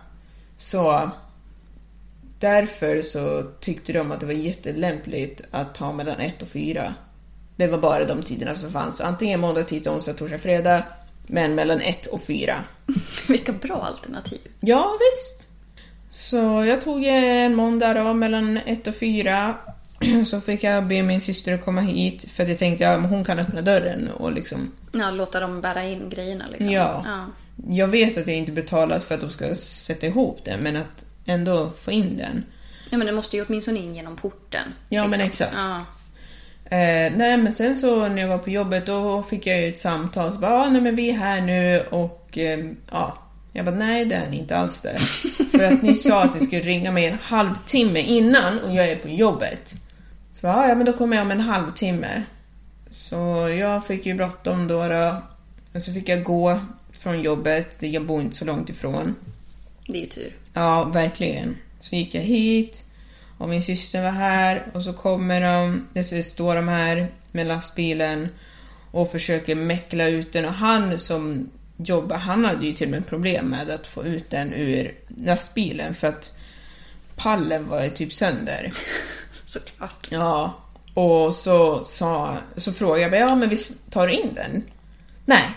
Så 0.57 1.09
därför 2.39 3.01
så 3.01 3.43
tyckte 3.59 3.93
de 3.93 4.11
att 4.11 4.19
det 4.19 4.25
var 4.25 4.33
jättelämpligt 4.33 5.41
att 5.51 5.75
ta 5.75 5.91
mellan 5.93 6.19
ett 6.19 6.41
och 6.41 6.47
fyra. 6.47 6.93
Det 7.55 7.67
var 7.67 7.77
bara 7.77 8.05
de 8.05 8.23
tiderna 8.23 8.55
som 8.55 8.71
fanns. 8.71 9.01
Antingen 9.01 9.39
måndag, 9.39 9.63
tisdag, 9.63 9.91
onsdag, 9.91 10.13
torsdag, 10.13 10.37
fredag. 10.37 10.83
Men 11.27 11.55
mellan 11.55 11.79
ett 11.81 12.05
och 12.05 12.21
fyra. 12.21 12.55
Vilka 13.27 13.51
bra 13.51 13.75
alternativ. 13.81 14.39
Ja, 14.59 14.97
visst. 14.99 15.47
Så 16.11 16.37
jag 16.65 16.81
tog 16.81 17.05
en 17.05 17.55
måndag 17.55 17.93
då, 17.93 18.13
mellan 18.13 18.57
ett 18.57 18.87
och 18.87 18.95
fyra. 18.95 19.55
Så 20.25 20.41
fick 20.41 20.63
jag 20.63 20.87
be 20.87 21.03
min 21.03 21.21
syster 21.21 21.53
att 21.53 21.65
komma 21.65 21.81
hit 21.81 22.25
för 22.31 22.43
att 22.43 22.49
jag 22.49 22.57
tänkte 22.57 22.89
att 22.89 23.01
ja, 23.01 23.07
hon 23.07 23.23
kan 23.23 23.39
öppna 23.39 23.61
dörren 23.61 24.09
och 24.09 24.31
liksom 24.31 24.71
Ja, 24.91 25.11
låta 25.11 25.39
dem 25.39 25.61
bära 25.61 25.83
in 25.83 26.09
grejerna 26.09 26.45
liksom. 26.51 26.71
Ja. 26.71 27.03
ja. 27.05 27.25
Jag 27.69 27.87
vet 27.87 28.17
att 28.17 28.27
jag 28.27 28.35
inte 28.35 28.51
betalat 28.51 29.03
för 29.03 29.15
att 29.15 29.21
de 29.21 29.29
ska 29.29 29.55
sätta 29.55 30.07
ihop 30.07 30.39
den, 30.45 30.59
men 30.59 30.75
att 30.75 31.05
ändå 31.25 31.71
få 31.71 31.91
in 31.91 32.17
den. 32.17 32.45
Ja, 32.89 32.97
men 32.97 33.07
det 33.07 33.13
måste 33.13 33.37
ju 33.37 33.45
åtminstone 33.45 33.79
in 33.79 33.95
genom 33.95 34.15
porten. 34.15 34.73
Ja, 34.89 35.07
men 35.07 35.21
exakt. 35.21 35.53
Ja. 35.55 35.85
Eh, 36.77 37.11
nej, 37.15 37.37
men 37.37 37.53
sen 37.53 37.75
så 37.75 38.07
när 38.07 38.21
jag 38.21 38.27
var 38.27 38.37
på 38.37 38.49
jobbet 38.49 38.85
då 38.85 39.23
fick 39.23 39.47
jag 39.47 39.61
ju 39.61 39.67
ett 39.67 39.79
samtal. 39.79 40.31
Så 40.31 40.39
bara, 40.39 40.53
ah, 40.53 40.69
nej 40.69 40.81
men 40.81 40.95
vi 40.95 41.09
är 41.09 41.13
här 41.13 41.41
nu 41.41 41.83
och 41.89 42.37
eh, 42.37 42.59
ja. 42.91 43.17
Jag 43.53 43.65
bara, 43.65 43.75
nej 43.75 44.05
det 44.05 44.15
är 44.15 44.29
ni 44.29 44.37
inte 44.37 44.57
alls 44.57 44.81
det. 44.81 44.99
För 45.57 45.63
att 45.63 45.81
ni 45.81 45.95
sa 45.95 46.23
att 46.23 46.33
ni 46.33 46.45
skulle 46.45 46.61
ringa 46.61 46.91
mig 46.91 47.05
en 47.05 47.17
halvtimme 47.21 47.99
innan 47.99 48.59
och 48.59 48.73
jag 48.75 48.89
är 48.89 48.95
på 48.95 49.09
jobbet. 49.09 49.75
Så 50.43 50.47
bara, 50.47 50.57
"Ah, 50.57 50.67
ja 50.67 50.75
men 50.75 50.85
då 50.85 50.93
kommer 50.93 51.17
jag 51.17 51.25
om 51.25 51.31
en 51.31 51.39
halvtimme. 51.39 52.23
Så 52.89 53.49
jag 53.59 53.87
fick 53.87 54.05
ju 54.05 54.13
bråttom 54.13 54.67
då, 54.67 54.87
då. 54.87 55.21
Och 55.73 55.81
så 55.81 55.93
fick 55.93 56.09
jag 56.09 56.23
gå 56.23 56.59
från 56.91 57.21
jobbet, 57.21 57.77
jag 57.81 58.05
bor 58.05 58.21
inte 58.21 58.35
så 58.35 58.45
långt 58.45 58.69
ifrån. 58.69 59.15
Det 59.87 59.97
är 59.97 60.01
ju 60.01 60.07
tur. 60.07 60.35
Ja, 60.53 60.83
verkligen. 60.83 61.57
Så 61.79 61.95
gick 61.95 62.15
jag 62.15 62.21
hit 62.21 62.83
och 63.37 63.49
min 63.49 63.61
syster 63.61 64.03
var 64.03 64.09
här 64.11 64.67
och 64.73 64.83
så 64.83 64.93
kommer 64.93 65.41
de, 65.41 65.87
det 65.93 66.03
så 66.03 66.23
står 66.23 66.55
de 66.55 66.67
här 66.67 67.11
med 67.31 67.47
lastbilen 67.47 68.29
och 68.91 69.11
försöker 69.11 69.55
mäckla 69.55 70.07
ut 70.07 70.33
den 70.33 70.45
och 70.45 70.53
han 70.53 70.97
som 70.97 71.49
jobbar, 71.77 72.17
han 72.17 72.45
hade 72.45 72.65
ju 72.65 72.73
till 72.73 72.87
och 72.87 72.91
med 72.91 73.07
problem 73.07 73.45
med 73.45 73.69
att 73.69 73.87
få 73.87 74.03
ut 74.05 74.29
den 74.29 74.53
ur 74.53 74.95
lastbilen 75.07 75.93
för 75.93 76.07
att 76.07 76.37
pallen 77.15 77.69
var 77.69 77.89
typ 77.89 78.13
sönder. 78.13 78.73
Såklart. 79.53 80.07
Ja, 80.09 80.53
och 80.93 81.33
så, 81.33 81.83
sa, 81.83 82.37
så 82.55 82.73
frågade 82.73 83.01
jag 83.01 83.11
bara, 83.11 83.19
ja 83.19 83.35
men 83.35 83.49
vi 83.49 83.55
tar 83.89 84.07
in 84.07 84.33
den. 84.33 84.63
Nej. 85.25 85.51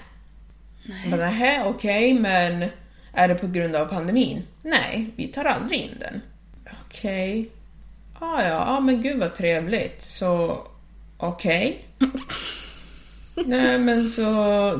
Nej. 0.85 1.11
Bara, 1.11 1.21
nähä, 1.21 1.65
okej, 1.67 2.15
men 2.15 2.69
är 3.13 3.29
det 3.29 3.35
på 3.35 3.47
grund 3.47 3.77
av 3.77 3.87
pandemin? 3.87 4.43
Nej, 4.63 5.11
vi 5.17 5.27
tar 5.27 5.45
aldrig 5.45 5.81
in 5.81 5.99
den. 6.01 6.21
Okej. 6.87 7.51
Ah, 8.19 8.43
ja, 8.43 8.65
ah, 8.67 8.81
men 8.81 9.03
gud 9.03 9.19
vad 9.19 9.35
trevligt. 9.35 10.03
Så, 10.03 10.59
okej. 11.17 11.85
Nej 13.47 13.79
men 13.79 14.09
så 14.09 14.23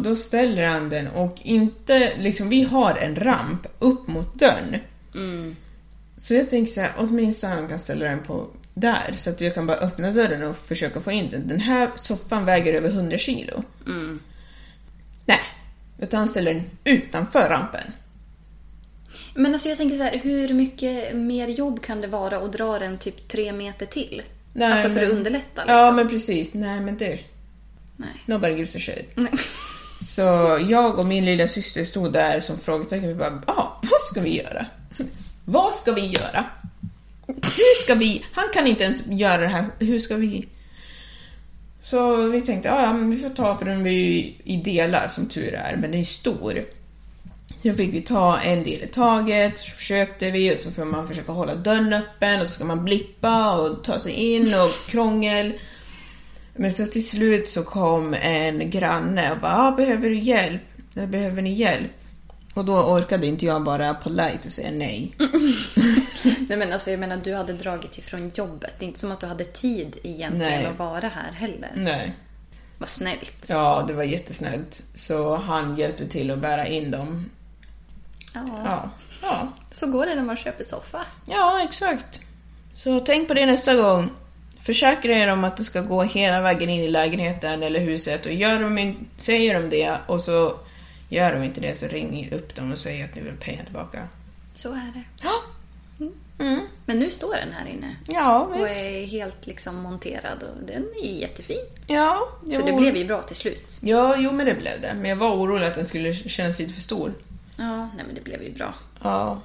då 0.05 0.17
ställer 0.17 0.67
han 0.67 0.91
den 0.91 1.09
och 1.09 1.37
inte 1.43 2.13
liksom, 2.17 2.49
vi 2.49 2.63
har 2.63 2.97
en 2.97 3.17
ramp 3.17 3.67
upp 3.79 4.07
mot 4.07 4.39
dörren. 4.39 4.81
Så 6.17 6.35
jag 6.35 6.51
tänker 6.51 6.73
så 6.73 6.81
här, 6.81 6.93
åtminstone 6.97 7.55
han 7.55 7.69
kan 7.69 7.79
ställa 7.79 8.05
den 8.05 8.23
på 8.23 8.47
där 8.81 9.13
så 9.17 9.31
att 9.31 9.41
jag 9.41 9.55
kan 9.55 9.67
bara 9.67 9.77
öppna 9.77 10.11
dörren 10.13 10.43
och 10.43 10.57
försöka 10.57 11.01
få 11.01 11.13
in 11.13 11.31
den. 11.31 11.49
Den 11.49 11.61
här 11.61 11.91
soffan 11.97 12.45
väger 12.45 12.75
över 12.75 12.89
100 12.89 13.19
kilo. 13.19 13.63
Nej, 15.27 15.41
utan 15.99 16.19
han 16.19 16.29
ställer 16.29 16.55
den 16.55 16.63
utanför 16.85 17.49
rampen. 17.49 17.93
Men 19.35 19.53
alltså 19.53 19.69
jag 19.69 19.79
tänker 19.79 19.97
så 19.97 20.03
här, 20.03 20.21
hur 20.23 20.55
mycket 20.55 21.17
mer 21.17 21.49
jobb 21.49 21.83
kan 21.83 22.01
det 22.01 22.07
vara 22.07 22.37
att 22.37 22.53
dra 22.53 22.79
den 22.79 22.99
typ 22.99 23.29
tre 23.29 23.53
meter 23.53 23.87
till? 23.87 24.23
Nej, 24.53 24.73
alltså 24.73 24.89
för 24.89 24.95
men- 24.95 25.05
att 25.05 25.11
underlätta 25.11 25.63
liksom. 25.63 25.77
Ja 25.77 25.93
men 25.93 26.09
precis, 26.09 26.55
nej 26.55 26.81
men 26.81 26.97
det... 26.97 27.21
Nej. 27.97 28.23
Nobody 28.27 28.53
gives 28.53 28.77
a 28.77 28.79
shit. 28.79 29.19
Så 30.07 30.23
jag 30.69 30.99
och 30.99 31.07
min 31.07 31.25
lilla 31.25 31.49
syster 31.49 31.85
stod 31.85 32.13
där 32.13 32.41
som 32.41 32.59
frågetecken. 32.59 33.09
Vi 33.09 33.15
bara, 33.15 33.43
ja, 33.47 33.53
ah, 33.53 33.81
vad 33.91 34.01
ska 34.01 34.21
vi 34.21 34.37
göra? 34.43 34.67
vad 35.45 35.75
ska 35.75 35.93
vi 35.93 36.07
göra? 36.07 36.45
Hur 37.57 37.83
ska 37.83 37.95
vi? 37.95 38.25
Han 38.33 38.45
kan 38.55 38.67
inte 38.67 38.85
ens 38.85 39.07
göra 39.07 39.39
det 39.39 39.49
här. 39.49 39.65
Hur 39.79 39.99
ska 39.99 40.17
vi? 40.17 40.49
Så 41.83 42.29
vi 42.29 42.41
tänkte, 42.41 42.69
ja, 42.69 42.93
men 42.93 43.11
vi 43.11 43.19
får 43.19 43.29
ta 43.29 43.57
för 43.57 43.65
den 43.65 43.87
är 43.87 43.91
ju 43.91 44.33
i 44.45 44.57
delar 44.65 45.09
som 45.09 45.29
tur 45.29 45.55
är, 45.55 45.77
men 45.77 45.91
den 45.91 46.01
är 46.01 46.05
stor. 46.05 46.65
Så 47.63 47.73
fick 47.73 47.95
vi 47.95 48.03
ta 48.03 48.39
en 48.39 48.65
del 48.65 48.83
i 48.83 48.87
taget, 48.87 49.59
så 49.59 49.71
försökte 49.71 50.31
vi 50.31 50.55
och 50.55 50.59
så 50.59 50.71
får 50.71 50.85
man 50.85 51.09
försöka 51.09 51.33
hålla 51.33 51.55
dörren 51.55 51.93
öppen 51.93 52.41
och 52.41 52.49
så 52.49 52.55
ska 52.55 52.65
man 52.65 52.85
blippa 52.85 53.57
och 53.57 53.85
ta 53.85 53.99
sig 53.99 54.13
in 54.13 54.55
och 54.55 54.91
krångel. 54.91 55.53
Men 56.57 56.73
så 56.73 56.87
till 56.87 57.09
slut 57.09 57.49
så 57.49 57.63
kom 57.63 58.15
en 58.15 58.71
granne 58.71 59.33
och 59.33 59.39
bara 59.39 59.57
ah, 59.57 59.71
“Behöver 59.71 60.09
du 60.09 60.19
hjälp? 60.19 60.63
Eller 60.95 61.07
behöver 61.07 61.43
ni 61.43 61.53
hjälp?” 61.53 61.93
Och 62.55 62.65
då 62.65 62.73
orkade 62.73 63.27
inte 63.27 63.47
jag 63.47 63.63
bara 63.63 63.95
polite 63.95 64.39
och 64.45 64.53
säga 64.53 64.71
nej. 64.71 65.15
Nej 66.49 66.59
men 66.59 66.73
alltså 66.73 66.91
jag 66.91 67.01
menar 67.01 67.17
du 67.17 67.35
hade 67.35 67.53
dragit 67.53 67.99
ifrån 67.99 68.31
jobbet. 68.35 68.75
Det 68.79 68.85
är 68.85 68.87
inte 68.87 68.99
som 69.01 69.13
att 69.13 69.21
du 69.21 69.27
hade 69.27 69.45
tid 69.45 69.97
egentligen 70.03 70.53
Nej. 70.53 70.67
att 70.67 70.79
vara 70.79 71.09
här 71.09 71.33
heller. 71.33 71.73
Nej. 71.77 72.13
Vad 72.79 72.89
snällt. 72.89 73.47
Ja, 73.49 73.85
det 73.89 73.93
var 73.95 74.03
jättesnällt. 74.05 74.83
Så 74.95 75.37
han 75.37 75.77
hjälpte 75.77 76.09
till 76.09 76.31
att 76.31 76.39
bära 76.39 76.67
in 76.67 76.91
dem. 76.91 77.31
Ja. 78.35 78.43
Ja. 78.65 78.91
Ja, 79.23 79.53
Så 79.71 79.87
går 79.91 80.07
det 80.07 80.15
när 80.15 80.23
man 80.23 80.37
köper 80.37 80.65
soffa. 80.65 81.07
ja 81.27 81.63
exakt. 81.69 82.21
Så 82.75 83.01
tänk 83.01 83.29
på 83.29 83.35
det 83.35 83.47
nästa 83.47 83.75
gång. 83.75 84.11
Försäkra 84.61 85.13
er 85.13 85.29
om 85.29 85.45
att 85.45 85.57
det 85.57 85.65
ska 85.65 85.81
gå 85.81 86.03
hela 86.03 86.41
vägen 86.41 86.71
in 86.71 86.85
i 86.85 86.89
lägenheten 86.89 87.63
eller 87.63 87.81
huset 87.81 88.27
och 88.27 88.33
gör 88.33 88.59
de 88.63 88.79
in, 88.79 89.09
säger 89.17 89.61
de 89.61 89.71
det 89.71 89.97
och 90.07 90.21
så 90.21 90.59
gör 91.09 91.33
de 91.33 91.43
inte 91.43 91.61
det 91.61 91.79
så 91.79 91.87
ring 91.87 92.29
upp 92.33 92.55
dem 92.55 92.73
och 92.73 92.79
säg 92.79 93.03
att 93.03 93.15
ni 93.15 93.21
vill 93.23 93.37
pengar 93.37 93.65
tillbaka. 93.65 94.09
Så 94.55 94.73
är 94.73 94.93
det. 94.95 95.29
Ja, 96.39 96.59
Men 96.87 96.99
nu 96.99 97.11
står 97.11 97.35
den 97.35 97.53
här 97.53 97.67
inne. 97.67 97.97
ja 98.09 98.41
Och 98.41 98.57
visst. 98.67 98.81
är 98.85 99.07
helt 99.07 99.47
liksom 99.47 99.77
monterad 99.77 100.43
och 100.43 100.67
den 100.67 100.85
är 101.03 101.07
ju 101.07 101.21
jättefin. 101.21 101.65
Ja, 101.87 102.29
Så 102.43 102.63
det 102.67 102.73
blev 102.73 102.97
ju 102.97 103.05
bra 103.05 103.23
till 103.23 103.37
slut. 103.37 103.79
Ja, 103.81 104.17
jo 104.19 104.33
men 104.33 104.47
det 104.47 104.55
blev 104.55 104.81
det. 104.81 104.95
Men 104.95 105.05
jag 105.11 105.17
var 105.17 105.35
orolig 105.35 105.67
att 105.67 105.75
den 105.75 105.87
skulle 105.87 106.15
kännas 106.15 106.59
lite 106.59 106.75
för 106.75 106.83
stor. 106.83 107.15
Ja, 107.57 107.77
nej 107.97 108.05
men 108.07 108.15
det 108.15 108.21
blev 108.21 108.43
ju 108.43 108.53
bra. 108.53 108.75
Ja. 109.03 109.41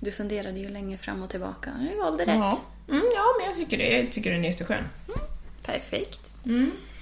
Du 0.00 0.12
funderade 0.12 0.58
ju 0.58 0.68
länge 0.68 0.98
fram 0.98 1.22
och 1.22 1.30
tillbaka. 1.30 1.70
Du 1.90 1.96
valde 1.96 2.22
rätt. 2.22 2.34
Ja. 2.36 2.58
Mm, 2.88 3.02
ja, 3.14 3.24
men 3.38 3.46
jag 3.46 3.56
tycker 3.56 3.78
det. 3.78 3.98
Jag 3.98 4.12
tycker 4.12 4.30
den 4.30 4.44
är 4.44 4.48
jätteskön. 4.48 4.84
Perfekt. 5.62 6.32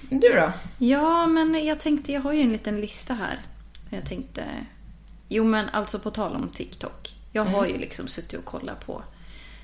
Du 0.09 0.29
då? 0.33 0.51
Ja, 0.77 1.27
men 1.27 1.65
jag 1.65 1.79
tänkte, 1.79 2.11
jag 2.11 2.21
har 2.21 2.33
ju 2.33 2.41
en 2.41 2.51
liten 2.51 2.81
lista 2.81 3.13
här. 3.13 3.37
Jag 3.89 4.05
tänkte, 4.05 4.43
jo 5.27 5.43
men 5.43 5.69
alltså 5.69 5.99
på 5.99 6.11
tal 6.11 6.35
om 6.35 6.49
TikTok. 6.49 7.13
Jag 7.37 7.45
har 7.45 7.65
ju 7.67 7.77
liksom 7.77 8.07
suttit 8.07 8.39
och 8.39 8.45
kollat 8.45 8.85
på 8.85 9.03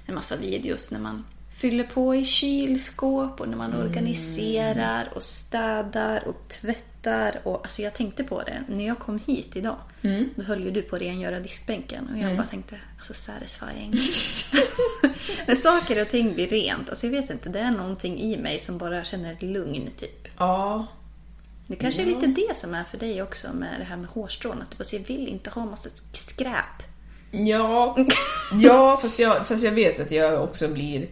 en 0.06 0.16
massa 0.16 0.36
videos 0.36 0.92
när 0.92 1.00
man 1.00 1.26
fyller 1.56 1.84
på 1.84 2.16
i 2.16 2.26
kylskåp 2.26 3.42
och 3.42 3.50
när 3.50 3.58
man 3.58 3.74
organiserar 3.74 5.10
och 5.16 5.24
städar 5.24 6.28
och 6.28 6.48
tvättar. 6.48 7.42
Och, 7.44 7.64
alltså 7.64 7.82
jag 7.82 7.94
tänkte 7.94 8.24
på 8.24 8.42
det, 8.42 8.64
när 8.68 8.88
jag 8.88 9.00
kom 9.00 9.20
hit 9.20 9.56
idag, 9.56 9.78
då 10.36 10.44
höll 10.44 10.64
ju 10.64 10.72
du 10.72 10.82
på 10.82 10.96
att 10.96 11.02
rengöra 11.02 11.40
diskbänken 11.40 12.10
och 12.14 12.18
jag 12.18 12.38
bara 12.38 12.48
tänkte, 12.48 12.80
alltså 12.98 13.14
satisfying. 13.14 13.92
när 15.48 15.56
saker 15.56 16.02
och 16.02 16.10
ting 16.10 16.34
blir 16.34 16.48
rent, 16.48 16.90
alltså 16.90 17.08
jag 17.08 17.12
vet 17.12 17.30
inte, 17.30 17.50
det 17.50 17.60
är 17.60 17.72
någonting 17.72 18.20
i 18.20 18.38
mig 18.38 18.60
som 18.60 18.78
bara 18.78 19.04
känner 19.04 19.32
ett 19.32 19.44
lugn 19.44 19.90
typ. 19.98 20.28
Ja. 20.38 20.88
Det 21.68 21.76
kanske 21.76 22.02
är 22.02 22.06
lite 22.06 22.28
det 22.28 22.58
som 22.58 22.74
är 22.74 22.84
för 22.84 22.98
dig 22.98 23.22
också 23.22 23.54
med 23.54 23.80
det 23.80 23.84
här 23.84 23.98
med 23.98 24.10
hårstrån. 24.10 24.62
Att 24.62 24.72
du 24.72 24.78
bara 24.78 24.84
säger, 24.84 25.04
jag 25.08 25.18
vill 25.18 25.28
inte 25.28 25.50
ha 25.50 25.66
massa 25.66 25.90
skräp. 26.14 26.63
Ja, 27.34 27.98
ja 28.62 28.98
fast, 29.02 29.20
jag, 29.20 29.48
fast 29.48 29.64
jag 29.64 29.72
vet 29.72 30.00
att 30.00 30.12
jag 30.12 30.44
också 30.44 30.68
blir... 30.68 31.08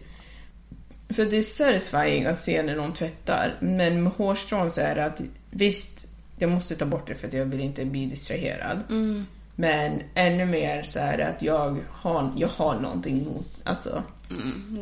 För 1.08 1.24
det 1.24 1.36
är 1.38 1.42
satisfying 1.42 2.24
att 2.26 2.36
se 2.36 2.62
när 2.62 2.76
någon 2.76 2.92
tvättar, 2.92 3.54
men 3.60 4.02
med 4.02 4.12
hårstrån 4.12 4.70
så 4.70 4.80
är 4.80 4.94
det 4.94 5.04
att 5.04 5.20
visst, 5.50 6.06
jag 6.38 6.50
måste 6.50 6.74
ta 6.76 6.84
bort 6.84 7.06
det 7.06 7.14
för 7.14 7.28
att 7.28 7.32
jag 7.34 7.44
vill 7.44 7.60
inte 7.60 7.84
bli 7.84 8.06
distraherad. 8.06 8.82
Men 9.56 10.02
ännu 10.14 10.46
mer 10.46 10.82
så 10.82 10.98
är 10.98 11.16
det 11.18 11.26
att 11.28 11.42
jag 11.42 11.76
har, 11.90 12.32
jag 12.36 12.48
har 12.48 12.80
någonting 12.80 13.20
emot, 13.22 13.46
alltså 13.64 14.02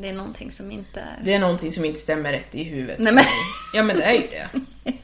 Det 0.03 0.09
är 0.09 0.13
någonting 0.13 0.51
som 0.51 0.71
inte 0.73 1.01
är... 1.01 1.21
det 1.25 1.35
är 1.35 1.39
någonting 1.39 1.73
som 1.73 1.85
inte 1.85 2.01
stämmer 2.01 2.33
rätt 2.33 2.55
i 2.55 2.63
huvudet. 2.65 2.99
Nej, 2.99 3.13
men- 3.13 3.25
Ja 3.75 3.83
men 3.83 3.97
det 3.97 4.03
är 4.05 4.13
ju 4.13 4.21
det. 4.21 4.49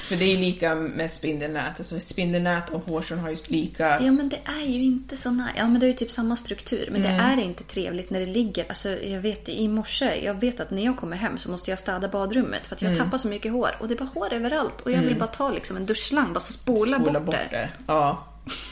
För 0.00 0.16
det 0.16 0.24
är 0.24 0.38
lika 0.38 0.74
med 0.74 1.10
spindelnät, 1.10 1.78
alltså 1.78 2.00
spindelnät 2.00 2.70
och 2.70 2.80
hårstrån 2.86 3.18
har 3.18 3.30
ju 3.30 3.36
lika... 3.46 3.88
Ja 4.02 4.12
men 4.12 4.28
det 4.28 4.38
är 4.44 4.66
ju 4.66 4.82
inte 4.84 5.16
så 5.16 5.30
nice. 5.30 5.50
Ja 5.56 5.66
men 5.68 5.80
det 5.80 5.86
är 5.86 5.88
ju 5.88 5.94
typ 5.94 6.10
samma 6.10 6.36
struktur. 6.36 6.88
Men 6.92 7.02
det 7.02 7.08
är 7.08 7.40
inte 7.40 7.64
trevligt 7.64 8.10
när 8.10 8.20
det 8.20 8.26
ligger. 8.26 8.64
Alltså 8.68 8.88
jag 8.88 9.20
vet 9.20 9.48
i 9.48 9.68
morse, 9.68 10.24
jag 10.24 10.34
vet 10.34 10.60
att 10.60 10.70
när 10.70 10.84
jag 10.84 10.96
kommer 10.96 11.16
hem 11.16 11.38
så 11.38 11.50
måste 11.50 11.70
jag 11.70 11.78
städa 11.78 12.08
badrummet. 12.08 12.66
För 12.66 12.74
att 12.74 12.82
jag 12.82 12.98
tappar 12.98 13.18
så 13.18 13.28
mycket 13.28 13.52
hår. 13.52 13.70
Och 13.80 13.88
det 13.88 13.94
är 13.94 13.98
bara 13.98 14.08
hår 14.14 14.32
överallt. 14.32 14.80
Och 14.80 14.90
jag 14.92 15.02
vill 15.02 15.16
bara 15.18 15.28
ta 15.28 15.50
liksom 15.50 15.76
en 15.76 15.86
duschslang, 15.86 16.32
bara 16.32 16.40
spola, 16.40 16.98
spola 16.98 17.20
bort, 17.20 17.36
det. 17.50 17.68
Ja. 17.86 18.26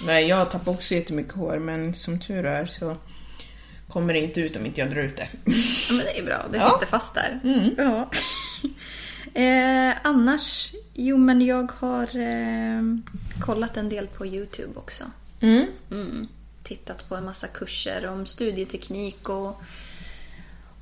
Nej, 0.06 0.26
jag 0.26 0.50
tappar 0.50 0.72
också 0.72 0.94
jättemycket 0.94 1.34
hår, 1.34 1.58
men 1.58 1.94
som 1.94 2.20
tur 2.20 2.46
är 2.46 2.66
så 2.66 2.96
kommer 3.88 4.14
det 4.14 4.20
inte 4.20 4.40
ut 4.40 4.56
om 4.56 4.66
inte 4.66 4.80
jag 4.80 4.90
drar 4.90 5.00
ut 5.02 5.16
det. 5.16 5.28
Ja, 5.44 5.52
men 5.94 5.98
det 5.98 6.18
är 6.18 6.24
bra. 6.24 6.46
Det 6.52 6.58
Ja. 6.58 6.74
sitter 6.74 6.90
fast 6.90 7.14
där. 7.14 7.40
Ja. 7.78 8.10
eh, 9.42 9.96
annars, 10.04 10.72
jo 10.98 11.16
men 11.16 11.40
jag 11.40 11.72
har 11.72 12.18
eh, 12.18 12.82
kollat 13.40 13.76
en 13.76 13.88
del 13.88 14.06
på 14.06 14.26
YouTube 14.26 14.72
också. 14.74 15.04
Mm. 15.40 16.28
Tittat 16.62 17.08
på 17.08 17.16
en 17.16 17.24
massa 17.24 17.48
kurser 17.48 18.06
om 18.06 18.26
studieteknik 18.26 19.28
och, 19.28 19.62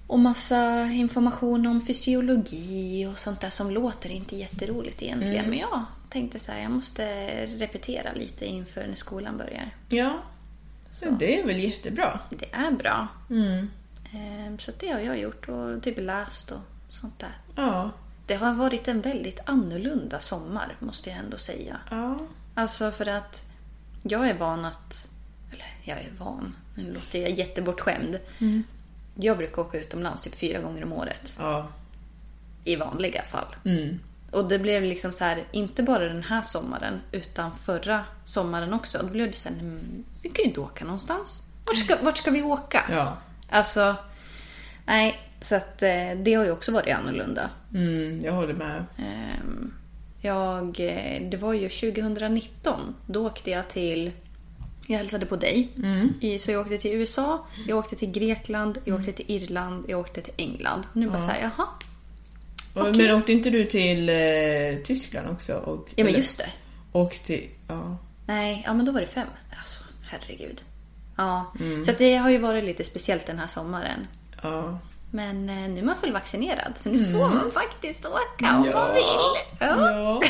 och 0.07 0.19
massa 0.19 0.85
information 0.85 1.67
om 1.67 1.87
fysiologi 1.87 3.07
och 3.07 3.19
sånt 3.19 3.41
där 3.41 3.51
som 3.51 3.71
låter 3.71 4.11
inte 4.11 4.37
jätteroligt 4.37 5.03
egentligen. 5.03 5.51
Men 5.51 5.59
jag 5.59 5.85
tänkte 6.09 6.39
så 6.39 6.53
här, 6.53 6.59
jag 6.59 6.71
måste 6.71 7.07
repetera 7.47 8.13
lite 8.13 8.47
inför 8.47 8.87
när 8.87 8.95
skolan 8.95 9.37
börjar. 9.37 9.71
Ja. 9.89 10.23
Så 10.91 11.11
det 11.11 11.41
är 11.41 11.47
väl 11.47 11.59
jättebra. 11.59 12.21
Det 12.31 12.53
är 12.53 12.71
bra. 12.71 13.09
Eh, 14.13 14.57
så 14.59 14.73
det 14.81 14.89
har 14.89 15.01
jag 15.01 15.19
gjort 15.19 15.49
och 15.49 15.83
typ 15.83 15.99
läst 15.99 16.51
och 16.51 16.61
sånt 16.89 17.19
där. 17.19 17.39
Ja. 17.57 17.91
Det 18.27 18.35
har 18.35 18.55
varit 18.55 18.89
en 18.89 19.01
väldigt 19.01 19.41
annorlunda 19.45 20.21
sommar, 20.21 20.77
måste 20.79 21.11
jag 21.11 21.19
ändå 21.19 21.39
säga. 21.39 21.77
Ja. 21.91 22.19
Alltså 22.55 22.91
för 22.91 23.09
att 23.09 23.43
jag 24.03 24.29
är 24.29 24.35
van 24.35 24.65
att... 24.65 25.09
Eller 25.53 25.67
jag 25.85 25.99
är 25.99 26.11
van, 26.19 26.57
nu 26.75 26.93
låter 26.93 27.21
jag 27.23 27.31
jättebortskämd. 27.31 28.19
Jag 29.15 29.37
brukar 29.39 29.63
åka 29.63 29.79
utomlands 29.79 30.23
typ 30.23 30.35
fyra 30.35 30.61
gånger 30.61 30.85
om 30.85 30.93
året. 30.93 31.37
Ja. 31.39 31.69
I 32.65 32.77
vanliga 32.77 33.23
fall. 33.23 33.57
Och 34.31 34.49
det 34.49 34.59
blev 34.59 34.83
liksom 34.83 35.13
så 35.13 35.25
här, 35.25 35.45
inte 35.53 35.83
bara 35.83 36.05
den 36.09 36.23
här 36.23 36.43
sommaren, 36.43 37.01
utan 37.13 37.57
förra 37.59 38.05
sommaren 38.25 38.75
också. 38.75 38.99
Då 39.03 39.07
blev 39.07 39.31
det 39.31 39.37
så 39.37 39.49
här, 39.49 39.57
"Nej, 39.57 39.65
men 39.65 40.05
vi 40.23 40.29
kan 40.29 40.43
ju 40.43 40.49
inte 40.49 40.61
åka 40.61 40.85
någonstans. 40.85 41.43
Vart 41.67 41.77
ska, 41.79 41.97
vart 42.03 42.19
ska 42.19 42.31
vi 42.31 42.43
åka? 42.43 42.85
Ja. 42.91 43.17
Alltså, 43.51 43.97
nej. 44.87 45.26
Så 45.41 45.55
att 45.55 45.83
eh, 45.83 46.11
det 46.23 46.35
har 46.35 46.45
ju 46.45 46.51
också 46.51 46.73
varit 46.73 46.95
annorlunda. 46.95 47.51
Mm, 47.75 48.19
jag 48.25 48.33
håller 48.33 48.55
med. 48.55 48.85
Ehm, 48.99 49.75
Jag, 50.21 50.81
eh, 50.81 51.29
det 51.29 51.37
var 51.37 51.53
ju 51.53 51.69
2019. 51.69 52.95
Då 53.07 53.27
åkte 53.27 53.51
jag 53.51 53.69
till... 53.69 54.13
Jag 54.87 54.99
hälsade 54.99 55.27
på 55.27 55.37
dig. 55.37 55.69
I, 56.21 56.39
så 56.39 56.51
jag 56.51 56.61
åkte 56.61 56.79
till 56.79 56.93
USA, 56.93 57.47
jag 57.69 57.79
åkte 57.79 57.97
till 57.97 58.11
Grekland, 58.11 58.79
jag 58.85 58.99
åkte 59.01 59.13
till 59.13 59.25
Irland, 59.29 59.85
jag 59.89 60.01
åkte 60.01 60.21
till 60.21 60.33
England. 60.37 60.87
Nu 60.93 61.09
bara 61.09 61.19
så 61.19 61.27
här, 61.27 61.41
jaha. 61.41 61.67
Och- 62.75 62.97
Men 62.97 63.15
åkte 63.15 63.33
inte 63.33 63.51
du 63.51 63.65
till 63.65 64.09
eh, 64.09 64.83
Tyskland 64.85 65.29
också? 65.31 65.55
Och, 65.55 65.89
Ja 65.89 66.05
men 66.05 66.07
eller- 66.07 66.19
just 66.19 66.39
det. 66.39 66.51
Och 66.93 67.11
till, 67.13 67.49
ja. 67.69 67.97
Nej, 68.27 68.63
ja 68.67 68.75
men 68.75 68.87
då 68.87 68.93
var 68.93 69.01
det 69.01 69.07
fem. 69.07 69.29
Alltså, 69.59 69.81
herregud. 70.07 70.63
Ja, 71.17 71.53
Mm. 71.61 71.83
så 71.83 71.93
det 71.99 72.17
har 72.17 72.31
ju 72.31 72.39
varit 72.39 72.65
lite 72.65 72.85
speciellt 72.85 73.27
den 73.27 73.39
här 73.39 73.47
sommaren. 73.47 74.07
ja. 74.43 74.79
Men 75.11 75.49
eh, 75.49 75.57
nu 75.69 75.79
är 75.81 75.85
man 75.85 75.97
fullvaccinerad 76.03 76.73
så 76.79 76.89
nu 76.89 77.13
får 77.13 77.19
man 77.29 77.51
faktiskt 77.55 78.07
åka 78.07 78.57
om 78.57 78.71
man 78.73 78.95
vill. 78.95 79.03
Ja. 79.61 79.67
Mm. 79.67 79.99
Ja. 79.99 80.21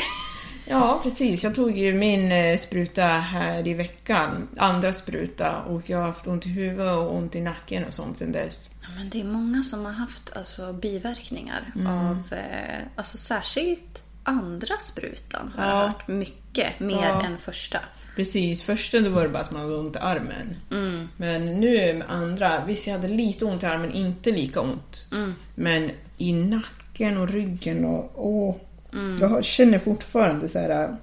ja, 0.65 0.99
precis. 1.03 1.43
Jag 1.43 1.55
tog 1.55 1.77
ju 1.77 1.93
min 1.93 2.31
eh, 2.31 2.57
spruta 2.57 3.03
här 3.07 3.67
i 3.67 3.73
veckan, 3.73 4.47
andra 4.57 4.93
spruta, 4.93 5.61
och 5.61 5.89
jag 5.89 5.97
har 5.97 6.05
haft 6.07 6.27
ont 6.27 6.45
i 6.45 6.49
huvudet 6.49 6.95
och 6.95 7.15
ont 7.15 7.35
i 7.35 7.41
nacken 7.41 7.85
och 7.85 7.93
sånt 7.93 8.17
sen 8.17 8.31
dess. 8.31 8.69
Ja, 8.81 8.87
Men 8.97 9.09
det 9.09 9.19
är 9.21 9.25
många 9.25 9.63
som 9.63 9.85
har 9.85 9.91
haft 9.91 10.37
alltså, 10.37 10.73
biverkningar 10.73 11.71
Mm. 11.75 11.87
av, 11.87 12.33
eh, 12.33 12.79
alltså 12.95 13.17
särskilt 13.17 14.03
andra 14.23 14.77
sprutan 14.79 15.53
har 15.57 15.65
jag 15.67 15.75
Ja. 15.75 15.87
hört 15.87 16.07
mycket 16.07 16.79
mer 16.79 17.03
Ja. 17.07 17.25
än 17.25 17.37
första. 17.37 17.79
Precis, 18.17 18.63
första 18.63 18.99
då 18.99 19.09
var 19.09 19.23
det 19.23 19.29
bara 19.29 19.43
att 19.43 19.51
man 19.51 19.61
hade 19.61 19.75
ont 19.75 19.95
i 19.95 19.99
armen. 19.99 20.55
Mm. 20.71 21.07
Men 21.17 21.45
nu 21.45 21.93
med 21.93 22.09
andra, 22.09 22.65
visst 22.65 22.87
jag 22.87 22.93
hade 22.93 23.07
lite 23.07 23.45
ont 23.45 23.63
i 23.63 23.65
armen, 23.65 23.93
inte 23.93 24.31
lika 24.31 24.61
ont. 24.61 25.07
Mm. 25.11 25.33
Men 25.55 25.91
i 26.17 26.33
nacken 26.33 27.17
och 27.17 27.29
ryggen 27.29 27.85
och 27.85 28.11
åh. 28.15 28.55
Mm. 28.93 29.17
Jag 29.21 29.45
känner 29.45 29.79
fortfarande 29.79 30.49
så 30.49 30.59
här 30.59 30.83
äh, 30.83 30.95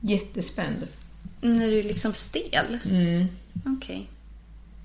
jättespänd. 0.00 0.88
När 1.40 1.66
du 1.70 1.78
är 1.78 1.82
liksom 1.82 2.14
stel? 2.14 2.78
Mm. 2.84 3.26
Okej. 3.66 4.08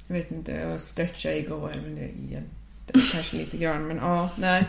Jag 0.07 0.15
vet 0.15 0.31
inte, 0.31 0.51
jag 0.51 0.81
stretchade 0.81 1.37
igår, 1.37 1.71
men 1.83 1.95
det, 1.95 2.09
det 2.85 2.99
kanske 3.13 3.37
lite 3.37 3.57
grann, 3.57 3.87
men 3.87 3.97
ja, 3.97 4.29
nej. 4.37 4.65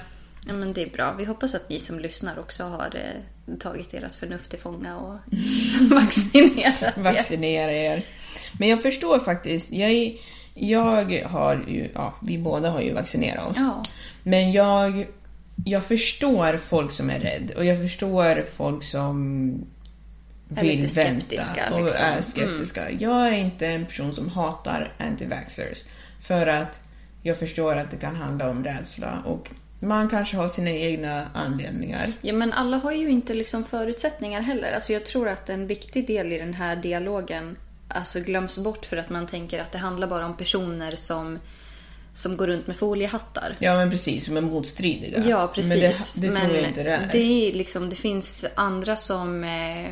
Ja, 0.47 0.53
men 0.53 0.73
det 0.73 0.83
är 0.83 0.91
bra. 0.91 1.13
Vi 1.13 1.25
hoppas 1.25 1.55
att 1.55 1.71
ni 1.71 1.81
som 1.81 2.01
lyssnar 2.01 2.39
också 2.39 2.65
har 2.65 2.97
eh, 2.97 3.23
tagit 3.61 3.95
ert 3.95 4.15
förnuft 4.15 4.51
till 4.51 4.59
fånga 4.59 4.97
och 4.97 5.19
vaccinerat 5.91 6.83
er. 6.83 7.03
Vaccinera 7.03 7.73
er. 7.73 8.07
Men 8.59 8.69
jag 8.69 8.83
förstår 8.83 9.19
faktiskt, 9.19 9.73
jag, 9.73 10.19
jag 10.55 11.25
har 11.25 11.65
ju, 11.69 11.91
ja, 11.95 12.15
vi 12.23 12.39
båda 12.39 12.71
har 12.71 12.81
ju 12.81 12.93
vaccinerat 12.93 13.51
oss. 13.51 13.57
Ja. 13.59 13.83
Men 14.23 14.53
jag, 14.53 15.07
jag 15.65 15.85
förstår 15.85 16.57
folk 16.57 16.93
som 16.93 17.11
är 17.11 17.21
rädd 17.21 17.51
och 17.57 17.65
jag 17.65 17.83
förstår 17.83 18.45
folk 18.57 18.85
som 18.85 19.49
Är 20.57 20.63
vill 20.63 20.81
lite 20.81 21.05
vänta 21.05 21.37
och 21.73 21.83
liksom. 21.83 22.05
är 22.05 22.21
skeptiska. 22.21 22.91
Jag 22.91 23.29
är 23.29 23.33
inte 23.33 23.67
en 23.67 23.87
person 23.87 24.15
som 24.15 24.29
hatar 24.29 24.93
anti-vaxxers 24.99 25.85
för 26.21 26.47
att 26.47 26.81
jag 27.23 27.39
förstår 27.39 27.77
att 27.77 27.91
det 27.91 27.97
kan 27.97 28.17
handla 28.17 28.51
om 28.51 28.65
rädsla 28.65 29.23
och 29.27 29.51
man 29.81 30.09
kanske 30.09 30.37
har 30.37 30.49
sina 30.49 30.71
egna 30.71 31.27
anledningar. 31.35 32.13
Ja, 32.21 32.33
men 32.33 32.53
alla 32.53 32.77
har 32.77 32.93
ju 32.93 33.11
inte 33.11 33.35
liksom 33.35 33.65
förutsättningar 33.65 34.41
heller. 34.41 34.73
Alltså 34.73 34.93
jag 34.93 35.05
tror 35.07 35.29
att 35.29 35.49
en 35.49 35.67
viktig 35.67 36.07
del 36.07 36.33
i 36.33 36.39
den 36.39 36.55
här 36.55 36.77
dialogen 36.77 37.57
alltså 37.89 38.21
glöms 38.21 38.59
bort 38.59 38.85
för 38.87 38.97
att 38.97 39.11
man 39.11 39.27
tänker 39.27 39.61
att 39.61 39.73
det 39.73 39.79
handlar 39.79 40.07
bara 40.09 40.27
om 40.27 40.37
personer 40.37 40.97
som, 40.97 41.39
som 42.13 42.37
går 42.37 42.47
runt 42.47 42.67
med 42.67 42.77
foliehattar. 42.77 43.57
Ja 43.59 43.77
men 43.77 43.91
precis, 43.91 44.25
som 44.25 44.37
är 44.37 44.41
motstridiga. 44.41 45.25
Ja, 45.29 45.53
precis. 45.55 46.17
Men 46.21 46.31
det, 46.35 46.41
det 46.41 46.41
tror 46.47 46.57
jag 46.57 46.69
inte 46.69 46.83
det 46.83 46.91
är. 46.93 47.09
Det, 47.13 47.19
är 47.51 47.53
liksom, 47.55 47.91
det 47.91 47.97
finns 47.97 48.45
andra 48.55 48.97
som, 48.97 49.45
eh, 49.45 49.91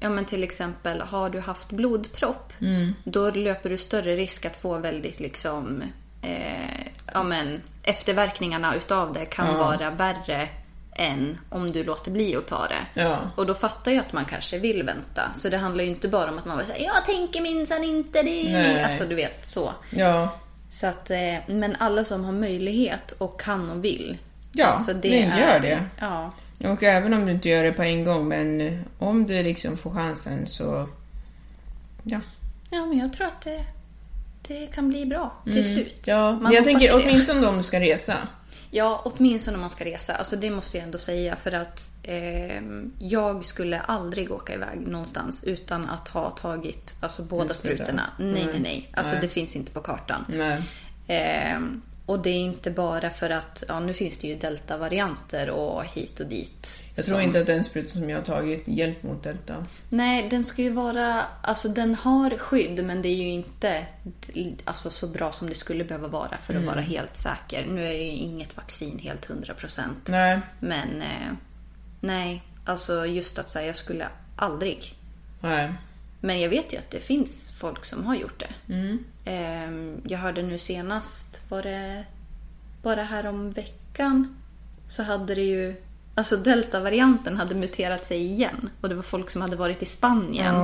ja 0.00 0.08
men 0.10 0.24
till 0.24 0.42
exempel, 0.44 1.00
har 1.00 1.30
du 1.30 1.40
haft 1.40 1.70
blodpropp, 1.70 2.52
Mm. 2.60 2.94
då 3.04 3.30
löper 3.30 3.70
du 3.70 3.78
större 3.78 4.16
risk 4.16 4.44
att 4.44 4.56
få 4.56 4.78
väldigt 4.78 5.20
liksom, 5.20 5.82
eh, 6.22 6.86
ja 7.14 7.22
men 7.22 7.62
efterverkningarna 7.82 8.74
utav 8.74 9.12
det 9.12 9.26
kan 9.26 9.54
vara 9.54 9.90
värre 9.90 10.48
än 10.96 11.38
om 11.50 11.72
du 11.72 11.84
låter 11.84 12.10
bli 12.10 12.36
att 12.36 12.46
ta 12.46 12.66
det. 12.68 13.02
Ja. 13.02 13.18
Och 13.36 13.46
då 13.46 13.54
fattar 13.54 13.90
jag 13.92 14.00
att 14.00 14.12
man 14.12 14.24
kanske 14.24 14.58
vill 14.58 14.82
vänta. 14.82 15.22
Så 15.34 15.48
det 15.48 15.56
handlar 15.56 15.84
ju 15.84 15.90
inte 15.90 16.08
bara 16.08 16.30
om 16.30 16.38
att 16.38 16.44
man 16.44 16.66
säger 16.66 16.84
jag 16.84 17.04
tänker 17.04 17.40
minsann 17.40 17.84
inte 17.84 18.22
det. 18.22 18.52
Nej. 18.52 18.82
Alltså 18.82 19.04
du 19.04 19.14
vet 19.14 19.46
så. 19.46 19.72
Ja, 19.90 20.28
Så 20.70 20.86
att, 20.86 21.10
eh, 21.10 21.34
men 21.46 21.76
alla 21.78 22.04
som 22.04 22.24
har 22.24 22.32
möjlighet 22.32 23.12
och 23.12 23.40
kan 23.40 23.70
och 23.70 23.84
vill. 23.84 24.18
Ja, 24.52 24.66
alltså 24.66 24.94
men 24.94 25.38
gör 25.38 25.60
det. 25.60 25.84
Ja. 26.00 26.32
och 26.64 26.82
även 26.82 27.14
om 27.14 27.26
du 27.26 27.32
inte 27.32 27.48
gör 27.48 27.64
det 27.64 27.72
på 27.72 27.82
en 27.82 28.04
gång, 28.04 28.28
men 28.28 28.78
om 28.98 29.26
du 29.26 29.42
liksom 29.42 29.76
får 29.76 29.90
chansen 29.90 30.46
så... 30.46 30.88
Ja. 32.02 32.20
ja, 32.70 32.86
men 32.86 32.98
jag 32.98 33.12
tror 33.12 33.26
att 33.26 33.40
det, 33.40 33.64
det 34.48 34.66
kan 34.66 34.88
bli 34.88 35.06
bra 35.06 35.42
till 35.44 35.64
slut. 35.64 36.08
Mm. 36.08 36.20
ja. 36.20 36.32
Man 36.32 36.52
jag 36.52 36.64
tänker 36.64 36.88
det. 36.88 37.04
åtminstone 37.04 37.46
om 37.46 37.56
du 37.56 37.62
ska 37.62 37.80
resa. 37.80 38.14
Ja, 38.74 39.02
åtminstone 39.04 39.54
om 39.54 39.60
man 39.60 39.70
ska 39.70 39.84
resa. 39.84 40.14
Alltså 40.14 40.36
det 40.36 40.50
måste 40.50 40.76
jag 40.76 40.84
ändå 40.84 40.98
säga 40.98 41.36
för 41.36 41.52
att 41.52 41.90
eh, 42.02 42.62
jag 42.98 43.44
skulle 43.44 43.80
aldrig 43.80 44.32
åka 44.32 44.54
iväg 44.54 44.80
någonstans 44.80 45.44
utan 45.44 45.88
att 45.88 46.08
ha 46.08 46.30
tagit 46.30 46.94
alltså, 47.00 47.22
båda 47.22 47.54
sprutorna. 47.54 48.02
Nej, 48.18 48.32
nej, 48.32 48.60
nej. 48.60 48.90
Alltså 48.94 49.12
Nej. 49.12 49.22
det 49.22 49.28
finns 49.28 49.56
inte 49.56 49.72
på 49.72 49.80
kartan. 49.80 50.24
Nej. 50.28 50.62
Ehm, 51.06 51.82
och 52.06 52.18
det 52.18 52.30
är 52.30 52.38
inte 52.38 52.70
bara 52.70 53.10
för 53.10 53.30
att, 53.30 53.62
ja 53.68 53.80
nu 53.80 53.94
finns 53.94 54.16
det 54.18 54.26
ju 54.28 54.34
delta-varianter 54.38 55.50
och 55.50 55.84
hit 55.84 56.20
och 56.20 56.26
dit. 56.26 56.84
Jag 56.94 57.04
tror 57.04 57.16
som- 57.16 57.24
inte 57.24 57.40
att 57.40 57.46
den 57.46 57.64
spruta 57.64 57.86
som 57.88 58.10
jag 58.10 58.18
har 58.18 58.24
tagit 58.24 58.62
hjälpt 58.68 59.02
mot 59.02 59.22
delta. 59.22 59.66
Nej, 59.88 60.28
den 60.28 60.44
ska 60.44 60.62
ju 60.62 60.70
vara, 60.70 61.22
alltså 61.42 61.68
den 61.68 61.94
har 61.94 62.30
skydd 62.38 62.84
men 62.84 63.02
det 63.02 63.08
är 63.08 63.16
ju 63.16 63.28
inte 63.28 63.86
alltså, 64.64 64.90
så 64.90 65.06
bra 65.06 65.32
som 65.32 65.48
det 65.48 65.54
skulle 65.54 65.84
behöva 65.84 66.08
vara 66.08 66.38
för 66.46 66.54
att 66.54 66.64
vara 66.64 66.80
helt 66.80 67.16
säker. 67.16 67.66
Nu 67.66 67.86
är 67.86 67.92
ju 67.92 68.10
inget 68.10 68.56
vaccin 68.56 68.98
helt 68.98 69.26
100%. 69.28 69.80
Nej. 70.06 70.40
Men 70.60 71.02
eh, 71.02 71.32
nej, 72.00 72.42
alltså 72.64 73.06
just 73.06 73.38
att 73.38 73.50
säga 73.50 73.66
jag 73.66 73.76
skulle 73.76 74.08
aldrig. 74.36 74.94
Nej. 75.40 75.72
Men 76.24 76.40
jag 76.40 76.48
vet 76.48 76.72
ju 76.72 76.76
att 76.76 76.90
det 76.90 77.00
finns 77.00 77.52
folk 77.58 77.84
som 77.84 78.04
har 78.06 78.14
gjort 78.14 78.40
det. 78.40 78.74
Ehm, 79.24 80.00
jag 80.04 80.18
hörde 80.18 80.42
nu 80.42 80.58
senast, 80.58 81.40
var 81.48 81.62
det 81.62 82.04
bara 82.82 83.02
här 83.02 83.26
om 83.26 83.50
veckan 83.50 84.36
så 84.88 85.02
hade 85.02 85.34
det 85.34 85.42
ju 85.42 85.82
Alltså 86.14 86.36
delta-varianten 86.36 87.36
hade 87.36 87.54
muterat 87.54 88.04
sig 88.04 88.24
igen 88.24 88.70
och 88.80 88.88
det 88.88 88.94
var 88.94 89.02
folk 89.02 89.30
som 89.30 89.42
hade 89.42 89.56
varit 89.56 89.82
i 89.82 89.86
Spanien. 89.86 90.54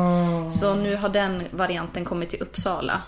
Så 0.53 0.75
nu 0.75 0.97
har 0.97 1.09
den 1.09 1.43
varianten 1.51 2.05
kommit 2.05 2.29
till 2.31 2.43
Uppsala. 2.43 3.03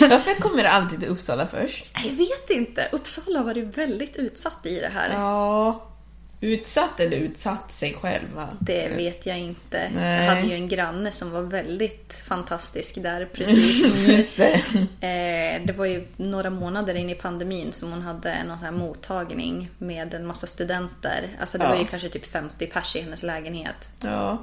Varför 0.00 0.34
kommer 0.40 0.62
det 0.62 0.70
alltid 0.70 1.00
till 1.00 1.08
Uppsala 1.08 1.46
först? 1.46 1.84
Jag 2.04 2.12
vet 2.12 2.50
inte. 2.50 2.88
Uppsala 2.92 3.38
har 3.38 3.44
varit 3.44 3.78
väldigt 3.78 4.16
utsatt 4.16 4.66
i 4.66 4.80
det 4.80 4.90
här. 4.94 5.14
Ja. 5.14 5.91
Utsatt 6.44 7.00
eller 7.00 7.16
utsatt 7.16 7.72
sig 7.72 7.94
själv? 7.94 8.32
va? 8.34 8.48
Det 8.60 8.88
vet 8.88 9.26
jag 9.26 9.38
inte. 9.38 9.90
Nej. 9.94 10.24
Jag 10.24 10.34
hade 10.34 10.46
ju 10.46 10.54
en 10.54 10.68
granne 10.68 11.10
som 11.12 11.30
var 11.30 11.42
väldigt 11.42 12.22
fantastisk 12.26 13.02
där 13.02 13.24
precis. 13.34 14.08
Just 14.08 14.36
det. 14.36 14.54
Eh, 15.00 15.66
det 15.66 15.72
var 15.76 15.86
ju 15.86 16.06
några 16.16 16.50
månader 16.50 16.94
in 16.94 17.10
i 17.10 17.14
pandemin 17.14 17.72
som 17.72 17.90
hon 17.92 18.02
hade 18.02 18.44
någon 18.44 18.58
sån 18.58 18.74
mottagning 18.78 19.70
med 19.78 20.14
en 20.14 20.26
massa 20.26 20.46
studenter. 20.46 21.28
Alltså 21.40 21.58
det 21.58 21.64
Ja. 21.64 21.70
var 21.70 21.76
ju 21.78 21.84
kanske 21.84 22.08
typ 22.08 22.26
50 22.26 22.66
pers 22.66 22.96
i 22.96 23.00
hennes 23.00 23.22
lägenhet. 23.22 23.90
Ja. 24.02 24.38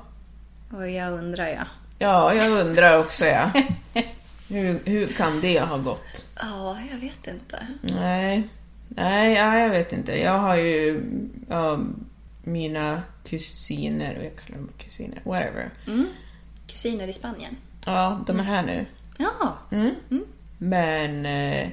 Och 0.73 0.89
jag 0.89 1.13
undrar 1.13 1.47
ja. 1.47 1.63
Ja, 1.99 2.33
jag 2.33 2.51
undrar 2.51 2.99
också 2.99 3.25
ja. 3.25 3.51
Hur, 4.47 4.79
hur 4.85 5.07
kan 5.07 5.41
det 5.41 5.59
ha 5.59 5.77
gått? 5.77 6.25
Ja, 6.41 6.77
jag 6.91 6.97
vet 6.97 7.27
inte. 7.27 7.67
Nej. 7.81 8.43
Nej, 8.89 9.33
ja, 9.33 9.59
jag 9.59 9.69
vet 9.69 9.93
inte. 9.93 10.19
Jag 10.19 10.39
har 10.39 10.55
ju 10.55 11.01
ja, 11.49 11.79
mina 12.43 13.01
kusiner, 13.23 14.17
och 14.17 14.25
jag 14.25 14.35
kallar 14.35 14.57
dem 14.57 14.69
kusiner, 14.77 15.21
whatever. 15.23 15.69
Kusiner 16.67 17.07
i 17.07 17.13
Spanien. 17.13 17.55
Ja, 17.85 18.23
de 18.27 18.39
är 18.39 18.43
här 18.43 18.63
nu. 18.63 18.85
Ja, 19.17 19.57
Men 20.57 21.25
eh, 21.25 21.69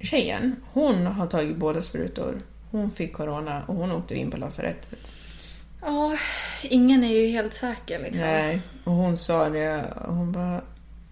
tjejen, 0.00 0.56
hon 0.72 1.06
har 1.06 1.26
tagit 1.26 1.56
båda 1.56 1.82
sprutor. 1.82 2.40
Hon 2.70 2.90
fick 2.90 3.12
corona 3.12 3.62
och 3.66 3.74
hon 3.74 3.92
åkte 3.92 4.14
in 4.14 4.30
på 4.30 4.36
lasarettet. 4.36 5.10
ja 5.80 6.16
ingen 6.62 7.04
är 7.04 7.12
ju 7.12 7.26
helt 7.26 7.54
säker 7.54 8.02
liksom. 8.02 8.26
Nej, 8.26 8.60
och 8.84 8.92
hon 8.92 9.16
sa 9.16 9.48
det, 9.48 9.94
hon 10.06 10.32
bara, 10.32 10.60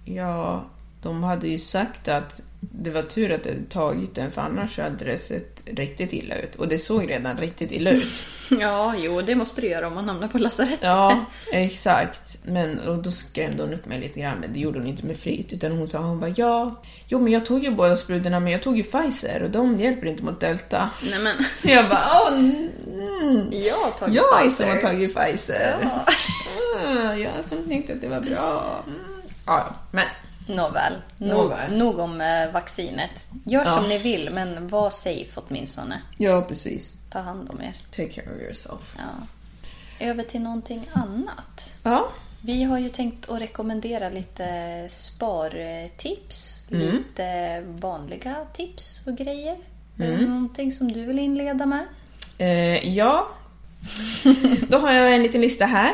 ja, 0.05 0.65
de 1.03 1.23
hade 1.23 1.49
ju 1.49 1.59
sagt 1.59 2.09
att 2.09 2.41
det 2.61 2.91
var 2.91 3.03
tur 3.03 3.33
att 3.33 3.45
det 3.45 3.71
tagit 3.71 4.15
den 4.15 4.31
för 4.31 4.43
annars 4.43 4.79
hade 4.79 5.05
det 5.05 5.19
sett 5.19 5.63
riktigt 5.67 6.13
illa 6.13 6.35
ut. 6.35 6.55
Och 6.55 6.69
det 6.69 6.79
såg 6.79 7.11
redan 7.11 7.37
riktigt 7.39 7.73
illa 7.73 7.91
ut. 7.91 8.27
Ja, 8.61 8.95
jo 8.99 9.21
det 9.21 9.35
måste 9.35 9.61
du 9.61 9.69
göra 9.69 9.87
om 9.87 9.95
man 9.95 10.09
hamnar 10.09 10.29
på 10.29 10.39
lasarett. 10.39 10.79
Ja, 10.83 11.25
exakt. 11.53 12.39
Men 12.45 12.79
och 12.81 13.03
då 13.03 13.11
skrämde 13.11 13.63
hon 13.63 13.75
upp 13.75 13.87
mig 13.87 14.01
lite 14.01 14.21
grann, 14.21 14.39
men 14.39 14.53
det 14.53 14.61
gjorde 14.61 14.79
hon 14.79 14.89
inte 14.89 15.07
med 15.07 15.17
flit. 15.17 15.53
Utan 15.53 15.73
hon 15.73 15.89
sa, 15.89 15.99
hon 15.99 16.21
bara, 16.21 16.31
ja, 16.37 16.83
jo 17.07 17.19
men 17.21 17.33
jag 17.33 17.47
tog 17.47 17.65
ju 17.65 17.71
båda 17.71 17.97
sprutorna 17.97 18.41
men 18.41 18.53
jag 18.53 18.63
tog 18.63 18.77
ju 18.77 18.83
Pfizer 18.83 19.43
och 19.43 19.51
de 19.51 19.77
hjälper 19.77 20.07
inte 20.07 20.25
mot 20.25 20.41
delta. 20.41 20.91
Nej 21.11 21.19
men, 21.19 21.37
Jag 21.73 21.89
bara, 21.89 22.21
åh, 22.23 22.29
mm, 22.39 23.49
jag 23.51 23.75
har 23.75 23.91
tagit 23.99 24.15
jag 24.15 24.41
Pfizer. 24.43 24.65
som 24.65 24.75
har 24.75 24.81
tagit 24.81 25.15
Pfizer. 25.15 25.77
Ja. 25.83 26.05
Ah, 26.87 27.15
jag 27.15 27.31
som 27.47 27.69
tänkte 27.69 27.93
att 27.93 28.01
det 28.01 28.09
var 28.09 28.21
bra. 28.21 28.85
Mm. 28.87 28.99
Ja, 29.47 29.75
men 29.91 30.05
Nåväl, 30.47 30.93
nog, 31.19 31.53
nog 31.71 31.99
om 31.99 32.21
eh, 32.21 32.51
vaccinet. 32.53 33.29
Gör 33.47 33.65
Ja. 33.65 33.77
som 33.77 33.89
ni 33.89 33.99
vill, 33.99 34.31
men 34.31 34.69
var 34.69 34.91
safe 34.91 35.41
åtminstone. 35.49 36.03
ja, 36.19 36.43
precis. 36.43 36.95
Ta 37.11 37.19
hand 37.19 37.51
om 37.51 37.61
er. 37.63 37.77
Take 37.91 38.09
care 38.09 38.35
of 38.37 38.43
yourself. 38.43 38.97
Ja. 38.99 39.27
över 40.07 40.23
till 40.23 40.41
någonting 40.41 40.89
annat. 40.93 41.73
Ja. 41.83 42.09
Vi 42.45 42.63
har 42.65 42.79
ju 42.79 42.89
tänkt 42.89 43.31
att 43.31 43.41
rekommendera 43.41 44.09
lite 44.09 44.87
spartips, 44.91 46.61
Mm. 46.71 46.97
lite 46.97 47.61
vanliga 47.67 48.37
tips 48.55 49.01
och 49.07 49.17
grejer. 49.17 49.57
Är 49.99 50.05
Mm. 50.07 50.21
det 50.21 50.27
någonting 50.27 50.73
som 50.73 50.93
du 50.93 51.05
vill 51.05 51.19
inleda 51.19 51.67
med? 51.67 51.87
Eh, 52.39 52.89
ja. 52.97 53.29
Då 54.69 54.79
har 54.79 54.93
jag 54.93 55.15
en 55.15 55.23
liten 55.23 55.41
lista 55.41 55.67
här. 55.67 55.93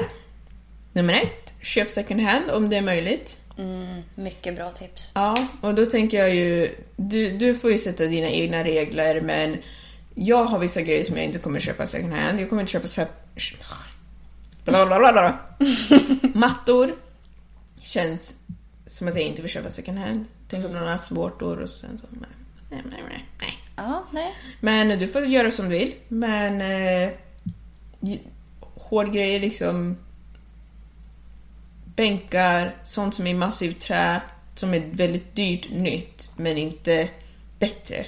Nummer 0.92 1.14
ett, 1.14 1.52
köp 1.62 1.90
second 1.90 2.20
hand 2.20 2.50
om 2.50 2.70
det 2.70 2.76
är 2.76 2.82
möjligt. 2.82 3.38
Mm, 3.58 4.02
mycket 4.14 4.56
bra 4.56 4.72
tips. 4.72 5.08
Ja, 5.14 5.36
och 5.60 5.74
då 5.74 5.86
tänker 5.86 6.18
jag 6.18 6.34
ju... 6.34 6.74
Du, 6.96 7.38
du 7.38 7.54
får 7.54 7.70
ju 7.70 7.78
sätta 7.78 8.04
dina 8.04 8.28
egna 8.28 8.64
regler, 8.64 9.20
men 9.20 9.56
jag 10.14 10.44
har 10.44 10.58
vissa 10.58 10.82
grejer 10.82 11.04
som 11.04 11.16
jag 11.16 11.24
inte 11.24 11.38
kommer 11.38 11.60
köpa 11.60 11.86
second 11.86 12.12
hand. 12.12 12.40
Jag 12.40 12.48
kommer 12.48 12.62
inte 12.62 12.72
köpa 12.72 12.88
så 12.88 13.00
här... 13.00 13.10
Bla, 14.64 14.86
bla, 14.86 14.98
bla, 14.98 15.12
bla. 15.12 15.38
Mattor. 16.34 16.94
Känns 17.82 18.34
som 18.86 19.08
att 19.08 19.14
jag 19.14 19.24
inte 19.24 19.42
vill 19.42 19.50
köpa 19.50 19.68
second 19.68 19.98
hand. 19.98 20.24
Tänk 20.48 20.66
om 20.66 20.72
någon 20.72 20.82
har 20.82 20.90
haft 20.90 21.10
vårtor 21.10 21.62
och 21.62 21.70
sen 21.70 21.98
så... 21.98 22.06
Nej, 22.10 22.30
nej, 22.70 22.82
nej, 22.90 23.26
nej. 23.40 23.58
Ja, 23.76 24.04
nej. 24.12 24.34
Men 24.60 24.98
du 24.98 25.08
får 25.08 25.24
göra 25.24 25.50
som 25.50 25.68
du 25.68 25.78
vill. 25.78 25.94
Men... 26.08 26.60
Eh, 26.60 27.10
hårdgrejer 28.60 29.40
liksom... 29.40 29.96
Bänkar, 31.98 32.76
sånt 32.84 33.14
som 33.14 33.26
är 33.26 33.34
massivt 33.34 33.80
trä, 33.80 34.20
som 34.54 34.74
är 34.74 34.80
väldigt 34.92 35.36
dyrt 35.36 35.70
nytt, 35.70 36.30
men 36.36 36.58
inte 36.58 37.08
bättre. 37.58 38.06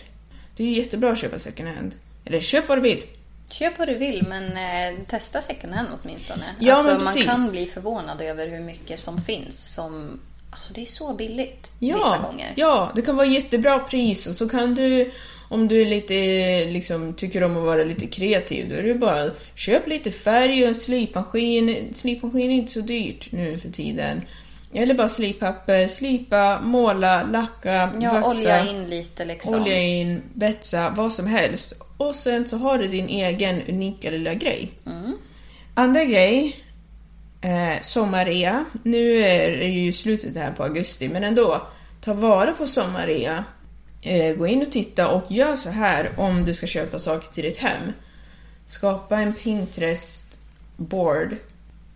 Det 0.57 0.62
är 0.62 0.66
ju 0.66 0.76
jättebra 0.76 1.12
att 1.12 1.18
köpa 1.18 1.38
second 1.38 1.68
hand. 1.68 1.94
Eller 2.24 2.40
köp 2.40 2.68
vad 2.68 2.79
du 2.79 2.83
vill. 2.83 3.03
Köp 3.50 3.79
vad 3.79 3.88
du 3.88 3.94
vill, 3.94 4.26
men 4.29 4.44
eh, 4.53 4.98
testa 5.07 5.40
second 5.42 5.72
hand 5.72 5.88
åtminstone. 6.03 6.44
Ja, 6.59 6.74
alltså, 6.74 6.94
men 6.94 7.05
man 7.05 7.22
kan 7.37 7.50
bli 7.50 7.66
förvånad 7.66 8.20
över 8.20 8.48
hur 8.48 8.61
mycket 8.61 9.00
som 9.00 9.22
finns 9.22 9.74
som... 9.74 10.20
Alltså 10.50 10.72
det 10.72 10.83
är 10.83 10.87
så 10.87 11.12
billigt 11.14 11.72
Ja, 11.79 11.96
vissa 11.96 12.18
gånger. 12.18 12.53
ja, 12.57 12.92
det 12.94 13.03
kan 13.03 13.16
vara 13.16 13.26
jättebra 13.26 13.79
pris 13.79 14.26
och 14.26 14.35
så 14.35 14.48
kan 14.48 14.74
du, 14.74 15.12
om 15.50 15.68
du 15.68 15.82
är 15.82 15.86
lite, 15.86 16.14
liksom, 16.72 17.14
tycker 17.14 17.42
om 17.42 17.56
att 17.56 17.62
vara 17.64 17.84
lite 17.84 18.06
kreativ, 18.06 18.68
då 18.68 18.74
är 18.74 18.82
det 18.82 18.94
bara 18.94 19.30
köp 19.54 19.86
lite 19.88 20.10
färg 20.10 20.62
och 20.62 20.68
en 20.68 20.74
slipmaskin. 20.74 21.88
Slipmaskin 21.94 22.50
är 22.50 22.54
inte 22.54 22.72
så 22.72 22.80
dyrt 22.80 23.32
nu 23.32 23.58
för 23.58 23.68
tiden. 23.70 24.22
Eller 24.74 24.94
bara 24.94 25.08
slippapper, 25.08 25.88
slipa, 25.88 26.60
måla, 26.60 27.22
lacka, 27.22 27.90
Ja, 28.00 28.12
vaxa. 28.12 28.28
olja 28.28 28.68
in 28.70 28.86
lite 28.86 29.24
liksom. 29.24 29.62
Olja 29.62 29.78
in, 29.78 30.22
betsa, 30.34 30.94
vad 30.96 31.12
som 31.12 31.26
helst. 31.26 31.82
Och 31.96 32.14
sen 32.14 32.48
så 32.48 32.56
har 32.56 32.78
du 32.78 32.86
din 32.88 33.08
egen 33.08 33.62
unika 33.68 34.10
lilla 34.10 34.34
grej. 34.34 34.70
Andra 35.74 36.04
grej, 36.04 36.56
eh, 37.40 37.80
sommarrea. 37.80 38.64
Nu 38.82 39.16
är 39.24 39.50
det 39.56 39.68
ju 39.68 39.92
slutet 39.92 40.36
här 40.36 40.52
på 40.52 40.62
augusti, 40.62 41.08
men 41.08 41.24
ändå. 41.24 41.62
Ta 42.00 42.12
vara 42.12 42.52
på 42.52 42.66
sommarrea. 42.66 43.44
Eh, 44.02 44.36
gå 44.36 44.46
in 44.46 44.62
och 44.62 44.72
titta 44.72 45.08
och 45.08 45.32
gör 45.32 45.56
så 45.56 45.70
här 45.70 46.10
om 46.16 46.44
du 46.44 46.54
ska 46.54 46.66
köpa 46.66 46.98
saker 46.98 47.34
till 47.34 47.44
ditt 47.44 47.56
hem. 47.56 47.92
Skapa 48.66 49.16
en 49.16 49.34
Pinterest-board. 49.34 51.36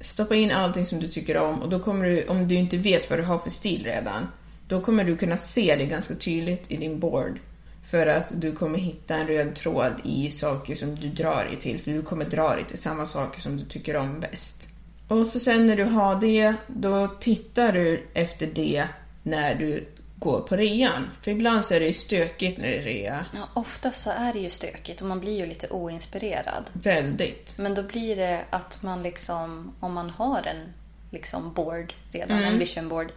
Stoppa 0.01 0.35
in 0.35 0.51
allting 0.51 0.87
som 0.87 1.01
du 1.01 1.09
tycker 1.09 1.37
om 1.37 1.63
och 1.63 1.69
då 1.69 1.79
kommer 1.79 2.07
du, 2.07 2.27
om 2.27 2.49
du 2.49 2.55
inte 2.55 2.77
vet 2.77 3.11
vad 3.11 3.19
du 3.19 3.23
har 3.23 3.39
för 3.39 3.51
stil 3.51 3.85
redan, 3.85 4.27
då 4.69 4.81
kommer 4.81 5.05
du 5.05 5.17
kunna 5.17 5.37
se 5.37 5.77
det 5.77 5.87
ganska 5.87 6.15
tydligt 6.15 6.65
i 6.69 6.77
din 6.77 6.99
board. 6.99 7.39
För 7.87 8.07
att 8.07 8.41
du 8.41 8.53
kommer 8.53 8.79
hitta 8.79 9.15
en 9.15 9.27
röd 9.27 9.55
tråd 9.55 9.93
i 10.05 10.31
saker 10.31 10.75
som 10.75 10.95
du 10.95 11.09
drar 11.09 11.45
dig 11.45 11.59
till, 11.61 11.79
för 11.79 11.91
du 11.91 12.03
kommer 12.03 12.25
dra 12.25 12.55
dig 12.55 12.65
till 12.65 12.79
samma 12.79 13.07
saker 13.07 13.41
som 13.41 13.57
du 13.57 13.65
tycker 13.65 13.97
om 13.97 14.21
bäst. 14.21 14.69
Och 15.09 15.27
så 15.27 15.41
sen 15.41 15.67
när 15.67 15.77
du 15.77 15.85
har 15.85 16.21
det, 16.21 16.55
då 16.67 17.09
tittar 17.21 17.73
du 17.73 18.07
efter 18.15 18.47
det 18.47 18.89
när 19.23 19.55
du 19.55 19.85
går 20.25 20.41
på 20.41 20.57
rean. 20.57 21.11
För 21.23 21.31
ibland 21.31 21.65
så 21.65 21.75
är 21.75 21.81
det 21.81 21.87
ju 21.87 21.93
stökigt 21.93 22.59
när 22.59 22.69
det 22.69 22.79
är 22.79 22.83
rea. 22.83 23.27
Ja, 23.35 23.49
oftast 23.55 24.03
så 24.03 24.11
är 24.11 24.33
det 24.33 24.39
ju 24.39 24.51
stökigt 24.51 25.01
och 25.01 25.07
man 25.07 25.21
blir 25.21 25.37
ju 25.39 25.47
lite 25.47 25.69
oinspirerad. 25.69 26.65
Väldigt. 26.73 27.55
Men 27.59 27.75
då 27.75 27.83
blir 27.83 28.17
det 28.17 28.41
att 28.51 28.83
man 28.83 29.03
liksom, 29.03 29.75
om 29.81 29.93
man 29.95 30.11
har 30.11 30.43
en 30.43 30.73
liksom 31.11 31.53
board 31.55 31.95
redan, 32.13 32.39
Mm. 32.39 32.53
en 32.53 32.59
vision 32.59 32.89
board. 32.89 33.13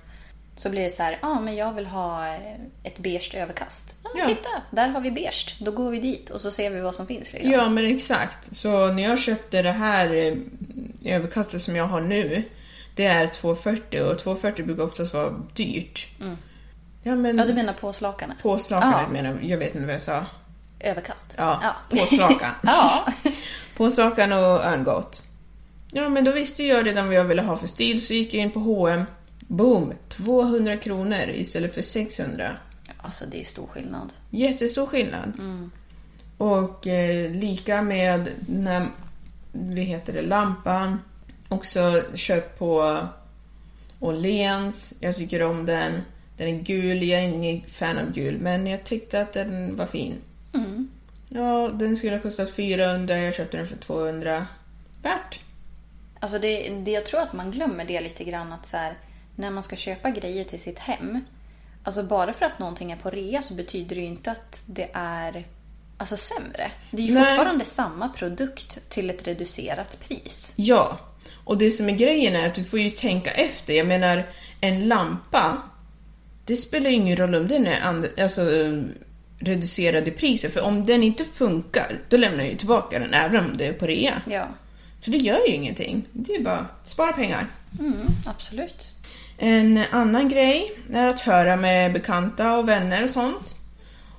Så 0.55 0.69
blir 0.69 0.83
det 0.83 0.89
så 0.89 1.03
här, 1.03 1.17
ja 1.21 1.27
ah, 1.27 1.39
men 1.39 1.55
jag 1.55 1.73
vill 1.73 1.85
ha 1.85 2.27
eh, 2.27 2.55
ett 2.83 2.97
beige 2.97 3.35
överkast. 3.35 3.95
Ja, 4.03 4.09
men 4.15 4.21
Ja. 4.21 4.27
titta, 4.35 4.49
där 4.71 4.87
har 4.87 5.01
vi 5.01 5.11
beige. 5.11 5.55
Då 5.59 5.71
går 5.71 5.91
vi 5.91 5.99
dit 5.99 6.29
och 6.29 6.41
så 6.41 6.51
ser 6.51 6.69
vi 6.69 6.79
vad 6.79 6.95
som 6.95 7.07
finns. 7.07 7.33
Liksom. 7.33 7.51
Ja, 7.51 7.69
men 7.69 7.85
exakt. 7.85 8.55
Så 8.57 8.87
när 8.87 9.03
jag 9.03 9.19
köpte 9.19 9.61
det 9.61 9.71
här 9.71 10.15
eh, 10.15 10.33
överkastet 11.15 11.61
som 11.61 11.75
jag 11.75 11.85
har 11.85 12.01
nu, 12.01 12.43
det 12.95 13.05
är 13.05 13.27
240 13.27 14.01
och 14.03 14.19
240 14.19 14.65
brukar 14.65 14.83
oftast 14.83 15.13
vara 15.13 15.29
dyrt. 15.55 16.07
Ja, 17.03 17.15
men 17.15 17.37
Ja, 17.37 17.45
du 17.45 17.53
menar 17.53 17.73
påslakanet? 17.73 18.37
påslakanet 18.43 18.97
Ja, 19.01 19.13
menar 19.13 19.39
jag, 19.41 19.57
vet 19.57 19.75
inte 19.75 19.85
vad 19.85 19.93
jag 19.93 20.01
sa. 20.01 20.25
överkast. 20.79 21.33
Ja, 21.37 21.75
påslakan. 21.89 22.51
ja. 22.63 23.13
Påslakan 23.77 24.31
och 24.33 24.39
örngott. 24.65 25.21
Ja, 25.91 26.09
men 26.09 26.23
då 26.23 26.31
visste 26.31 26.63
jag 26.63 26.85
redan 26.85 27.05
vad 27.05 27.15
jag 27.15 27.23
ville 27.23 27.41
ha 27.41 27.57
för 27.57 27.67
stil, 27.67 28.05
så 28.07 28.13
gick 28.13 28.33
jag 28.33 28.41
in 28.43 28.51
på 28.51 28.59
H&M. 28.59 29.03
Boom! 29.39 29.93
200 30.09 30.77
kronor 30.77 31.29
istället 31.29 31.73
för 31.75 31.81
600. 31.81 32.51
Alltså 32.97 33.25
det 33.31 33.39
är 33.41 33.45
stor 33.45 33.67
skillnad. 33.67 34.13
Jättestor 34.29 34.85
skillnad. 34.85 35.33
Och 36.37 36.87
eh, 36.87 37.31
lika 37.31 37.81
med 37.81 38.29
den 38.39 38.67
här, 38.67 38.87
vad 39.51 39.79
heter 39.79 40.13
det, 40.13 40.21
lampan. 40.21 41.01
Också 41.49 42.03
köpt 42.15 42.59
på 42.59 42.99
Åhléns. 43.99 44.93
Jag 44.99 45.15
tycker 45.15 45.43
om 45.43 45.65
den. 45.65 46.01
Den 46.37 46.47
är 46.47 46.61
gul, 46.61 47.03
jag 47.03 47.19
är 47.21 47.27
ingen 47.27 47.61
fan 47.67 47.97
av 47.97 48.11
gul, 48.11 48.37
men 48.39 48.67
jag 48.67 48.83
tyckte 48.83 49.21
att 49.21 49.33
den 49.33 49.75
var 49.75 49.85
fin. 49.85 50.15
Ja, 51.29 51.69
den 51.73 51.97
skulle 51.97 52.15
ha 52.15 52.21
kostat 52.21 52.51
400, 52.51 53.17
jag 53.17 53.35
köpte 53.35 53.57
den 53.57 53.67
för 53.67 53.75
200. 53.75 54.47
Värt. 55.01 55.41
Alltså 56.19 56.39
det, 56.39 56.69
det, 56.69 56.91
jag 56.91 57.05
tror 57.05 57.21
att 57.21 57.33
man 57.33 57.51
glömmer 57.51 57.85
det 57.85 58.01
lite 58.01 58.23
grann 58.23 58.53
att 58.53 58.65
så 58.65 58.77
här, 58.77 58.97
när 59.35 59.51
man 59.51 59.63
ska 59.63 59.75
köpa 59.75 60.09
grejer 60.09 60.43
till 60.43 60.59
sitt 60.59 60.79
hem. 60.79 61.19
Alltså 61.83 62.03
bara 62.03 62.33
för 62.33 62.45
att 62.45 62.59
någonting 62.59 62.91
är 62.91 62.95
på 62.95 63.09
rea 63.09 63.41
så 63.41 63.53
betyder 63.53 63.95
det 63.95 64.01
ju 64.01 64.07
inte 64.07 64.31
att 64.31 64.63
det 64.67 64.89
är 64.93 65.47
alltså 65.97 66.17
sämre. 66.17 66.71
Det 66.91 67.01
är 67.01 67.07
ju 67.07 67.13
Nej. 67.13 67.29
fortfarande 67.29 67.65
samma 67.65 68.09
produkt 68.09 68.89
till 68.89 69.09
ett 69.09 69.27
reducerat 69.27 69.99
pris. 69.99 70.53
Ja, 70.55 70.99
och 71.43 71.57
det 71.57 71.71
som 71.71 71.89
är 71.89 71.93
grejen 71.93 72.35
är 72.35 72.47
att 72.47 72.55
du 72.55 72.63
får 72.63 72.79
ju 72.79 72.89
tänka 72.89 73.31
efter. 73.31 73.73
Jag 73.73 73.87
menar, 73.87 74.23
en 74.61 74.87
lampa, 74.87 75.61
det 76.47 76.57
spelar 76.57 76.89
ju 76.89 76.95
ingen 76.95 77.17
roll 77.17 77.35
om 77.35 77.47
den 77.47 77.67
är 77.67 77.81
alltså, 78.21 78.41
reducerad 79.39 80.07
i 80.07 80.11
priset, 80.11 80.53
för 80.53 80.61
om 80.61 80.85
den 80.85 81.03
inte 81.03 81.23
funkar, 81.23 81.99
då 82.09 82.17
lämnar 82.17 82.39
jag 82.43 82.51
ju 82.51 82.57
tillbaka 82.57 82.99
den 82.99 83.13
även 83.13 83.45
om 83.45 83.57
det 83.57 83.65
är 83.65 83.73
på 83.73 83.87
rea. 83.87 84.21
Ja, 84.29 84.47
Så 85.01 85.11
det 85.11 85.17
gör 85.17 85.47
ju 85.47 85.53
ingenting. 85.53 86.05
Det 86.11 86.35
är 86.35 86.43
bara 86.43 86.65
spara 86.83 87.13
pengar. 87.13 87.45
mm, 87.79 87.97
absolut. 88.25 88.93
En 89.37 89.83
annan 89.91 90.29
grej 90.29 90.71
är 90.93 91.07
att 91.07 91.19
höra 91.19 91.55
med 91.55 91.93
bekanta 91.93 92.53
och 92.57 92.69
vänner 92.69 93.03
och 93.03 93.09
sånt. 93.09 93.55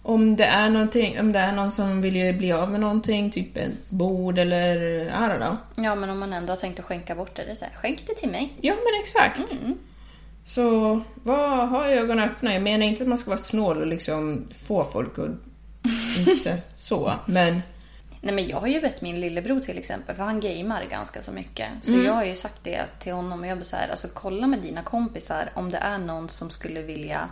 Om 0.02 0.36
det 0.36 0.44
är 0.44 0.70
någonting, 0.70 1.20
om 1.20 1.32
det 1.32 1.38
är 1.38 1.52
någon 1.52 1.70
som 1.70 2.00
vill 2.00 2.34
bli 2.34 2.52
av 2.52 2.70
med 2.70 2.80
någonting, 2.80 3.30
typ 3.30 3.56
ett 3.56 3.70
bord 3.88 4.38
eller 4.38 4.76
I 5.06 5.08
don't 5.10 5.36
know. 5.36 5.56
Ja, 5.76 5.94
men 5.94 6.10
om 6.10 6.18
man 6.18 6.32
ändå 6.32 6.52
har 6.52 6.56
tänkt 6.56 6.78
att 6.78 6.84
skänka 6.84 7.14
bort 7.14 7.36
det, 7.36 7.44
det 7.44 7.50
är 7.50 7.54
så 7.54 7.64
här, 7.64 7.72
skänk 7.74 8.04
det 8.06 8.14
till 8.14 8.30
mig. 8.30 8.52
Ja, 8.60 8.74
men 8.74 9.00
exakt. 9.02 9.58
Så 10.48 11.00
vad 11.14 11.68
ha 11.68 11.88
ögonen 11.88 12.28
öppna. 12.30 12.52
Jag 12.52 12.62
menar 12.62 12.86
inte 12.86 13.02
att 13.02 13.08
man 13.08 13.18
ska 13.18 13.30
vara 13.30 13.38
snål 13.38 13.76
och 13.80 13.86
liksom 13.86 14.44
få 14.66 14.84
folk 14.84 15.18
att... 15.18 15.28
inte 16.18 16.62
så- 16.74 17.12
men... 17.26 17.62
Nej, 18.20 18.34
men 18.34 18.48
jag 18.48 18.60
har 18.60 18.66
ju 18.66 18.80
bett 18.80 19.02
min 19.02 19.20
lillebror 19.20 19.60
till 19.60 19.78
exempel, 19.78 20.16
för 20.16 20.22
han 20.22 20.40
gamer 20.40 20.84
ganska 20.90 21.22
så 21.22 21.32
mycket. 21.32 21.68
Så 21.82 21.92
Mm. 21.92 22.04
jag 22.06 22.12
har 22.12 22.24
ju 22.24 22.34
sagt 22.34 22.64
det 22.64 22.80
till 22.98 23.12
honom 23.12 23.40
och 23.40 23.46
jag 23.46 23.58
blir 23.58 23.66
så 23.66 23.76
här, 23.76 23.88
alltså 23.88 24.08
kolla 24.14 24.46
med 24.46 24.58
dina 24.62 24.82
kompisar 24.82 25.50
om 25.54 25.70
det 25.70 25.78
är 25.78 25.98
någon 25.98 26.28
som 26.28 26.50
skulle 26.50 26.82
vilja 26.82 27.28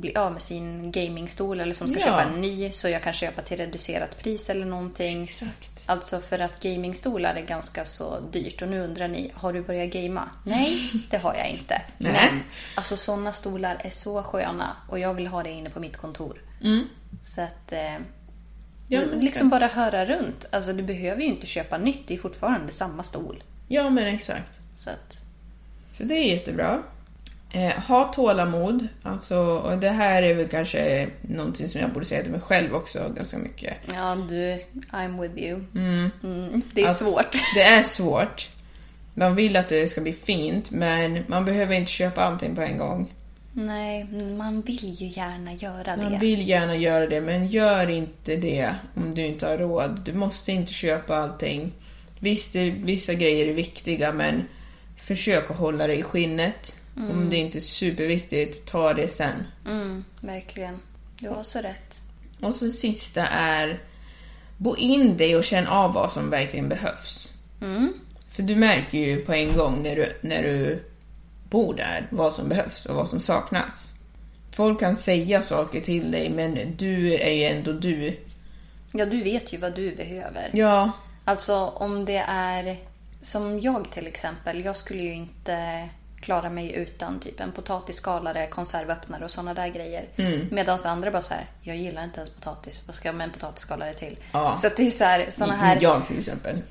bli 0.00 0.14
av 0.16 0.32
med 0.32 0.42
sin 0.42 0.92
gamingstol 0.92 1.60
eller 1.60 1.74
som 1.74 1.88
ska 1.88 1.98
Ja. 2.00 2.04
köpa 2.06 2.22
en 2.22 2.40
ny 2.40 2.72
så 2.72 2.88
jag 2.88 3.02
kan 3.02 3.12
köpa 3.12 3.42
till 3.42 3.56
reducerat 3.56 4.18
pris 4.18 4.50
eller 4.50 4.66
någonting. 4.66 5.22
Exakt. 5.22 5.84
Alltså 5.86 6.20
för 6.20 6.38
att 6.38 6.60
gamingstolar 6.62 7.34
är 7.34 7.42
ganska 7.46 7.84
så 7.84 8.20
dyrt 8.20 8.62
och 8.62 8.68
nu 8.68 8.80
undrar 8.80 9.08
ni, 9.08 9.30
har 9.34 9.52
du 9.52 9.62
börjat 9.62 9.90
gamea? 9.90 10.28
Nej, 10.44 10.78
det 11.10 11.16
har 11.18 11.34
jag 11.34 11.48
inte. 11.50 11.82
Nej. 11.98 12.12
Men 12.12 12.40
alltså 12.74 12.96
sådana 12.96 13.32
stolar 13.32 13.76
är 13.80 13.90
så 13.90 14.22
sköna 14.22 14.76
och 14.88 14.98
jag 14.98 15.14
vill 15.14 15.26
ha 15.26 15.42
det 15.42 15.50
inne 15.50 15.70
på 15.70 15.80
mitt 15.80 15.96
kontor. 15.96 16.42
Så 17.24 17.40
att 17.40 17.72
eh, 17.72 17.94
Ja, 18.90 19.00
liksom 19.00 19.26
exakt. 19.26 19.50
bara 19.50 19.66
höra 19.66 20.06
runt. 20.06 20.46
Alltså 20.52 20.72
du 20.72 20.82
behöver 20.82 21.22
ju 21.22 21.28
inte 21.28 21.46
köpa 21.46 21.78
nytt, 21.78 22.08
det 22.08 22.14
är 22.14 22.18
fortfarande 22.18 22.72
samma 22.72 23.02
stol. 23.02 23.42
Ja, 23.68 23.90
men 23.90 24.06
exakt. 24.06 24.60
Så 24.74 24.90
att, 24.90 25.20
Så 25.92 26.02
det 26.02 26.14
är 26.14 26.24
jättebra. 26.24 26.82
Eh, 27.52 27.72
ha 27.72 28.04
tålamod. 28.04 28.88
Alltså, 29.02 29.38
och 29.38 29.78
det 29.78 29.90
här 29.90 30.22
är 30.22 30.34
väl 30.34 30.48
kanske 30.48 31.08
någonting 31.22 31.68
som 31.68 31.80
jag 31.80 31.92
borde 31.92 32.06
säga 32.06 32.22
till 32.22 32.32
mig 32.32 32.40
själv 32.40 32.74
också 32.74 33.12
ganska 33.16 33.38
mycket. 33.38 33.74
ja 33.94 34.14
du, 34.28 34.62
I'm 34.90 35.22
with 35.22 35.38
you. 35.42 35.60
Mm, 35.74 36.10
det 36.72 36.82
är 36.82 36.86
Att 36.86 36.96
svårt. 36.96 37.32
Det 37.54 37.62
är 37.62 37.82
svårt. 37.82 38.48
Man 39.14 39.34
vill 39.34 39.56
att 39.56 39.68
det 39.68 39.88
ska 39.88 40.00
bli 40.00 40.12
fint, 40.12 40.70
men 40.70 41.24
man 41.26 41.44
behöver 41.44 41.74
inte 41.74 41.90
köpa 41.90 42.24
allting 42.24 42.54
på 42.54 42.62
en 42.62 42.78
gång. 42.78 43.12
Nej, 43.52 44.04
man 44.36 44.60
vill 44.60 44.92
ju 44.92 45.06
gärna 45.06 45.52
göra 45.52 45.96
det. 45.96 46.02
Man 46.02 46.18
vill 46.18 46.48
gärna 46.48 46.76
göra 46.76 47.06
det, 47.06 47.20
men 47.20 47.46
gör 47.46 47.90
inte 47.90 48.36
det 48.36 48.74
om 48.94 49.14
du 49.14 49.26
inte 49.26 49.46
har 49.46 49.58
råd. 49.58 50.00
Du 50.04 50.12
måste 50.12 50.52
inte 50.52 50.72
köpa 50.72 51.16
allting. 51.16 51.72
Visst, 52.18 52.54
vissa 52.56 53.14
grejer 53.14 53.46
är 53.46 53.52
viktiga, 53.52 54.12
men 54.12 54.42
försök 54.96 55.50
att 55.50 55.56
hålla 55.56 55.86
det 55.86 55.94
i 55.94 56.02
skinnet. 56.02 56.76
Om 56.98 57.30
det 57.30 57.36
inte 57.36 57.58
är 57.58 57.60
superviktigt, 57.60 58.66
ta 58.66 58.94
det 58.94 59.08
sen. 59.08 59.46
Mm, 59.66 60.04
verkligen. 60.20 60.78
Du 61.18 61.28
har 61.28 61.42
så 61.42 61.58
rätt. 61.58 62.00
Och 62.40 62.54
så 62.54 62.70
sista 62.70 63.26
är, 63.26 63.82
bo 64.56 64.76
in 64.76 65.16
dig 65.16 65.36
och 65.36 65.44
känn 65.44 65.66
av 65.66 65.92
vad 65.92 66.12
som 66.12 66.30
verkligen 66.30 66.68
behövs. 66.68 67.34
För 68.28 68.42
du 68.42 68.56
märker 68.56 68.98
ju 68.98 69.20
på 69.20 69.32
en 69.32 69.56
gång 69.56 69.82
när 69.82 69.96
du, 69.96 70.12
när 70.20 70.42
du 70.42 70.82
bor 71.50 71.74
där 71.74 72.06
vad 72.10 72.32
som 72.32 72.48
behövs 72.48 72.86
och 72.86 72.96
vad 72.96 73.08
som 73.08 73.20
saknas. 73.20 73.94
Folk 74.52 74.80
kan 74.80 74.96
säga 74.96 75.42
saker 75.42 75.80
till 75.80 76.10
dig, 76.10 76.30
men 76.30 76.76
du 76.76 77.14
är 77.14 77.32
ju 77.32 77.44
ändå 77.44 77.72
du. 77.72 78.16
Ja, 78.92 79.06
du 79.06 79.22
vet 79.22 79.52
ju 79.52 79.58
vad 79.58 79.74
du 79.74 79.94
behöver. 79.94 80.50
Ja, 80.52 80.92
Alltså 81.28 81.54
om 81.66 82.04
det 82.04 82.24
är 82.28 82.76
som 83.20 83.60
jag 83.60 83.90
till 83.90 84.06
exempel. 84.06 84.64
Jag 84.64 84.76
skulle 84.76 85.02
ju 85.02 85.14
inte 85.14 85.88
klara 86.20 86.50
mig 86.50 86.72
utan 86.72 87.20
typ 87.20 87.40
en 87.40 87.52
potatisskalare, 87.52 88.46
konservöppnare 88.46 89.24
och 89.24 89.30
sådana 89.30 89.54
där 89.54 89.68
grejer. 89.68 90.08
Mm. 90.16 90.48
Medan 90.50 90.78
andra 90.84 91.10
bara 91.10 91.22
så 91.22 91.34
här, 91.34 91.46
jag 91.62 91.76
gillar 91.76 92.04
inte 92.04 92.20
ens 92.20 92.34
potatis. 92.34 92.82
Vad 92.86 92.96
ska 92.96 93.08
jag 93.08 93.14
med 93.14 93.24
en 93.24 93.30
potatisskalare 93.30 93.94
till? 93.94 94.18
Ja. 94.32 94.56
Så 94.56 94.68
det 94.76 94.86
är 94.86 94.90
så 94.90 95.04
här, 95.04 95.26
såna 95.30 95.54
här... 95.54 95.78
jag 95.80 96.06
till 96.06 96.18
exempel. 96.18 96.62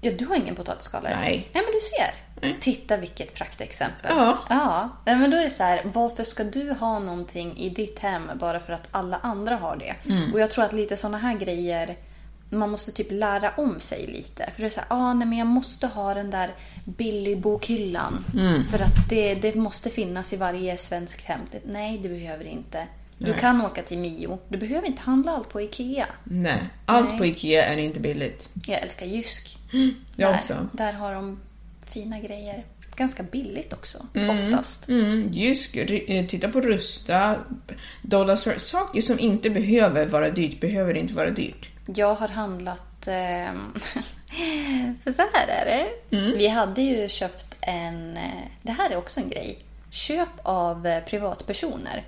Ja, 0.00 0.12
du 0.12 0.26
har 0.26 0.36
ingen 0.36 0.54
potatisskalare? 0.54 1.16
Nej. 1.20 1.50
Nej, 1.52 1.64
men 1.64 1.72
du 1.72 1.80
ser. 1.80 2.14
Titta 2.60 2.96
vilket 2.96 3.34
praktexempel. 3.34 4.12
Ja. 4.16 4.38
Ja, 4.48 4.88
Nej, 5.04 5.16
men 5.16 5.30
då 5.30 5.36
är 5.36 5.44
det 5.44 5.50
så 5.50 5.62
här, 5.62 5.80
varför 5.84 6.24
ska 6.24 6.44
du 6.44 6.72
ha 6.72 6.98
någonting 6.98 7.58
i 7.58 7.68
ditt 7.68 7.98
hem 7.98 8.30
bara 8.34 8.60
för 8.60 8.72
att 8.72 8.88
alla 8.90 9.16
andra 9.22 9.56
har 9.56 9.76
det? 9.76 9.94
Mm. 10.12 10.32
Och 10.32 10.40
jag 10.40 10.50
tror 10.50 10.64
att 10.64 10.72
lite 10.72 10.96
såna 10.96 11.18
här 11.18 11.34
grejer, 11.34 11.96
man 12.54 12.70
måste 12.70 12.92
typ 12.92 13.06
lära 13.10 13.50
om 13.56 13.80
sig 13.80 14.06
lite. 14.06 14.50
För 14.54 14.60
det 14.62 14.68
är 14.68 14.70
så 14.70 14.80
här, 14.80 14.86
ah, 14.90 15.12
nej 15.14 15.28
men 15.28 15.38
jag 15.38 15.46
måste 15.46 15.86
ha 15.86 16.14
den 16.14 16.30
där 16.30 16.50
Billy-bokhyllan. 16.84 18.24
Mm. 18.34 18.64
För 18.64 18.82
att 18.82 19.08
det, 19.08 19.34
det 19.34 19.54
måste 19.54 19.90
finnas 19.90 20.32
i 20.32 20.36
varje 20.36 20.78
svenskt 20.78 21.20
hem. 21.22 21.40
Det- 21.50 21.60
Nej, 21.66 21.98
det 21.98 22.08
behöver 22.08 22.44
inte. 22.44 22.86
Du 23.18 23.30
Nej. 23.30 23.40
kan 23.40 23.60
åka 23.64 23.82
till 23.82 23.98
Mio. 23.98 24.38
Du 24.48 24.58
behöver 24.58 24.86
inte 24.86 25.02
handla 25.02 25.32
allt 25.32 25.48
på 25.48 25.60
IKEA. 25.60 26.06
Nej, 26.24 26.58
allt 26.86 27.08
Nej. 27.10 27.18
på 27.18 27.26
IKEA 27.26 27.64
är 27.64 27.76
inte 27.78 28.00
billigt. 28.00 28.48
Jag 28.66 28.80
älskar 28.82 29.06
Jysk. 29.06 29.58
Jag 30.16 30.32
där, 30.32 30.38
också. 30.38 30.68
Där 30.72 30.92
har 30.92 31.14
de 31.14 31.40
fina 31.86 32.20
grejer. 32.20 32.64
Ganska 32.96 33.22
billigt 33.22 33.72
också, 33.72 34.06
oftast. 34.30 34.88
Mm, 34.88 35.28
ri- 35.74 36.04
eh, 36.20 36.26
titta 36.26 36.48
på 36.48 36.60
Rusta, 36.60 37.34
Dollar 38.02 38.36
Store. 38.36 38.58
Saker 38.58 39.00
som 39.00 39.18
inte 39.18 39.50
behöver 39.50 40.06
vara 40.06 40.30
dyrt 40.30 40.60
behöver 40.60 40.94
inte 40.96 41.14
vara 41.14 41.30
dyrt. 41.30 41.68
Jag 41.86 42.14
har 42.14 42.28
handlat... 42.28 43.06
ehm, 43.08 43.74
för 45.04 45.12
så 45.12 45.22
här 45.32 45.48
är 45.48 45.64
det. 45.64 45.86
Vi 46.38 46.48
hade 46.48 46.82
ju 46.82 47.08
köpt 47.08 47.46
en... 47.60 48.16
eh, 48.16 48.48
Det 48.62 48.72
här 48.72 48.90
är 48.90 48.96
också 48.96 49.20
en 49.20 49.28
grej. 49.28 49.58
Köp 49.90 50.28
av 50.42 50.86
eh, 50.86 51.04
privatpersoner. 51.04 52.04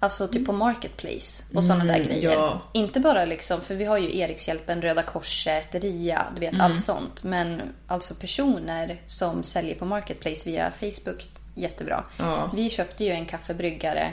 Alltså 0.00 0.28
typ 0.28 0.46
på 0.46 0.52
Marketplace 0.52 1.44
och 1.54 1.64
sådana 1.64 1.84
där 1.84 2.04
grejer. 2.04 2.32
ja. 2.32 2.60
Inte 2.72 3.00
bara 3.00 3.24
liksom, 3.24 3.60
för 3.60 3.74
vi 3.74 3.84
har 3.84 3.98
ju 3.98 4.18
Erikshjälpen, 4.18 4.82
Röda 4.82 5.02
Korset, 5.02 5.74
RIA, 5.74 6.26
du 6.34 6.40
vet 6.40 6.60
allt 6.60 6.84
sånt. 6.84 7.22
Men 7.22 7.62
alltså 7.86 8.14
personer 8.14 9.02
som 9.06 9.42
säljer 9.42 9.74
på 9.74 9.84
Marketplace 9.84 10.50
via 10.50 10.72
Facebook, 10.80 11.26
jättebra. 11.54 12.04
Ja. 12.16 12.50
Vi 12.54 12.70
köpte 12.70 13.04
ju 13.04 13.10
en 13.10 13.26
kaffebryggare 13.26 14.12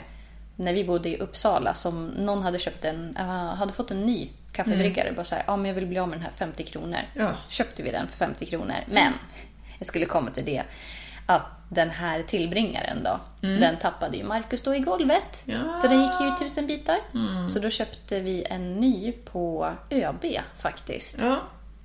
när 0.56 0.72
vi 0.72 0.84
bodde 0.84 1.08
i 1.08 1.16
Uppsala 1.16 1.74
som 1.74 2.06
någon 2.06 2.42
hade 2.42 2.58
köpt 2.58 2.84
en, 2.84 3.16
äh, 3.16 3.24
hade 3.54 3.72
fått 3.72 3.90
en 3.90 4.00
ny 4.00 4.28
kaffebryggare. 4.52 5.12
Bara 5.12 5.24
så 5.24 5.34
här, 5.34 5.44
ja 5.46 5.56
men 5.56 5.66
jag 5.66 5.74
vill 5.74 5.86
bli 5.86 5.98
av 5.98 6.08
med 6.08 6.18
den 6.18 6.24
här 6.24 6.32
50 6.32 6.62
kronor. 6.62 7.00
Ja. 7.14 7.30
Köpte 7.48 7.82
vi 7.82 7.90
den 7.90 8.08
för 8.08 8.16
50 8.16 8.46
kronor. 8.46 8.74
Men 8.86 9.12
jag 9.78 9.86
skulle 9.86 10.06
komma 10.06 10.30
till 10.30 10.44
det. 10.44 10.62
Att 11.26 11.42
den 11.68 11.90
här 11.90 12.22
tillbringaren 12.22 13.02
då, 13.04 13.20
den 13.40 13.76
tappade 13.76 14.16
ju 14.16 14.24
Marcus 14.24 14.62
då 14.62 14.74
i 14.74 14.78
golvet. 14.78 15.42
Ja. 15.44 15.80
Så 15.82 15.88
den 15.88 16.02
gick 16.02 16.20
ju 16.20 16.26
i 16.26 16.32
tusen 16.38 16.66
bitar. 16.66 16.98
Så 17.48 17.58
då 17.58 17.70
köpte 17.70 18.20
vi 18.20 18.44
en 18.50 18.74
ny 18.74 19.12
på 19.12 19.72
ÖB 19.90 20.24
faktiskt. 20.58 21.18
Ja, 21.20 21.40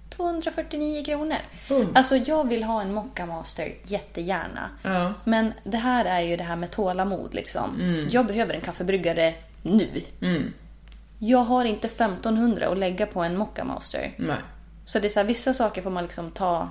249 0.09 1.05
kronor. 1.05 1.37
Boom. 1.69 1.91
Alltså 1.95 2.15
jag 2.15 2.47
vill 2.47 2.63
ha 2.63 2.81
en 2.81 2.93
Mocca 2.93 3.25
Master 3.25 3.73
jättegärna. 3.83 4.69
Ja. 4.83 5.13
Men 5.23 5.53
det 5.63 5.77
här 5.77 6.05
är 6.05 6.19
ju 6.19 6.37
det 6.37 6.43
här 6.43 6.55
med 6.55 6.71
tålamod 6.71 7.33
liksom. 7.33 7.81
Mm. 7.81 8.07
Jag 8.11 8.25
behöver 8.25 8.53
en 8.53 8.61
kaffebryggare 8.61 9.33
nu. 9.61 10.03
Jag 11.19 11.39
har 11.39 11.65
inte 11.65 11.87
1500 11.87 12.67
att 12.69 12.77
lägga 12.77 13.05
på 13.05 13.21
en 13.21 13.37
Mocca 13.37 13.63
Master. 13.63 14.13
nej. 14.17 14.37
Så 14.85 14.99
det 14.99 15.07
är 15.07 15.09
så 15.09 15.19
här, 15.19 15.27
vissa 15.27 15.53
saker 15.53 15.81
får 15.81 15.89
man 15.89 16.03
liksom 16.03 16.31
ta... 16.31 16.69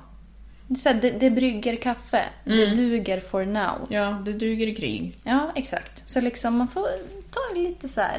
Så 0.78 0.88
här, 0.88 1.00
det, 1.00 1.10
det 1.10 1.30
brygger 1.30 1.76
kaffe. 1.76 2.24
Det 2.44 2.66
duger 2.66 3.20
for 3.20 3.44
now. 3.44 3.86
Ja, 3.88 4.22
det 4.24 4.32
duger 4.32 4.66
i 4.66 4.74
krig. 4.74 5.16
Ja, 5.22 5.52
exakt. 5.54 6.02
Så 6.08 6.20
liksom 6.20 6.56
man 6.56 6.68
får 6.68 6.86
ta 7.30 7.60
lite 7.60 7.88
så 7.88 8.00
här 8.00 8.18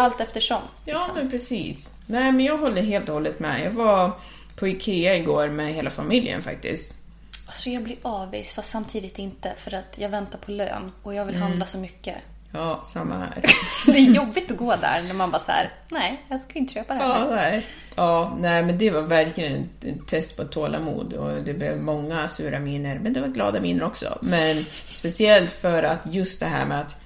allt 0.00 0.20
eftersom. 0.20 0.62
Ja, 0.84 0.94
liksom. 0.94 1.14
men 1.14 1.30
precis. 1.30 1.98
Nej, 2.06 2.32
men 2.32 2.44
jag 2.44 2.58
håller 2.58 2.82
helt 2.82 3.08
och 3.08 3.14
hållet 3.14 3.40
med. 3.40 3.64
Jag 3.64 3.70
var 3.70 4.12
på 4.56 4.68
IKEA 4.68 5.16
igår 5.16 5.48
med 5.48 5.74
hela 5.74 5.90
familjen 5.90 6.42
faktiskt. 6.42 6.94
Alltså 7.46 7.70
jag 7.70 7.82
blir 7.82 7.96
avis 8.02 8.54
fast 8.54 8.70
samtidigt 8.70 9.18
inte 9.18 9.52
för 9.56 9.74
att 9.74 9.98
jag 9.98 10.08
väntar 10.08 10.38
på 10.38 10.50
lön 10.50 10.92
och 11.02 11.14
jag 11.14 11.24
vill 11.24 11.36
handla 11.36 11.66
så 11.66 11.78
mycket. 11.78 12.16
Ja, 12.52 12.80
samma 12.84 13.18
här. 13.18 13.44
Det 13.86 13.92
är 13.98 14.14
jobbigt 14.14 14.50
att 14.50 14.56
gå 14.56 14.76
där 14.76 15.02
när 15.08 15.14
man 15.14 15.30
bara 15.30 15.38
så 15.42 15.52
här, 15.52 15.70
nej 15.90 16.20
jag 16.28 16.40
ska 16.40 16.58
inte 16.58 16.72
köpa 16.74 16.94
det 16.94 17.00
här. 17.00 17.08
Ja, 17.08 17.24
nu." 17.30 17.34
nej. 17.36 17.66
Ja, 17.96 18.36
nej, 18.40 18.64
men 18.64 18.78
det 18.78 18.90
var 18.90 19.02
verkligen 19.02 19.52
ett- 19.80 20.06
test 20.06 20.36
på 20.36 20.44
tålamod 20.44 21.12
och 21.12 21.42
det 21.44 21.54
blev 21.54 21.78
många 21.82 22.28
sura 22.28 22.58
miner, 22.60 22.98
men 22.98 23.12
det 23.12 23.20
var 23.20 23.28
glada 23.28 23.60
miner 23.60 23.84
också. 23.84 24.18
Men 24.22 24.64
speciellt 24.90 25.52
för 25.52 25.82
att 25.82 25.98
just 26.10 26.40
det 26.40 26.46
här 26.46 26.66
med 26.66 26.80
att 26.80 26.96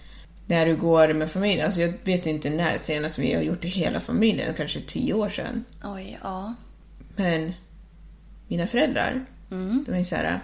när 0.47 0.67
du 0.67 0.77
går 0.77 1.13
med 1.13 1.31
familjen, 1.31 1.65
alltså 1.67 1.81
jag 1.81 1.95
vet 2.05 2.27
inte 2.27 2.51
när 2.51 2.77
senast 2.79 3.19
vi 3.19 3.35
har 3.35 3.43
gjort 3.43 3.63
det 3.63 3.69
hela 3.69 4.01
familjen, 4.01 4.55
kanske 4.57 4.81
tio 4.81 5.15
år 5.15 5.29
sedan. 5.29 5.65
Oj, 5.85 6.19
ja. 6.23 6.55
Men 7.17 7.53
mina 8.49 8.67
föräldrar, 8.67 9.25
de 9.87 9.95
är 9.95 10.03
så 10.03 10.17
här. 10.17 10.41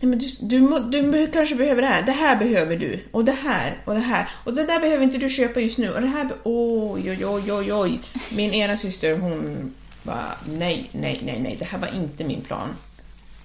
Nej, 0.00 0.08
men 0.08 0.18
du, 0.18 0.26
du, 0.40 0.80
du 0.90 1.26
kanske 1.26 1.54
behöver 1.54 1.82
det 1.82 1.88
här, 1.88 2.02
det 2.02 2.12
här 2.12 2.36
behöver 2.36 2.76
du, 2.76 3.00
och 3.10 3.24
det 3.24 3.32
här, 3.32 3.78
och 3.84 3.94
det 3.94 4.00
här, 4.00 4.28
och 4.44 4.54
det 4.54 4.64
där 4.64 4.80
behöver 4.80 5.04
inte 5.04 5.18
du 5.18 5.28
köpa 5.28 5.60
just 5.60 5.78
nu, 5.78 5.90
och 5.92 6.00
det 6.00 6.08
här, 6.08 6.28
oj, 6.42 7.10
oj, 7.10 7.26
oj, 7.26 7.52
oj, 7.52 7.72
oj. 7.72 8.00
Min 8.30 8.54
ena 8.54 8.76
syster, 8.76 9.18
hon 9.18 9.74
bara, 10.02 10.34
nej, 10.48 10.90
nej, 10.92 11.20
nej, 11.24 11.40
nej, 11.40 11.56
det 11.58 11.64
här 11.64 11.78
var 11.78 11.94
inte 11.94 12.24
min 12.24 12.40
plan. 12.40 12.68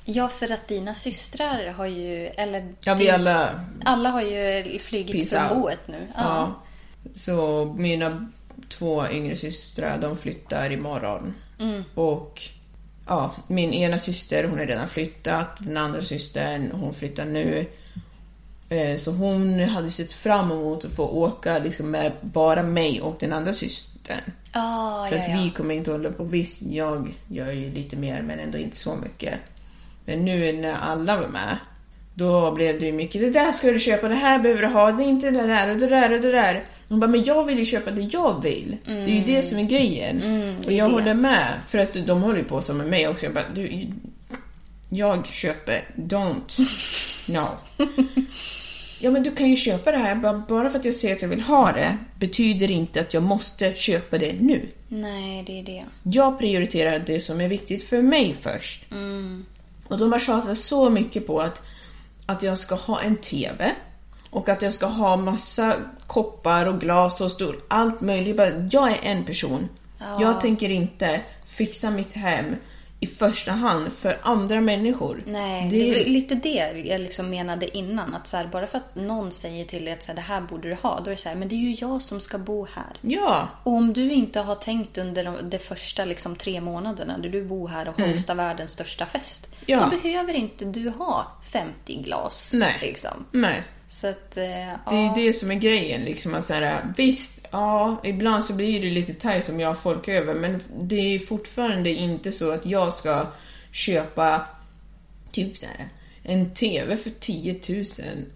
Ja, 0.05 0.27
för 0.27 0.51
att 0.51 0.67
dina 0.67 0.95
systrar 0.95 1.67
har 1.67 1.85
ju, 1.85 2.25
eller 2.25 2.73
Ja, 2.79 2.93
vi 2.93 3.09
alla, 3.09 3.49
alla 3.83 4.09
har 4.09 4.21
ju 4.21 4.79
flugit 4.79 5.29
från 5.29 5.61
boet 5.61 5.87
nu. 5.87 6.07
Ja. 6.15 6.21
ja. 6.23 6.61
Så 7.15 7.65
mina 7.77 8.31
två 8.67 9.07
yngre 9.11 9.35
systrar, 9.35 9.97
de 9.97 10.17
flyttar 10.17 10.71
imorgon. 10.71 11.33
Och 11.95 12.41
ja, 13.07 13.35
min 13.47 13.73
ena 13.73 13.99
syster, 13.99 14.43
hon 14.43 14.59
har 14.59 14.65
redan 14.65 14.87
flyttat. 14.87 15.47
Den 15.59 15.77
andra 15.77 16.01
systern, 16.01 16.71
hon 16.71 16.93
flyttar 16.93 17.25
nu. 17.25 17.65
Eh, 18.69 18.97
Så 18.97 19.11
hon 19.11 19.59
hade 19.59 19.91
sett 19.91 20.11
fram 20.13 20.51
emot 20.51 20.85
att 20.85 20.91
få 20.91 21.07
åka 21.07 21.59
liksom 21.59 21.91
med 21.91 22.11
bara 22.21 22.63
mig 22.63 23.01
och 23.01 23.15
den 23.19 23.33
andra 23.33 23.53
systern. 23.53 24.31
Ah, 24.51 25.07
För 25.07 25.15
ja, 25.15 25.21
att 25.23 25.29
ja. 25.29 25.41
vi 25.43 25.49
kommer 25.49 25.75
inte 25.75 25.91
hålla 25.91 26.11
på. 26.11 26.23
Visst, 26.23 26.61
jag 26.61 27.13
gör 27.27 27.51
ju 27.51 27.71
lite 27.73 27.95
mer 27.95 28.21
men 28.21 28.39
ändå 28.39 28.57
inte 28.57 28.77
så 28.77 28.95
mycket. 28.95 29.39
Men 30.05 30.25
nu 30.25 30.53
när 30.53 30.73
alla 30.77 31.17
var 31.17 31.27
med, 31.27 31.57
då 32.15 32.51
blev 32.51 32.79
det 32.79 32.85
ju 32.85 32.91
mycket 32.91 33.21
det 33.21 33.29
där 33.29 33.51
ska 33.51 33.71
du 33.71 33.79
köpa, 33.79 34.07
det 34.07 34.15
här 34.15 34.39
behöver 34.39 34.61
du 34.61 34.67
ha, 34.67 34.91
det 34.91 35.03
är 35.03 35.07
inte 35.07 35.31
det 35.31 35.47
där 35.47 35.69
och 35.69 35.77
det 35.77 35.87
där 35.87 36.13
och 36.13 36.21
det 36.21 36.31
där. 36.31 36.63
Hon 36.89 36.99
bara, 36.99 37.07
men 37.07 37.23
jag 37.23 37.43
vill 37.43 37.59
ju 37.59 37.65
köpa 37.65 37.91
det 37.91 38.01
jag 38.01 38.43
vill. 38.43 38.77
Det 38.85 38.91
är 38.91 39.07
ju 39.07 39.23
det 39.23 39.41
som 39.41 39.59
är 39.59 39.63
grejen. 39.63 40.21
och 40.65 40.71
jag 40.71 40.89
det. 40.89 40.93
håller 40.93 41.13
med, 41.13 41.47
för 41.67 41.77
att 41.77 42.07
de 42.07 42.21
håller 42.21 42.37
ju 42.37 42.43
på 42.43 42.61
som 42.61 42.77
med 42.77 42.87
mig 42.87 43.07
också. 43.07 43.25
Jag 43.25 43.33
bara, 43.33 43.49
du, 43.55 43.87
jag 44.89 45.27
köper, 45.27 45.87
don't. 45.95 46.67
No. 47.25 47.47
Ja, 49.03 49.11
men 49.11 49.23
du 49.23 49.31
kan 49.31 49.49
ju 49.49 49.55
köpa 49.55 49.91
det 49.91 49.97
här. 49.97 50.15
Bara, 50.15 50.43
bara 50.47 50.69
för 50.69 50.79
att 50.79 50.85
jag 50.85 50.95
säger 50.95 51.15
att 51.15 51.21
jag 51.21 51.29
vill 51.29 51.41
ha 51.41 51.71
det 51.71 51.97
betyder 52.19 52.71
inte 52.71 53.01
att 53.01 53.13
jag 53.13 53.23
måste 53.23 53.73
köpa 53.75 54.17
det 54.17 54.33
nu. 54.39 54.67
Nej, 54.87 55.43
det 55.47 55.59
är 55.59 55.63
det. 55.63 55.83
Jag 56.03 56.39
prioriterar 56.39 56.99
det 56.99 57.19
som 57.19 57.41
är 57.41 57.47
viktigt 57.47 57.83
för 57.83 58.01
mig 58.01 58.35
först. 58.41 58.85
Och 59.87 59.97
de 59.97 60.11
har 60.11 60.19
tjatat 60.19 60.57
så 60.57 60.89
mycket 60.89 61.27
på 61.27 61.41
att, 61.41 61.61
att 62.33 62.43
jag 62.43 62.59
ska 62.59 62.75
ha 62.75 63.01
en 63.01 63.15
TV 63.15 63.75
och 64.29 64.49
att 64.49 64.61
jag 64.61 64.73
ska 64.73 64.85
ha 64.85 65.17
massa 65.17 65.75
koppar 66.07 66.65
och 66.65 66.79
glas 66.79 67.21
och 67.21 67.31
stol, 67.31 67.55
allt 67.67 68.01
möjligt. 68.01 68.39
Jag 68.71 68.91
är 68.91 68.99
en 69.01 69.25
person. 69.25 69.69
Jag 70.19 70.41
tänker 70.41 70.69
inte 70.69 71.21
fixa 71.45 71.89
mitt 71.89 72.13
hem 72.13 72.55
i 73.03 73.07
första 73.07 73.51
hand 73.51 73.93
för 73.93 74.17
andra 74.21 74.61
människor. 74.61 75.23
Nej, 75.25 75.69
det, 75.69 75.89
var 75.89 76.05
lite 76.05 76.35
det 76.35 76.83
jag 76.85 77.01
liksom 77.01 77.29
menade 77.29 77.77
innan. 77.77 78.15
Att 78.15 78.27
så 78.27 78.37
här, 78.37 78.47
bara 78.47 78.67
för 78.67 78.77
att 78.77 78.95
någon 78.95 79.31
säger 79.31 79.65
till 79.65 79.85
dig 79.85 79.93
att 79.93 80.03
så 80.03 80.07
här, 80.07 80.15
det 80.15 80.21
här 80.21 80.41
borde 80.41 80.69
du 80.69 80.75
ha, 80.75 80.99
då 80.99 81.05
är 81.05 81.15
det 81.15 81.17
så 81.17 81.29
här, 81.29 81.35
men 81.35 81.47
det 81.47 81.55
är 81.55 81.57
ju 81.57 81.75
jag 81.79 82.01
som 82.01 82.21
ska 82.21 82.37
bo 82.37 82.67
här. 82.73 82.97
Ja, 83.01 83.47
Och 83.63 83.73
om 83.73 83.93
du 83.93 84.11
inte 84.11 84.39
har 84.39 84.55
tänkt 84.55 84.97
under 84.97 85.23
de, 85.23 85.49
de 85.49 85.59
första 85.59 86.05
liksom, 86.05 86.35
tre 86.35 86.61
månaderna 86.61 87.17
när 87.17 87.29
du 87.29 87.43
bor 87.43 87.67
här 87.67 87.87
och 87.87 88.01
hostar 88.01 88.35
världens 88.35 88.71
största 88.71 89.05
fest. 89.05 89.45
Mm. 89.45 89.55
Ja. 89.65 89.89
Då 89.91 89.97
behöver 89.97 90.33
inte 90.33 90.65
du 90.65 90.89
ha 90.89 91.31
50 91.51 91.95
glas. 91.95 92.49
Nej. 92.53 92.77
Liksom. 92.81 93.25
nej. 93.31 93.63
Så 93.93 94.07
att, 94.07 94.37
eh, 94.37 94.43
Det 94.89 94.95
är 94.95 95.17
ju 95.17 95.25
det 95.25 95.33
som 95.33 95.51
är 95.51 95.55
grejen. 95.55 96.03
Liksom, 96.03 96.33
att 96.33 96.45
så 96.45 96.53
här, 96.53 96.93
visst, 96.97 97.47
ja, 97.51 98.01
ibland 98.03 98.45
så 98.45 98.53
blir 98.53 98.81
det 98.81 98.89
lite 98.89 99.13
tajt 99.13 99.49
om 99.49 99.59
jag 99.59 99.67
har 99.67 99.75
folk 99.75 100.07
över, 100.07 100.33
men 100.33 100.61
det 100.81 101.15
är 101.15 101.19
fortfarande 101.19 101.89
inte 101.89 102.31
så 102.31 102.51
att 102.51 102.65
jag 102.65 102.93
ska 102.93 103.27
köpa 103.71 104.45
typ 105.31 105.57
så 105.57 105.65
här, 105.65 105.89
en 106.23 106.53
TV 106.53 106.95
för 106.95 107.09
10 107.09 107.59
000. 107.69 107.83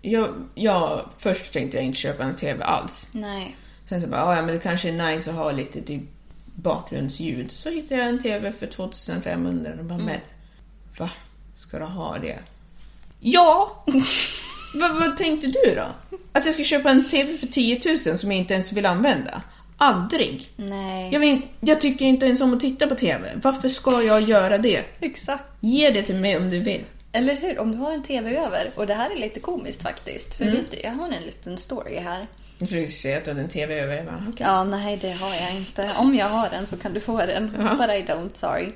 Jag, 0.02 0.30
jag, 0.56 1.10
först 1.18 1.54
tänkte 1.54 1.78
jag 1.78 1.86
inte 1.86 1.98
köpa 1.98 2.24
en 2.24 2.36
TV 2.36 2.64
alls. 2.64 3.10
Nej. 3.12 3.56
Sen 3.90 4.02
så 4.02 4.08
bara, 4.08 4.36
ja 4.36 4.42
men 4.42 4.56
det 4.56 4.60
kanske 4.60 4.90
är 4.90 5.12
nice 5.12 5.30
att 5.30 5.36
ha 5.36 5.52
lite 5.52 5.82
typ 5.82 6.04
bakgrundsljud. 6.56 7.52
Så 7.52 7.70
hittade 7.70 8.02
jag 8.02 8.10
en 8.10 8.20
TV 8.20 8.52
för 8.52 8.68
2500 8.68 9.72
och 9.80 9.86
bara, 9.86 10.00
men 10.00 10.20
va? 10.98 11.10
Ska 11.56 11.80
du 11.80 11.86
ha 11.86 12.18
det? 12.18 12.40
Ja! 13.20 13.86
vad, 14.74 15.00
vad 15.00 15.18
tänkte 15.18 15.48
du 15.48 15.76
då? 15.76 16.18
Att 16.32 16.46
jag 16.46 16.54
ska 16.54 16.64
köpa 16.64 16.90
en 16.90 17.08
TV 17.08 17.38
för 17.38 17.48
10 17.48 17.80
000 17.86 17.98
som 17.98 18.32
jag 18.32 18.40
inte 18.40 18.54
ens 18.54 18.74
vill 18.74 18.86
använda? 18.86 19.42
Aldrig! 19.78 20.50
Nej. 20.56 21.10
Jag, 21.14 21.20
vill, 21.20 21.42
jag 21.60 21.82
tycker 21.82 22.06
inte 22.06 22.26
ens 22.26 22.42
om 22.42 22.54
att 22.54 22.60
titta 22.60 22.88
på 22.88 22.96
TV. 22.96 23.30
Varför 23.44 23.70
ska 23.70 24.04
jag 24.04 24.22
göra 24.22 24.58
det? 24.58 24.84
Exakt. 25.00 25.44
Ge 25.60 25.90
det 25.90 26.04
till 26.04 26.16
mig 26.16 26.38
om 26.38 26.50
du 26.50 26.60
vill. 26.60 26.84
Eller 27.12 27.36
hur? 27.36 27.60
Om 27.60 27.72
du 27.72 27.78
har 27.78 27.92
en 27.92 28.04
TV 28.04 28.38
över. 28.38 28.72
Och 28.76 28.88
det 28.88 28.94
här 28.94 29.10
är 29.10 29.16
lite 29.16 29.40
komiskt 29.40 29.82
faktiskt. 29.82 30.36
För 30.36 30.46
vet 30.46 30.72
du, 30.72 30.78
jag 30.84 30.92
har 30.92 31.06
en 31.06 31.24
liten 31.24 31.58
story 31.58 32.00
här. 32.00 32.28
Jag 32.60 32.70
försöker 32.70 32.92
säga 32.92 33.18
att 33.18 33.24
du 33.24 33.32
hade 33.32 33.42
en 33.42 33.50
TV 33.50 33.80
över. 33.80 34.04
Bara, 34.04 34.24
okej. 34.30 34.46
Ja, 34.46 34.64
nej 34.64 34.98
det 35.02 35.12
har 35.12 35.36
jag 35.36 35.56
inte. 35.56 35.94
Om 35.98 36.16
jag 36.16 36.30
har 36.30 36.50
den 36.50 36.68
så 36.68 36.78
kan 36.78 36.94
du 36.94 37.00
få 37.00 37.18
den. 37.18 37.50
But 37.52 37.90
I 37.90 38.12
don't, 38.12 38.34
sorry. 38.34 38.72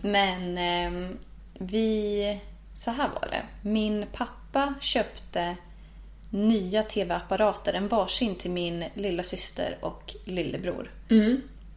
Men 0.00 0.58
ehm, 0.58 1.18
vi... 1.58 2.40
Så 2.74 2.90
här 2.90 3.08
var 3.08 3.28
det. 3.30 3.68
Min 3.68 4.06
pappa 4.12 4.35
köpte 4.80 5.56
nya 6.30 6.82
TV-apparater, 6.82 7.72
en 7.72 7.88
varsin 7.88 8.34
till 8.34 8.50
min 8.50 8.84
lilla 8.94 9.22
syster 9.22 9.78
och 9.80 10.14
lillebror. 10.24 10.90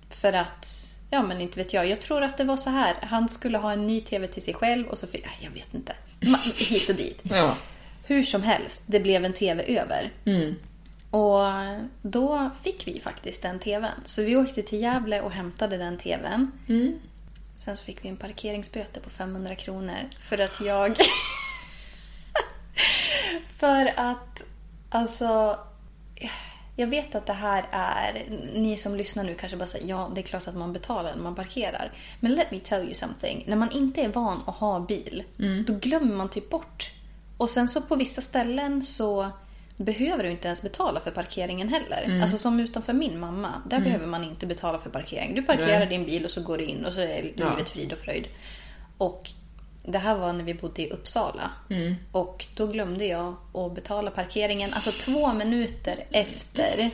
För 0.09 0.34
att, 0.34 0.67
ja 1.09 1.23
men 1.23 1.41
inte 1.41 1.59
vet 1.59 1.73
jag, 1.73 1.88
jag 1.88 2.01
tror 2.01 2.21
att 2.21 2.38
det 2.38 2.43
var 2.43 2.57
så 2.57 2.69
här. 2.69 2.95
Han 3.01 3.30
skulle 3.30 3.57
ha 3.57 3.71
en 3.71 3.88
ny 3.88 4.01
TV 4.01 4.27
till 4.27 4.41
sig 4.41 4.53
själv 4.53 4.88
och 4.88 4.97
så 4.97 5.07
fick, 5.07 5.25
nej, 5.25 5.38
jag 5.41 5.51
vet 5.51 5.73
inte. 5.73 5.95
Hit 6.55 6.89
och 6.89 6.95
dit. 6.95 7.19
Ja. 7.23 7.57
Hur 8.03 8.23
som 8.23 8.43
helst, 8.43 8.84
det 8.86 8.99
blev 8.99 9.25
en 9.25 9.34
TV 9.34 9.63
över. 9.80 10.11
Och 11.11 11.43
då 12.01 12.49
fick 12.63 12.88
vi 12.88 12.99
faktiskt 12.99 13.41
den 13.41 13.59
TVn. 13.59 14.01
Så 14.03 14.23
vi 14.23 14.36
åkte 14.36 14.61
till 14.61 14.82
Gävle 14.82 15.21
och 15.21 15.32
hämtade 15.32 15.77
den 15.77 15.97
TVn. 15.97 16.51
Sen 17.55 17.77
så 17.77 17.84
fick 17.84 18.05
vi 18.05 18.09
en 18.09 18.17
parkeringsböter 18.17 19.01
på 19.01 19.09
500 19.09 19.55
kronor 19.55 20.09
för 20.19 20.38
att 20.38 20.61
jag... 20.61 20.95
för 23.60 23.93
att, 23.95 24.41
alltså... 24.89 25.60
Jag 26.76 26.88
vet 26.88 27.16
att 27.16 27.26
det 27.26 27.34
här 27.34 27.68
är... 27.72 28.26
Ni 28.53 28.78
som 28.78 28.95
lyssnar 28.95 29.24
nu 29.24 29.36
kanske 29.36 29.57
bara 29.57 29.68
säger 29.68 29.88
ja, 29.88 30.12
det 30.16 30.22
är 30.22 30.24
klart 30.24 30.47
att 30.47 30.55
man 30.55 30.74
betalar 30.74 31.16
när 31.16 31.24
man 31.24 31.36
parkerar. 31.36 31.91
Men 32.20 32.32
let 32.32 32.51
me 32.51 32.60
tell 32.60 32.84
you 32.84 32.93
something. 32.93 33.43
När 33.47 33.55
man 33.55 33.72
inte 33.72 34.01
är 34.01 34.07
van 34.07 34.41
att 34.45 34.55
ha 34.55 34.80
bil, 34.80 35.24
då 35.68 35.74
glömmer 35.74 36.16
man 36.16 36.30
typ 36.30 36.49
bort. 36.49 36.91
Och 37.38 37.49
sen 37.49 37.68
så 37.68 37.82
på 37.82 37.95
vissa 37.95 38.22
ställen 38.22 38.84
så 38.84 39.28
behöver 39.78 40.24
du 40.24 40.32
inte 40.32 40.47
ens 40.47 40.62
betala 40.62 40.99
för 40.99 41.12
parkeringen 41.12 41.70
heller. 41.70 42.22
Alltså 42.22 42.38
som 42.38 42.60
utanför 42.60 42.93
min 42.93 43.20
mamma, 43.20 43.62
där 43.70 43.80
behöver 43.80 44.07
man 44.07 44.24
inte 44.24 44.45
betala 44.45 44.80
för 44.80 44.89
parkering. 44.89 45.36
Du 45.36 45.41
parkerar 45.41 45.86
din 45.86 46.05
bil 46.05 46.26
och 46.26 46.32
så 46.32 46.41
går 46.41 46.57
du 46.57 46.64
in 46.64 46.86
och 46.86 46.93
så 46.93 46.99
är 46.99 47.24
livet 47.24 47.70
frid 47.70 47.93
och 47.93 47.99
fröjd. 47.99 48.28
Och 48.97 49.30
det 49.91 49.97
här 49.99 50.15
var 50.17 50.33
när 50.33 50.43
vi 50.43 50.53
bodde 50.53 50.81
i 50.81 50.89
Uppsala. 50.89 51.51
Och 52.11 52.45
då 52.55 52.67
glömde 52.67 53.05
jag 53.05 53.35
att 53.53 53.75
betala 53.75 54.11
parkeringen. 54.11 54.73
Alltså 54.73 54.91
två 54.91 55.33
minuter 55.33 56.05
efter 56.11 56.89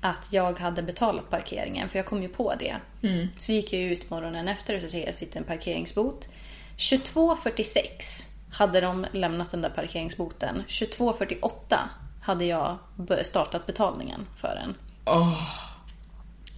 att 0.00 0.28
jag 0.30 0.58
hade 0.58 0.82
betalat 0.82 1.30
parkeringen. 1.30 1.88
För 1.88 1.98
jag 1.98 2.06
kom 2.06 2.22
ju 2.22 2.28
på 2.28 2.54
det. 2.58 2.76
Så 3.38 3.52
gick 3.52 3.72
jag 3.72 3.82
ut 3.82 4.10
morgonen 4.10 4.48
efter 4.48 4.76
och 4.76 4.82
så 4.82 4.88
ser 4.88 5.06
jag 5.06 5.14
sitter 5.14 5.38
en 5.38 5.44
parkeringsbot. 5.44 6.28
22.46 6.76 8.28
hade 8.52 8.80
de 8.80 9.06
lämnat 9.12 9.50
den 9.50 9.62
där 9.62 9.70
parkeringsboten. 9.70 10.62
22.48 10.68 11.78
hade 12.22 12.44
jag 12.44 12.76
startat 13.22 13.66
betalningen 13.66 14.26
för 14.36 14.54
den. 14.54 14.74
Åh, 15.06 15.42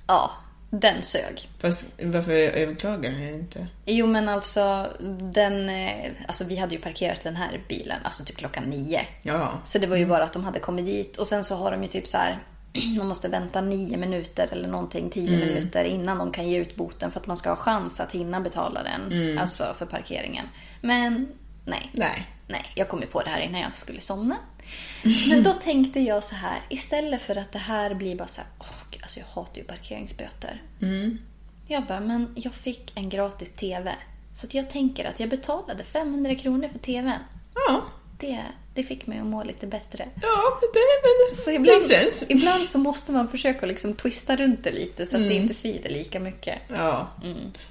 Ja, 0.07 0.31
den 0.71 1.03
sög. 1.03 1.49
fast 1.59 1.85
varför 2.03 2.33
överklagar 2.33 3.11
jag 3.11 3.31
inte? 3.33 3.67
Jo 3.87 4.07
men 4.07 4.29
alltså, 4.29 4.87
den, 5.21 5.69
eh, 5.69 6.13
alltså 6.29 6.45
vi 6.45 6.57
hade 6.57 6.75
ju 6.75 6.81
parkerat 6.81 7.21
den 7.23 7.37
här 7.37 7.61
bilen 7.69 7.99
alltså 8.03 8.25
typ 8.25 8.37
klockan 8.37 8.65
nio. 8.65 9.01
Ja. 9.23 9.61
Så 9.65 9.79
det 9.79 9.87
var 9.87 9.97
ju 9.97 10.07
bara 10.07 10.25
att 10.25 10.33
de 10.33 10.45
hade 10.45 10.59
kommit 10.59 10.87
dit 10.87 11.17
och 11.17 11.27
sen 11.27 11.45
så 11.45 11.55
har 11.55 11.71
de 11.71 11.83
ju 11.83 11.89
typ 11.89 12.07
så 12.07 12.19
här 12.19 12.39
man 12.99 13.09
måste 13.09 13.29
vänta 13.29 13.61
nio 13.61 13.97
minuter 13.97 14.49
eller 14.53 14.69
någonting, 14.69 15.11
tio 15.11 15.47
minuter 15.47 15.85
innan 15.85 16.19
de 16.19 16.33
kan 16.33 16.49
ge 16.49 16.59
ut 16.59 16.77
boten 16.77 17.11
för 17.11 17.21
att 17.21 17.27
man 17.27 17.37
ska 17.37 17.51
ha 17.51 17.57
chans 17.57 18.01
att 18.01 18.13
hinna 18.13 18.41
betala 18.41 18.83
den. 18.83 19.39
Alltså 19.39 19.75
för 19.79 19.87
parkeringen. 19.87 20.47
Men 20.81 21.29
nej. 21.65 21.91
Nej. 21.93 22.27
Nej, 22.51 22.73
jag 22.75 22.89
kom 22.89 23.01
ju 23.01 23.07
på 23.07 23.23
det 23.23 23.31
här 23.31 23.41
innan 23.41 23.61
jag 23.61 23.75
skulle 23.75 24.01
somna. 24.01 24.37
Men 25.31 25.43
då 25.43 25.53
tänkte 25.53 26.01
jag 26.01 26.25
så 26.25 26.35
här, 26.35 26.61
istället 26.69 27.23
för 27.23 27.37
att 27.39 27.53
det 27.53 27.59
här 27.59 27.95
blir 27.95 28.17
bara 28.17 28.29
så 28.29 28.41
här, 28.41 28.51
åh, 28.59 29.01
alltså 29.03 29.19
jag 29.19 29.27
hatar 29.27 29.57
ju 29.57 29.65
parkeringsböter. 29.65 30.63
Jag 31.67 31.87
bara, 31.87 32.01
men 32.01 32.33
jag 32.37 32.55
fick 32.55 32.93
en 32.95 33.09
gratis 33.09 33.51
TV. 33.51 33.95
Så 34.35 34.47
jag 34.51 34.71
tänker 34.71 35.05
att 35.05 35.21
jag 35.21 35.29
betalade 35.29 35.85
500 35.85 36.35
kronor 36.35 36.69
för 36.69 36.79
TVn. 36.79 37.13
Ja. 37.55 37.83
Det, 38.21 38.43
det 38.75 38.83
fick 38.83 39.07
mig 39.07 39.19
att 39.19 39.27
må 39.27 39.45
lite 39.45 39.67
bättre. 39.67 40.09
Ja, 40.23 40.61
det 40.73 40.79
är 40.79 41.29
väl... 41.29 41.37
Så 41.37 41.51
ibland, 41.51 41.85
ibland 42.29 42.69
så 42.69 42.79
måste 42.79 43.13
man 43.13 43.29
försöka 43.29 43.67
liksom 43.67 43.95
twista 43.95 44.37
runt 44.37 44.65
det 44.65 44.73
lite 44.73 45.07
så 45.07 45.17
att 45.17 45.23
det 45.23 45.35
inte 45.35 45.55
svider 45.55 45.91
lika 45.91 46.21
mycket. 46.21 46.59
Ja. 46.69 47.09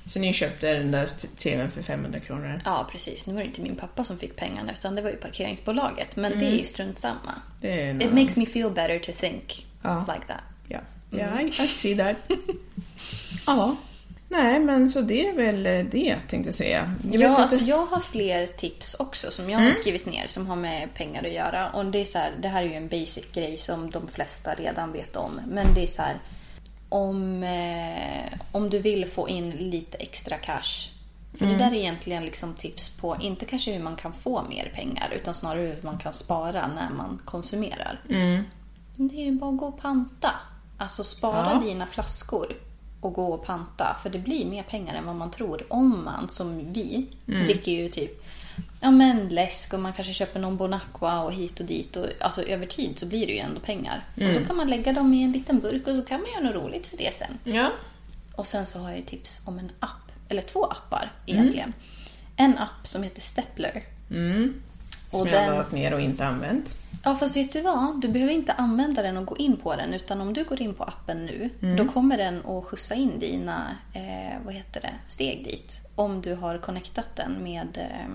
Så 0.05 0.19
ni 0.19 0.33
köpte 0.33 0.73
den 0.73 0.91
där 0.91 1.05
TVn 1.35 1.71
för 1.71 1.81
500 1.81 2.19
kronor? 2.19 2.61
Ja, 2.65 2.87
precis. 2.91 3.27
Nu 3.27 3.33
var 3.33 3.39
det 3.41 3.47
inte 3.47 3.61
min 3.61 3.75
pappa 3.75 4.03
som 4.03 4.17
fick 4.19 4.35
pengarna 4.35 4.73
utan 4.73 4.95
det 4.95 5.01
var 5.01 5.09
ju 5.09 5.15
parkeringsbolaget. 5.15 6.15
Men 6.15 6.39
det 6.39 6.45
är 6.45 6.55
ju 6.55 6.65
strunt 6.65 6.99
samma. 6.99 7.41
Är 7.61 8.03
It 8.03 8.13
makes 8.13 8.35
me 8.37 8.45
feel 8.45 8.71
better 8.71 8.99
to 8.99 9.11
think 9.11 9.65
Ja. 9.81 10.05
like 10.13 10.27
that. 10.27 10.43
Ja, 10.67 10.79
ja 11.09 11.41
I, 11.41 11.47
I 11.47 11.67
see 11.67 11.95
that. 11.97 12.15
ja. 13.45 13.75
Nej, 14.31 14.59
men 14.59 14.89
så 14.89 15.01
det 15.01 15.27
är 15.27 15.33
väl 15.33 15.63
det, 15.89 16.15
tänkte 16.29 16.47
jag 16.47 16.53
säga. 16.53 16.93
Jag 17.11 17.21
ja, 17.21 17.37
alltså 17.37 17.63
jag 17.65 17.85
har 17.85 17.99
fler 17.99 18.47
tips 18.47 18.93
också 18.93 19.31
som 19.31 19.49
jag 19.49 19.59
har 19.59 19.71
skrivit 19.71 20.05
ner 20.05 20.27
som 20.27 20.47
har 20.47 20.55
med 20.55 20.93
pengar 20.93 21.23
att 21.23 21.31
göra. 21.33 21.69
Och 21.71 21.85
det 21.85 22.01
är 22.01 22.05
så 22.05 22.17
här, 22.17 22.31
det 22.41 22.47
här 22.47 22.63
är 22.63 22.67
ju 22.67 22.73
en 22.73 22.87
basic 22.87 23.31
grej 23.33 23.57
som 23.57 23.89
de 23.89 24.07
flesta 24.07 24.53
redan 24.53 24.91
vet 24.91 25.15
om. 25.15 25.39
Men 25.47 25.73
det 25.75 25.83
är 25.83 25.87
så 25.87 26.01
här, 26.01 26.15
om, 26.89 27.43
eh, 27.43 28.39
om 28.51 28.69
du 28.69 28.79
vill 28.79 29.05
få 29.07 29.29
in 29.29 29.49
lite 29.51 29.97
extra 29.97 30.35
cash. 30.37 30.89
För 31.37 31.45
det 31.45 31.55
där 31.57 31.71
är 31.71 31.75
egentligen 31.75 32.25
liksom 32.25 32.53
tips 32.53 32.89
på, 32.89 33.17
inte 33.21 33.45
kanske 33.45 33.71
hur 33.71 33.83
man 33.83 33.95
kan 33.95 34.13
få 34.13 34.43
mer 34.49 34.71
pengar, 34.75 35.13
utan 35.15 35.35
snarare 35.35 35.61
hur 35.65 35.81
man 35.81 35.97
kan 35.97 36.13
spara 36.13 36.67
när 36.67 36.89
man 36.97 37.21
konsumerar. 37.25 38.01
Det 38.95 39.15
är 39.15 39.25
ju 39.25 39.31
bara 39.31 39.51
att 39.51 39.57
gå 39.57 39.65
och 39.65 39.81
panta. 39.81 40.31
Alltså 40.77 41.03
spara 41.03 41.51
Ja. 41.53 41.67
dina 41.67 41.87
flaskor 41.87 42.47
och 43.01 43.13
gå 43.13 43.33
och 43.33 43.45
panta. 43.45 43.97
För 44.03 44.09
det 44.09 44.19
blir 44.19 44.45
mer 44.45 44.63
pengar 44.63 44.95
än 44.95 45.05
vad 45.05 45.15
man 45.15 45.31
tror. 45.31 45.63
Om 45.69 46.03
man, 46.05 46.29
som 46.29 46.73
vi, 46.73 47.05
dricker 47.25 47.71
ju 47.71 47.89
typ 47.89 48.23
ja, 48.81 48.91
men 48.91 49.29
läsk 49.29 49.73
och 49.73 49.79
man 49.79 49.93
kanske 49.93 50.13
köper 50.13 50.39
någon 50.39 50.57
Bonacqua 50.57 51.23
och 51.23 51.33
hit 51.33 51.59
och 51.59 51.65
dit. 51.65 51.95
Och, 51.95 52.05
alltså 52.19 52.43
över 52.43 52.65
tid 52.65 52.99
så 52.99 53.05
blir 53.05 53.27
det 53.27 53.33
ju 53.33 53.39
ändå 53.39 53.59
pengar. 53.59 54.05
Och 54.15 54.39
då 54.39 54.45
kan 54.45 54.55
man 54.55 54.69
lägga 54.69 54.93
dem 54.93 55.13
i 55.13 55.23
en 55.23 55.31
liten 55.31 55.59
burk 55.59 55.87
och 55.87 55.95
så 55.95 56.01
kan 56.01 56.21
man 56.21 56.31
göra 56.31 56.43
något 56.43 56.63
roligt 56.63 56.87
för 56.87 56.97
det 56.97 57.13
sen. 57.13 57.37
Ja. 57.43 57.71
Och 58.35 58.47
sen 58.47 58.65
så 58.65 58.79
har 58.79 58.89
jag 58.89 58.99
ju 58.99 59.05
tips 59.05 59.41
om 59.45 59.59
en 59.59 59.71
app. 59.79 60.11
Eller 60.29 60.41
två 60.41 60.65
appar 60.65 61.11
egentligen. 61.25 61.73
En 62.35 62.57
app 62.57 62.87
som 62.87 63.03
heter 63.03 63.21
Stepler. 63.21 63.83
Och 65.11 65.19
Som 65.19 65.27
jag 65.27 65.39
har 65.41 65.47
laddat 65.47 65.71
ner 65.71 65.93
och 65.93 66.01
inte 66.01 66.25
använt. 66.25 66.75
Ja, 67.03 67.15
fast 67.15 67.35
vet 67.37 67.53
du 67.53 67.61
vad? 67.61 68.01
Du 68.01 68.07
behöver 68.07 68.33
inte 68.33 68.53
använda 68.53 69.01
den 69.01 69.17
och 69.17 69.25
gå 69.25 69.37
in 69.37 69.57
på 69.57 69.75
den. 69.75 69.93
Utan 69.93 70.21
om 70.21 70.33
du 70.33 70.43
går 70.43 70.61
in 70.61 70.73
på 70.73 70.83
appen 70.83 71.25
nu, 71.25 71.49
då 71.77 71.85
kommer 71.85 72.17
den 72.17 72.45
att 72.45 72.65
skjutsa 72.65 72.95
in 72.95 73.19
dina 73.19 73.75
eh, 73.93 74.37
vad 74.45 74.53
heter 74.53 74.81
det, 74.81 74.93
steg 75.07 75.43
dit. 75.43 75.81
Om 75.95 76.21
du 76.21 76.35
har 76.35 76.57
connectat 76.57 77.15
den 77.15 77.43
med, 77.43 77.77
eh, 77.77 78.13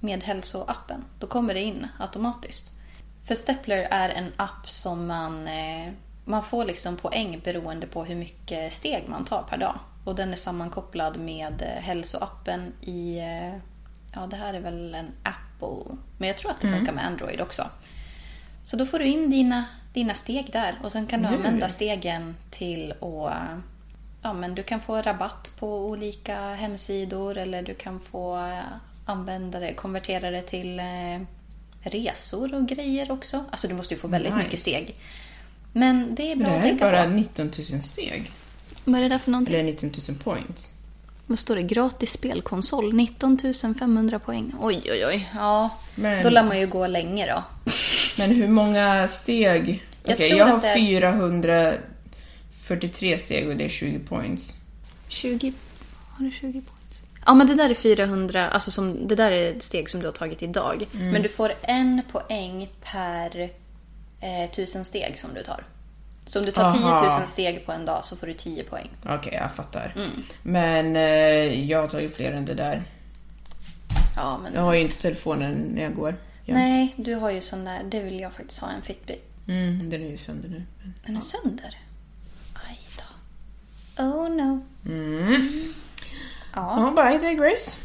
med 0.00 0.22
hälsoappen. 0.24 1.04
Då 1.18 1.26
kommer 1.26 1.54
det 1.54 1.62
in 1.62 1.86
automatiskt. 1.98 2.70
För 3.24 3.34
Stepler 3.34 3.88
är 3.90 4.08
en 4.08 4.32
app 4.36 4.70
som 4.70 5.06
man, 5.06 5.48
eh, 5.48 5.92
man 6.24 6.42
får 6.44 6.64
liksom 6.64 6.96
poäng 6.96 7.40
beroende 7.44 7.86
på 7.86 8.04
hur 8.04 8.14
mycket 8.16 8.72
steg 8.72 9.04
man 9.08 9.24
tar 9.24 9.42
per 9.42 9.56
dag. 9.58 9.78
Och 10.04 10.14
den 10.14 10.32
är 10.32 10.36
sammankopplad 10.36 11.18
med 11.20 11.62
eh, 11.62 11.82
hälsoappen 11.82 12.72
i... 12.80 13.18
eh, 13.18 13.58
Ja, 14.12 14.26
det 14.26 14.36
här 14.36 14.54
är 14.54 14.60
väl 14.60 14.94
en 14.94 15.10
Apple. 15.60 15.96
Men 16.18 16.28
jag 16.28 16.38
tror 16.38 16.50
att 16.50 16.60
det 16.60 16.68
funkar 16.68 16.92
med 16.92 17.06
Android 17.06 17.40
också. 17.40 17.62
Så 18.62 18.76
då 18.76 18.86
får 18.86 18.98
du 18.98 19.04
in 19.04 19.30
dina, 19.30 19.64
dina 19.92 20.14
steg 20.14 20.52
där 20.52 20.78
och 20.82 20.92
sen 20.92 21.06
kan 21.06 21.22
du 21.22 21.28
Nu. 21.28 21.36
använda 21.36 21.68
stegen 21.68 22.36
till 22.50 22.92
att... 22.92 23.34
Ja, 24.22 24.32
men 24.32 24.54
du 24.54 24.62
kan 24.62 24.80
få 24.80 25.02
rabatt 25.02 25.50
på 25.58 25.86
olika 25.86 26.40
hemsidor 26.54 27.36
eller 27.38 27.62
du 27.62 27.74
kan 27.74 28.00
få 28.00 28.52
använda 29.04 29.60
det, 29.60 29.74
konvertera 29.74 30.30
det 30.30 30.42
till 30.42 30.80
eh, 30.80 31.20
resor 31.82 32.54
och 32.54 32.66
grejer 32.68 33.12
också. 33.12 33.44
Alltså 33.50 33.68
du 33.68 33.74
måste 33.74 33.94
ju 33.94 34.00
få 34.00 34.08
väldigt 34.08 34.32
Nice. 34.34 34.44
mycket 34.44 34.60
steg. 34.60 34.94
Men 35.72 36.14
det 36.14 36.32
är 36.32 36.36
Det 36.36 36.44
bra 36.44 36.52
att 36.54 36.60
här 36.60 36.64
är 36.64 36.68
tänka 36.68 36.84
bara 36.90 37.02
på. 37.04 37.10
19 37.10 37.50
000 37.72 37.82
steg. 37.82 38.30
Vad 38.84 38.98
är 38.98 39.02
det 39.02 39.08
där 39.08 39.18
för 39.18 39.30
någonting? 39.30 39.54
Eller 39.54 39.64
19 39.64 39.92
000 40.08 40.18
points. 40.18 40.70
Vad 41.30 41.38
står 41.38 41.56
det? 41.56 41.62
Gratis 41.62 42.12
spelkonsol. 42.12 42.92
19 42.94 43.38
500 43.78 44.18
poäng. 44.18 44.52
Oj, 44.60 44.82
oj, 44.90 45.06
oj. 45.06 45.28
Ja, 45.34 45.70
Men- 45.94 46.22
då 46.22 46.30
lär 46.30 46.42
man 46.42 46.60
ju 46.60 46.66
gå 46.66 46.86
länge 46.86 47.26
då. 47.26 47.42
Men 48.18 48.30
hur 48.30 48.48
många 48.48 49.08
steg? 49.08 49.84
Jag 50.04 50.14
Okej, 50.14 50.28
tror 50.28 50.38
jag 50.40 50.48
att 50.48 50.54
har 50.54 50.60
det 50.62 50.68
är- 50.68 50.76
443 50.76 53.18
steg 53.18 53.48
och 53.48 53.56
det 53.56 53.64
är 53.64 53.68
20 53.68 53.98
points. 53.98 54.54
20... 55.08 55.52
Har 56.16 56.24
du 56.24 56.30
20 56.30 56.52
points? 56.52 56.98
Ja, 57.26 57.34
men 57.34 57.46
det 57.46 57.54
där 57.54 57.70
är 57.70 57.74
400. 57.74 58.48
Alltså 58.48 58.70
som, 58.70 59.08
det 59.08 59.14
där 59.14 59.32
är 59.32 59.50
ett 59.50 59.62
steg 59.62 59.90
som 59.90 60.00
du 60.00 60.06
har 60.06 60.12
tagit 60.12 60.42
idag. 60.42 60.86
Mm. 60.94 61.10
Men 61.10 61.22
du 61.22 61.28
får 61.28 61.52
en 61.62 62.02
poäng 62.12 62.68
per 62.92 63.40
eh, 64.20 64.50
tusen 64.56 64.84
steg 64.84 65.18
som 65.18 65.30
du 65.34 65.42
tar. 65.42 65.64
Så 66.28 66.38
om 66.38 66.44
du 66.44 66.52
tar 66.52 66.70
10 66.72 66.84
Aha. 66.84 67.18
000 67.18 67.28
steg 67.28 67.66
på 67.66 67.72
en 67.72 67.84
dag 67.84 68.04
så 68.04 68.16
får 68.16 68.26
du 68.26 68.34
10 68.34 68.64
poäng. 68.64 68.88
Okej, 69.08 69.34
jag 69.42 69.52
fattar. 69.52 69.92
Mm. 69.96 70.10
Men 70.42 70.96
eh, 70.96 71.64
jag 71.70 71.80
har 71.80 71.88
tagit 71.88 72.16
fler 72.16 72.32
än 72.32 72.44
det 72.44 72.54
där. 72.54 72.82
Ja, 74.16 74.38
men... 74.42 74.54
Jag 74.54 74.62
har 74.62 74.74
ju 74.74 74.80
inte 74.80 74.96
telefonen 75.00 75.52
när 75.74 75.82
jag 75.82 75.94
går. 75.94 76.08
jämt. 76.44 76.58
Nej, 76.58 76.94
du 76.96 77.14
har 77.14 77.30
ju 77.30 77.40
sån 77.40 77.64
där... 77.64 77.82
Det 77.84 78.00
vill 78.02 78.20
jag 78.20 78.32
faktiskt 78.32 78.60
ha, 78.62 78.70
en 78.70 78.82
Fitbit. 78.82 79.24
Mm, 79.48 79.90
den 79.90 80.02
är 80.02 80.10
ju 80.10 80.16
sönder 80.16 80.48
nu. 80.48 80.62
Men- 80.82 80.94
Den 81.06 81.16
är 81.16 81.20
sönder. 81.20 81.78
Aj 82.68 82.78
då. 83.96 84.02
Oh 84.04 84.28
no. 84.30 84.60
Ja, 86.54 86.92
bara 86.96 87.14
I 87.14 87.18
digress. 87.18 87.80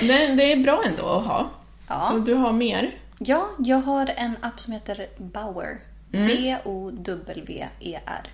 Det, 0.00 0.34
det 0.34 0.52
är 0.52 0.56
bra 0.56 0.82
ändå 0.86 1.06
att 1.08 1.26
ha. 1.26 1.50
Ja. 1.88 2.12
Och 2.12 2.20
du 2.22 2.34
har 2.34 2.52
mer? 2.52 2.94
Ja, 3.18 3.48
jag 3.58 3.76
har 3.80 4.06
en 4.16 4.36
app 4.40 4.60
som 4.60 4.72
heter 4.72 5.08
Bower. 5.18 5.78
B-O-W-E-R. 6.16 8.30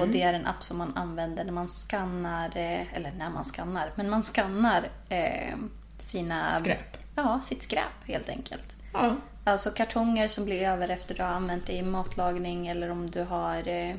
Och 0.00 0.08
det 0.08 0.22
är 0.22 0.34
en 0.34 0.46
app 0.46 0.62
som 0.62 0.78
man 0.78 0.96
använder 0.96 1.44
när 1.44 1.52
man 1.52 1.68
skannar, 1.68 2.56
eh, 2.56 2.96
eller 2.96 3.12
när 3.18 3.30
man 3.30 3.44
skannar, 3.44 3.92
men 3.94 4.10
man 4.10 4.22
skannar 4.22 4.88
eh, 5.08 5.54
sina... 5.98 6.48
Skräp. 6.48 6.96
Ja, 7.16 7.40
sitt 7.44 7.62
skräp 7.62 8.06
helt 8.06 8.28
enkelt. 8.28 8.76
Ja. 8.92 9.16
Alltså 9.44 9.70
kartonger 9.70 10.28
som 10.28 10.44
blir 10.44 10.62
över 10.62 10.88
efter 10.88 11.14
du 11.14 11.22
har 11.22 11.30
använt 11.30 11.66
det 11.66 11.72
i 11.72 11.82
matlagning 11.82 12.68
eller 12.68 12.90
om 12.90 13.10
du 13.10 13.22
har... 13.22 13.68
Eh, 13.68 13.96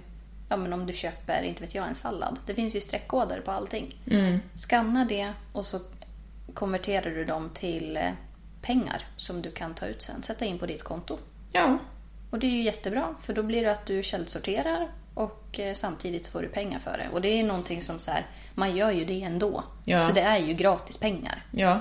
ja, 0.49 0.57
men 0.57 0.73
om 0.73 0.85
du 0.85 0.93
köper, 0.93 1.43
inte 1.43 1.61
vet 1.61 1.75
jag, 1.75 1.87
en 1.87 1.95
sallad. 1.95 2.39
Det 2.45 2.55
finns 2.55 2.75
ju 2.75 2.81
streckkoder 2.81 3.41
på 3.41 3.51
allting. 3.51 3.95
Skanna 4.55 5.05
det 5.05 5.33
och 5.51 5.65
så 5.65 5.79
konverterar 6.53 7.09
du 7.09 7.25
dem 7.25 7.49
till 7.53 7.97
eh, 7.97 8.11
pengar 8.61 9.07
som 9.15 9.41
du 9.41 9.51
kan 9.51 9.73
ta 9.73 9.85
ut 9.85 10.01
sen. 10.01 10.23
Sätta 10.23 10.45
in 10.45 10.59
på 10.59 10.65
ditt 10.65 10.83
konto. 10.83 11.17
Ja. 11.51 11.77
Och 12.33 12.39
det 12.39 12.47
är 12.47 12.51
ju 12.51 12.61
jättebra 12.61 13.15
för 13.21 13.33
då 13.33 13.43
blir 13.43 13.63
det 13.63 13.71
att 13.71 13.85
du 13.85 14.03
källsorterar 14.03 14.87
och 15.13 15.59
eh, 15.59 15.73
samtidigt 15.73 16.27
får 16.27 16.41
du 16.41 16.47
pengar 16.47 16.79
för 16.79 16.97
det. 16.97 17.09
Och 17.13 17.21
det 17.21 17.39
är 17.39 17.43
någonting 17.43 17.81
som 17.81 17.99
så 17.99 18.11
här, 18.11 18.25
man 18.55 18.75
gör 18.75 18.91
ju 18.91 19.05
det 19.05 19.23
ändå. 19.23 19.63
Ja. 19.85 20.07
Så 20.07 20.13
det 20.13 20.21
är 20.21 20.37
ju 20.37 20.53
gratis 20.53 20.97
pengar. 20.97 21.45
Ja. 21.51 21.79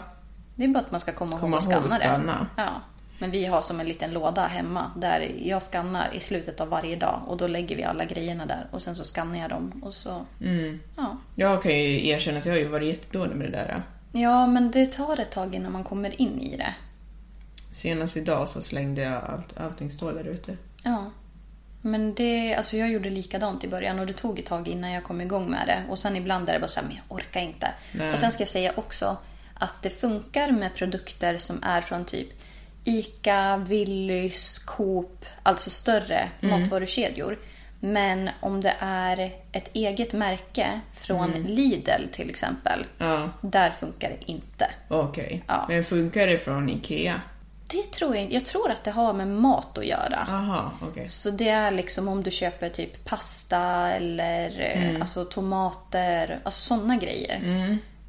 Det 0.54 0.64
är 0.64 0.68
bara 0.68 0.78
att 0.78 0.90
man 0.90 1.00
ska 1.00 1.12
komma, 1.12 1.38
Komma 1.38 1.60
ihåg 1.70 1.84
att 1.84 1.92
skanna 1.92 2.46
det. 2.56 2.62
Ja. 2.62 2.70
Men 3.18 3.30
vi 3.30 3.46
har 3.46 3.62
som 3.62 3.80
en 3.80 3.88
liten 3.88 4.12
låda 4.12 4.46
hemma 4.46 4.90
där 4.96 5.32
jag 5.42 5.62
skannar 5.62 6.14
i 6.14 6.20
slutet 6.20 6.60
av 6.60 6.68
varje 6.68 6.96
dag 6.96 7.20
och 7.26 7.36
då 7.36 7.46
lägger 7.46 7.76
vi 7.76 7.84
alla 7.84 8.04
grejerna 8.04 8.46
där 8.46 8.66
och 8.70 8.82
sen 8.82 8.96
så 8.96 9.04
skannar 9.04 9.38
jag 9.38 9.50
dem 9.50 9.82
och 9.84 9.94
så... 9.94 10.26
Mm. 10.40 10.80
Ja. 10.96 11.16
Jag 11.34 11.62
kan 11.62 11.72
ju 11.72 12.08
erkänna 12.08 12.38
att 12.38 12.46
jag 12.46 12.52
har 12.52 12.58
ju 12.58 12.68
varit 12.68 12.88
jättedålig 12.88 13.36
med 13.36 13.46
det 13.46 13.50
där. 13.50 13.82
ja, 14.12 14.46
men 14.46 14.70
det 14.70 14.86
tar 14.86 15.20
ett 15.20 15.30
tag 15.30 15.54
innan 15.54 15.72
man 15.72 15.84
kommer 15.84 16.20
in 16.20 16.40
i 16.40 16.56
det. 16.56 16.74
Senast 17.72 18.16
idag 18.16 18.48
så 18.48 18.62
slängde 18.62 19.02
jag 19.02 19.22
allt, 19.28 19.60
allting 19.60 19.90
står 19.90 20.12
där 20.12 20.24
ute. 20.24 20.56
Ja. 20.82 21.10
Men 21.82 22.14
det, 22.14 22.54
alltså 22.54 22.76
jag 22.76 22.90
gjorde 22.90 23.10
likadant 23.10 23.64
i 23.64 23.68
början 23.68 23.98
och 23.98 24.06
det 24.06 24.12
tog 24.12 24.38
ett 24.38 24.46
tag 24.46 24.68
innan 24.68 24.92
jag 24.92 25.04
kom 25.04 25.20
igång 25.20 25.50
med 25.50 25.66
det. 25.66 25.82
Och 25.90 25.98
sen 25.98 26.16
ibland 26.16 26.48
är 26.48 26.52
det 26.52 26.60
bara 26.60 26.68
så 26.68 26.80
här, 26.80 26.86
men 26.86 26.96
jag 26.96 27.04
orkar 27.16 27.40
inte. 27.40 27.68
Nej. 27.92 28.12
Och 28.12 28.18
sen 28.18 28.32
ska 28.32 28.40
jag 28.42 28.48
säga 28.48 28.72
också 28.76 29.16
att 29.54 29.82
det 29.82 29.90
funkar 29.90 30.50
med 30.52 30.74
produkter 30.74 31.38
som 31.38 31.62
är 31.62 31.80
från 31.80 32.04
typ 32.04 32.28
ICA, 32.84 33.56
Willys, 33.56 34.58
Coop, 34.58 35.24
alltså 35.42 35.70
större 35.70 36.28
matvarukedjor. 36.40 37.38
Men 37.80 38.30
om 38.40 38.60
det 38.60 38.74
är 38.78 39.32
ett 39.52 39.70
eget 39.72 40.12
märke 40.12 40.80
från 40.92 41.30
Lidl 41.32 42.06
till 42.12 42.30
exempel, 42.30 42.86
Ja, 42.98 43.30
där 43.40 43.70
funkar 43.70 44.08
det 44.10 44.30
inte. 44.32 44.70
okej. 44.88 45.44
Ja. 45.46 45.66
Men 45.68 45.84
funkar 45.84 46.26
det 46.26 46.38
från 46.38 46.68
IKEA? 46.68 47.20
Det 47.72 47.82
tror 47.82 48.16
jag. 48.16 48.32
Jag 48.32 48.44
tror 48.44 48.70
att 48.70 48.84
det 48.84 48.90
har 48.90 49.12
med 49.12 49.28
mat 49.28 49.78
att 49.78 49.86
göra. 49.86 50.26
Aha, 50.28 50.72
okej. 50.82 51.08
Så 51.08 51.30
det 51.30 51.48
är 51.48 51.70
liksom 51.70 52.08
om 52.08 52.22
du 52.22 52.30
köper 52.30 52.68
typ 52.68 53.04
pasta 53.04 53.90
eller 53.90 54.60
eh, 54.60 55.00
alltså 55.00 55.24
tomater, 55.24 56.40
alltså 56.44 56.62
sådana 56.62 56.96
grejer. 56.96 57.40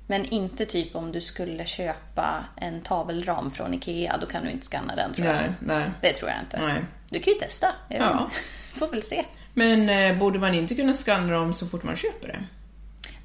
Men 0.07 0.26
inte 0.26 0.66
typ 0.66 0.95
om 0.95 1.11
du 1.11 1.22
skulle 1.22 1.66
köpa 1.66 2.45
en 2.55 2.82
tavelram 2.82 3.51
från 3.51 3.74
Ikea, 3.74 4.18
då 4.22 4.26
kan 4.26 4.43
du 4.43 4.49
inte 4.49 4.66
scanna 4.66 4.95
den 4.95 5.14
tror 5.14 5.28
jag. 5.28 5.36
Nej, 5.36 5.53
nej. 5.59 5.91
Det 6.01 6.14
tror 6.14 6.30
jag 6.30 6.39
inte. 6.39 6.59
Nej. 6.61 6.84
Du 7.09 7.20
kan 7.20 7.34
ju 7.34 7.39
testa. 7.39 7.68
Ja. 7.88 8.30
Får 8.74 8.88
väl 8.88 9.01
se. 9.01 9.26
Men 9.53 9.89
eh, 9.89 10.18
borde 10.18 10.39
man 10.39 10.53
inte 10.55 10.76
kunna 10.76 10.93
skanna 10.93 11.34
dem 11.34 11.53
så 11.53 11.68
fort 11.68 11.84
man 11.84 11.95
köper 11.95 12.28
det? 12.28 12.43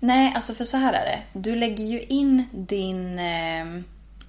Nej, 0.01 0.32
alltså 0.36 0.55
för 0.55 0.64
så 0.64 0.76
här 0.76 0.93
är 0.93 1.05
det. 1.05 1.22
Du 1.32 1.57
lägger 1.57 1.84
ju 1.84 2.01
in 2.01 2.45
din, 2.53 3.18
eh, 3.18 3.82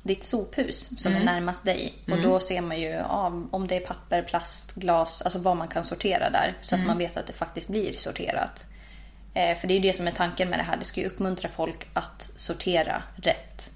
ditt 0.03 0.23
sophus 0.23 1.01
som 1.01 1.15
är 1.15 1.23
närmast 1.23 1.65
dig. 1.65 1.93
Och 2.11 2.21
då 2.21 2.39
ser 2.39 2.61
man 2.61 2.79
ju 2.79 2.87
ja, 2.87 3.33
om 3.51 3.67
det 3.67 3.75
är 3.75 3.79
papper, 3.79 4.21
plast, 4.21 4.75
glas, 4.75 5.21
alltså 5.21 5.39
vad 5.39 5.57
man 5.57 5.67
kan 5.67 5.83
sortera 5.83 6.29
där. 6.29 6.57
Så 6.61 6.75
att 6.75 6.85
man 6.85 6.97
vet 6.97 7.17
att 7.17 7.27
det 7.27 7.33
faktiskt 7.33 7.69
blir 7.69 7.93
sorterat. 7.93 8.65
Eh, 9.33 9.57
för 9.57 9.67
det 9.67 9.73
är 9.73 9.79
det 9.79 9.95
som 9.95 10.07
är 10.07 10.11
tanken 10.11 10.49
med 10.49 10.59
det 10.59 10.63
här. 10.63 10.77
Det 10.77 10.85
ska 10.85 11.01
ju 11.01 11.07
uppmuntra 11.07 11.49
folk 11.49 11.87
att 11.93 12.31
sortera 12.35 13.03
rätt. 13.15 13.71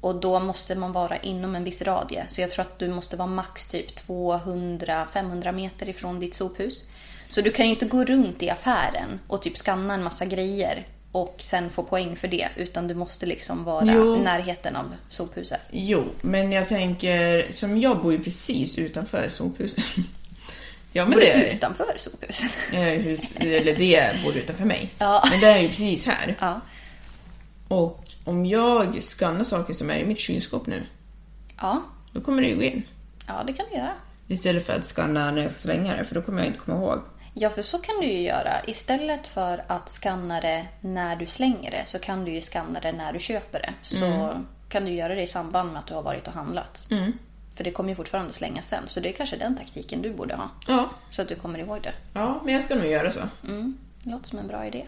Och 0.00 0.20
då 0.20 0.40
måste 0.40 0.74
man 0.74 0.92
vara 0.92 1.16
inom 1.16 1.54
en 1.54 1.64
viss 1.64 1.82
radie. 1.82 2.24
Så 2.28 2.40
jag 2.40 2.50
tror 2.50 2.64
att 2.64 2.78
du 2.78 2.88
måste 2.88 3.16
vara 3.16 3.28
max 3.28 3.68
typ 3.68 3.96
200-500 3.96 5.52
meter 5.52 5.88
ifrån 5.88 6.20
ditt 6.20 6.34
sophus. 6.34 6.90
Så 7.28 7.40
du 7.40 7.52
kan 7.52 7.66
ju 7.66 7.72
inte 7.72 7.86
gå 7.86 8.04
runt 8.04 8.42
i 8.42 8.50
affären 8.50 9.20
och 9.28 9.42
typ 9.42 9.56
skanna 9.56 9.94
en 9.94 10.02
massa 10.02 10.24
grejer 10.24 10.86
och 11.12 11.36
sen 11.38 11.70
få 11.70 11.82
poäng 11.82 12.16
för 12.16 12.28
det. 12.28 12.48
Utan 12.56 12.88
du 12.88 12.94
måste 12.94 13.26
liksom 13.26 13.64
vara 13.64 13.84
Jo. 13.94 14.16
i 14.16 14.20
närheten 14.20 14.76
av 14.76 14.84
sophuset. 15.08 15.60
Jo, 15.70 16.04
men 16.20 16.52
jag 16.52 16.68
tänker, 16.68 17.52
som 17.52 17.80
jag 17.80 18.02
bor 18.02 18.12
ju 18.12 18.18
precis 18.22 18.78
utanför 18.78 19.28
sophuset. 19.30 19.84
ja, 20.92 21.04
men 21.04 21.10
Bor 21.12 21.20
det 21.20 21.30
är 21.32 21.54
utanför 21.56 21.94
sophuset? 21.96 22.50
eh, 22.72 22.80
hus, 22.80 23.32
eller 23.36 23.76
det 23.76 24.22
bor 24.24 24.36
utanför 24.36 24.64
mig. 24.64 24.94
Ja. 24.98 25.24
Men 25.30 25.40
det 25.40 25.46
är 25.46 25.58
ju 25.58 25.68
precis 25.68 26.06
här. 26.06 26.36
ja. 26.40 26.60
Och 27.68 28.04
om 28.24 28.46
jag 28.46 29.02
skannar 29.02 29.44
saker 29.44 29.72
som 29.74 29.90
är 29.90 29.98
i 29.98 30.04
mitt 30.04 30.18
kylskåp 30.18 30.66
nu, 30.66 30.82
Ja. 31.60 31.82
då 32.12 32.20
kommer 32.20 32.42
det 32.42 32.48
ju 32.48 32.56
gå 32.56 32.62
in. 32.62 32.82
ja, 33.26 33.42
det 33.46 33.52
kan 33.52 33.66
du 33.70 33.76
göra. 33.76 33.92
Istället 34.28 34.66
för 34.66 34.72
att 34.72 34.84
skanna 34.84 35.30
när 35.30 35.42
jag 35.42 35.50
ska 35.50 35.60
slänga 35.60 35.96
det, 35.96 36.04
för 36.04 36.14
då 36.14 36.22
kommer 36.22 36.38
jag 36.38 36.46
inte 36.46 36.58
komma 36.58 36.76
ihåg. 36.78 37.00
Ja, 37.40 37.50
för 37.50 37.62
så 37.62 37.78
kan 37.78 37.94
du 38.00 38.06
ju 38.06 38.20
göra. 38.22 38.64
Istället 38.66 39.26
för 39.26 39.64
att 39.66 39.88
skanna 39.88 40.40
det 40.40 40.66
när 40.80 41.16
du 41.16 41.26
slänger 41.26 41.70
det 41.70 41.82
så 41.86 41.98
kan 41.98 42.24
du 42.24 42.32
ju 42.32 42.40
skanna 42.40 42.80
det 42.80 42.92
när 42.92 43.12
du 43.12 43.18
köper 43.20 43.60
det. 43.60 43.74
Så 43.82 44.34
kan 44.68 44.84
du 44.84 44.90
göra 44.90 45.14
det 45.14 45.22
i 45.22 45.26
samband 45.26 45.72
med 45.72 45.78
att 45.80 45.86
du 45.86 45.94
har 45.94 46.02
varit 46.02 46.26
och 46.26 46.32
handlat. 46.32 46.86
För 47.54 47.64
det 47.64 47.70
kommer 47.70 47.88
ju 47.88 47.94
fortfarande 47.94 48.32
slängas 48.32 48.68
sen. 48.68 48.82
Så 48.86 49.00
det 49.00 49.08
är 49.08 49.12
kanske 49.12 49.36
den 49.36 49.56
taktiken 49.56 50.02
du 50.02 50.12
borde 50.14 50.34
ha. 50.34 50.50
Ja, 50.68 50.88
Så 51.10 51.22
att 51.22 51.28
du 51.28 51.34
kommer 51.34 51.58
ihåg 51.58 51.82
det. 51.82 51.92
ja 52.14 52.40
men 52.44 52.54
jag 52.54 52.62
ska 52.62 52.74
nog 52.74 52.86
göra 52.86 53.10
så. 53.10 53.20
Mm. 53.44 53.78
Låter 54.02 54.28
som 54.28 54.38
en 54.38 54.46
bra 54.46 54.66
idé. 54.66 54.84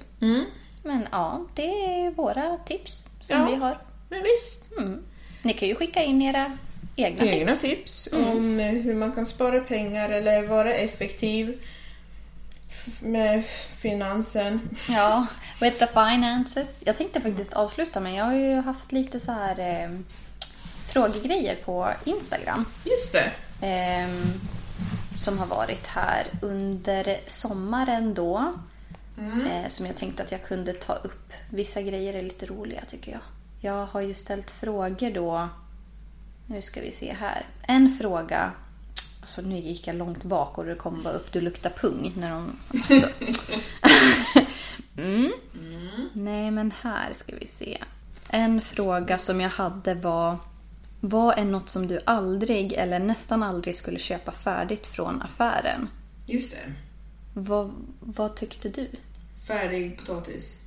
Men 0.82 1.06
ja, 1.12 1.46
det 1.54 1.70
är 1.84 2.10
våra 2.10 2.56
tips 2.66 3.06
som 3.20 3.36
Ja. 3.40 3.46
vi 3.46 3.54
har. 3.54 3.78
Men 4.08 4.22
visst. 4.22 4.64
Ni 5.42 5.52
kan 5.52 5.68
ju 5.68 5.74
skicka 5.74 6.02
in 6.02 6.22
era 6.22 6.56
egna, 6.96 7.24
Egna 7.24 7.46
tips. 7.52 7.60
tips 7.60 8.08
om 8.12 8.60
eh, 8.60 8.66
hur 8.72 8.94
man 8.94 9.12
kan 9.12 9.26
spara 9.26 9.60
pengar 9.60 10.08
eller 10.10 10.42
vara 10.42 10.74
effektiv 10.74 11.58
med 13.00 13.44
finansen. 13.80 14.60
Ja, 14.88 15.26
with 15.60 15.78
the 15.78 15.86
finances. 15.86 16.82
Jag 16.86 16.96
tänkte 16.96 17.20
faktiskt 17.20 17.52
avsluta 17.52 18.00
med, 18.00 18.14
jag 18.14 18.24
har 18.24 18.34
ju 18.34 18.60
haft 18.60 18.92
lite 18.92 19.20
så 19.20 19.32
här 19.32 19.58
eh, 19.58 19.90
frågegrejer 20.92 21.56
på 21.64 21.88
Instagram. 22.04 22.64
Just 22.84 23.12
det. 23.12 23.32
Ehm, 23.66 24.22
som 25.16 25.38
har 25.38 25.46
varit 25.46 25.86
här 25.86 26.26
under 26.42 27.20
sommaren 27.26 28.14
då. 28.14 28.54
Mm. 29.18 29.46
Eh, 29.46 29.68
som 29.68 29.86
jag 29.86 29.96
tänkte 29.96 30.22
att 30.22 30.32
jag 30.32 30.44
kunde 30.44 30.72
ta 30.72 30.94
upp. 30.94 31.32
Vissa 31.50 31.82
grejer 31.82 32.14
är 32.14 32.22
lite 32.22 32.46
roliga 32.46 32.82
tycker 32.90 33.12
jag. 33.12 33.20
Jag 33.60 33.86
har 33.86 34.00
ju 34.00 34.14
ställt 34.14 34.50
frågor 34.50 35.10
då. 35.10 35.48
Nu 36.46 36.62
ska 36.62 36.80
vi 36.80 36.92
se 36.92 37.12
här. 37.12 37.46
En 37.62 37.98
fråga. 37.98 38.52
Alltså 39.30 39.42
nu 39.42 39.58
gick 39.58 39.86
jag 39.86 39.96
långt 39.96 40.24
bak 40.24 40.58
och 40.58 40.64
det 40.64 40.74
kom 40.74 41.02
bara 41.02 41.14
upp 41.14 41.32
du 41.32 41.40
luktar 41.40 41.70
pung 41.70 42.12
när 42.16 42.30
de... 42.30 42.58
Alltså. 42.68 43.08
mm. 44.96 45.32
Nej 46.12 46.50
men 46.50 46.72
här 46.80 47.12
ska 47.12 47.36
vi 47.36 47.46
se. 47.46 47.82
En 48.28 48.62
fråga 48.62 49.18
som 49.18 49.40
jag 49.40 49.50
hade 49.50 49.94
var 49.94 50.38
Vad 51.00 51.38
är 51.38 51.44
något 51.44 51.68
som 51.68 51.86
du 51.86 52.00
aldrig 52.04 52.72
eller 52.72 52.98
nästan 52.98 53.42
aldrig 53.42 53.76
skulle 53.76 53.98
köpa 53.98 54.32
färdigt 54.32 54.86
från 54.86 55.22
affären? 55.22 55.88
Just 56.26 56.52
det. 56.52 56.72
Vad, 57.34 57.72
vad 58.00 58.36
tyckte 58.36 58.68
du? 58.68 58.88
Färdig 59.46 59.98
potatis. 59.98 60.62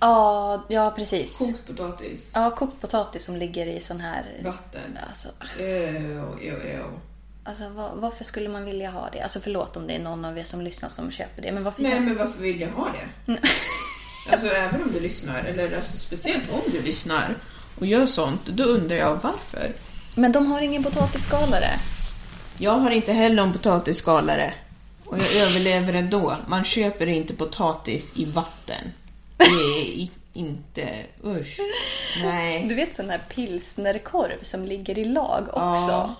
Ja, 0.00 0.64
ja 0.68 0.92
precis. 0.96 1.38
Kokt 1.38 1.66
potatis. 1.66 2.32
Ja, 2.34 2.50
kokt 2.50 2.80
potatis 2.80 3.24
som 3.24 3.36
ligger 3.36 3.66
i 3.66 3.80
sån 3.80 4.00
här... 4.00 4.40
Vatten. 4.44 4.98
Alltså, 5.08 5.28
Ew, 5.58 6.22
ew, 6.40 6.70
ew. 6.72 7.00
Alltså 7.46 7.68
var, 7.68 7.90
varför 7.94 8.24
skulle 8.24 8.48
man 8.48 8.64
vilja 8.64 8.90
ha 8.90 9.08
det? 9.12 9.20
Alltså 9.20 9.40
förlåt 9.40 9.76
om 9.76 9.86
det 9.86 9.94
är 9.94 9.98
någon 9.98 10.24
av 10.24 10.38
er 10.38 10.44
som 10.44 10.60
lyssnar 10.60 10.88
som 10.88 11.10
köper 11.10 11.42
det. 11.42 11.52
Men 11.52 11.64
varför 11.64 11.82
Nej, 11.82 11.92
köper- 11.92 12.04
men 12.04 12.16
varför 12.18 12.42
vill 12.42 12.60
jag 12.60 12.68
ha 12.68 12.88
det? 13.26 13.38
alltså 14.32 14.46
även 14.46 14.82
om 14.82 14.92
du 14.92 15.00
lyssnar, 15.00 15.44
eller 15.44 15.76
alltså, 15.76 15.96
speciellt 15.96 16.50
om 16.52 16.60
du 16.72 16.82
lyssnar 16.82 17.34
och 17.78 17.86
gör 17.86 18.06
sånt, 18.06 18.46
då 18.46 18.64
undrar 18.64 18.96
jag 18.96 19.18
varför. 19.22 19.72
men 20.14 20.32
de 20.32 20.46
har 20.52 20.60
ingen 20.60 20.82
potatisskalare. 20.84 21.70
Jag 22.58 22.72
har 22.72 22.90
inte 22.90 23.12
heller 23.12 23.36
någon 23.36 23.52
potatisskalare. 23.52 24.54
Och 25.04 25.18
jag 25.18 25.34
överlever 25.34 25.94
ändå. 25.94 26.36
Man 26.48 26.64
köper 26.64 27.06
inte 27.06 27.34
potatis 27.34 28.12
i 28.16 28.24
vatten. 28.24 28.92
Det 29.36 29.44
är 29.44 30.08
inte... 30.32 30.88
Usch. 31.24 31.58
Nej. 32.22 32.66
Du 32.68 32.74
vet 32.74 32.94
sån 32.94 33.10
här 33.10 33.20
pilsnerkorv 33.34 34.42
som 34.42 34.64
ligger 34.64 34.98
i 34.98 35.04
lag 35.04 35.42
också. 35.48 35.90
Ja. 35.90 36.14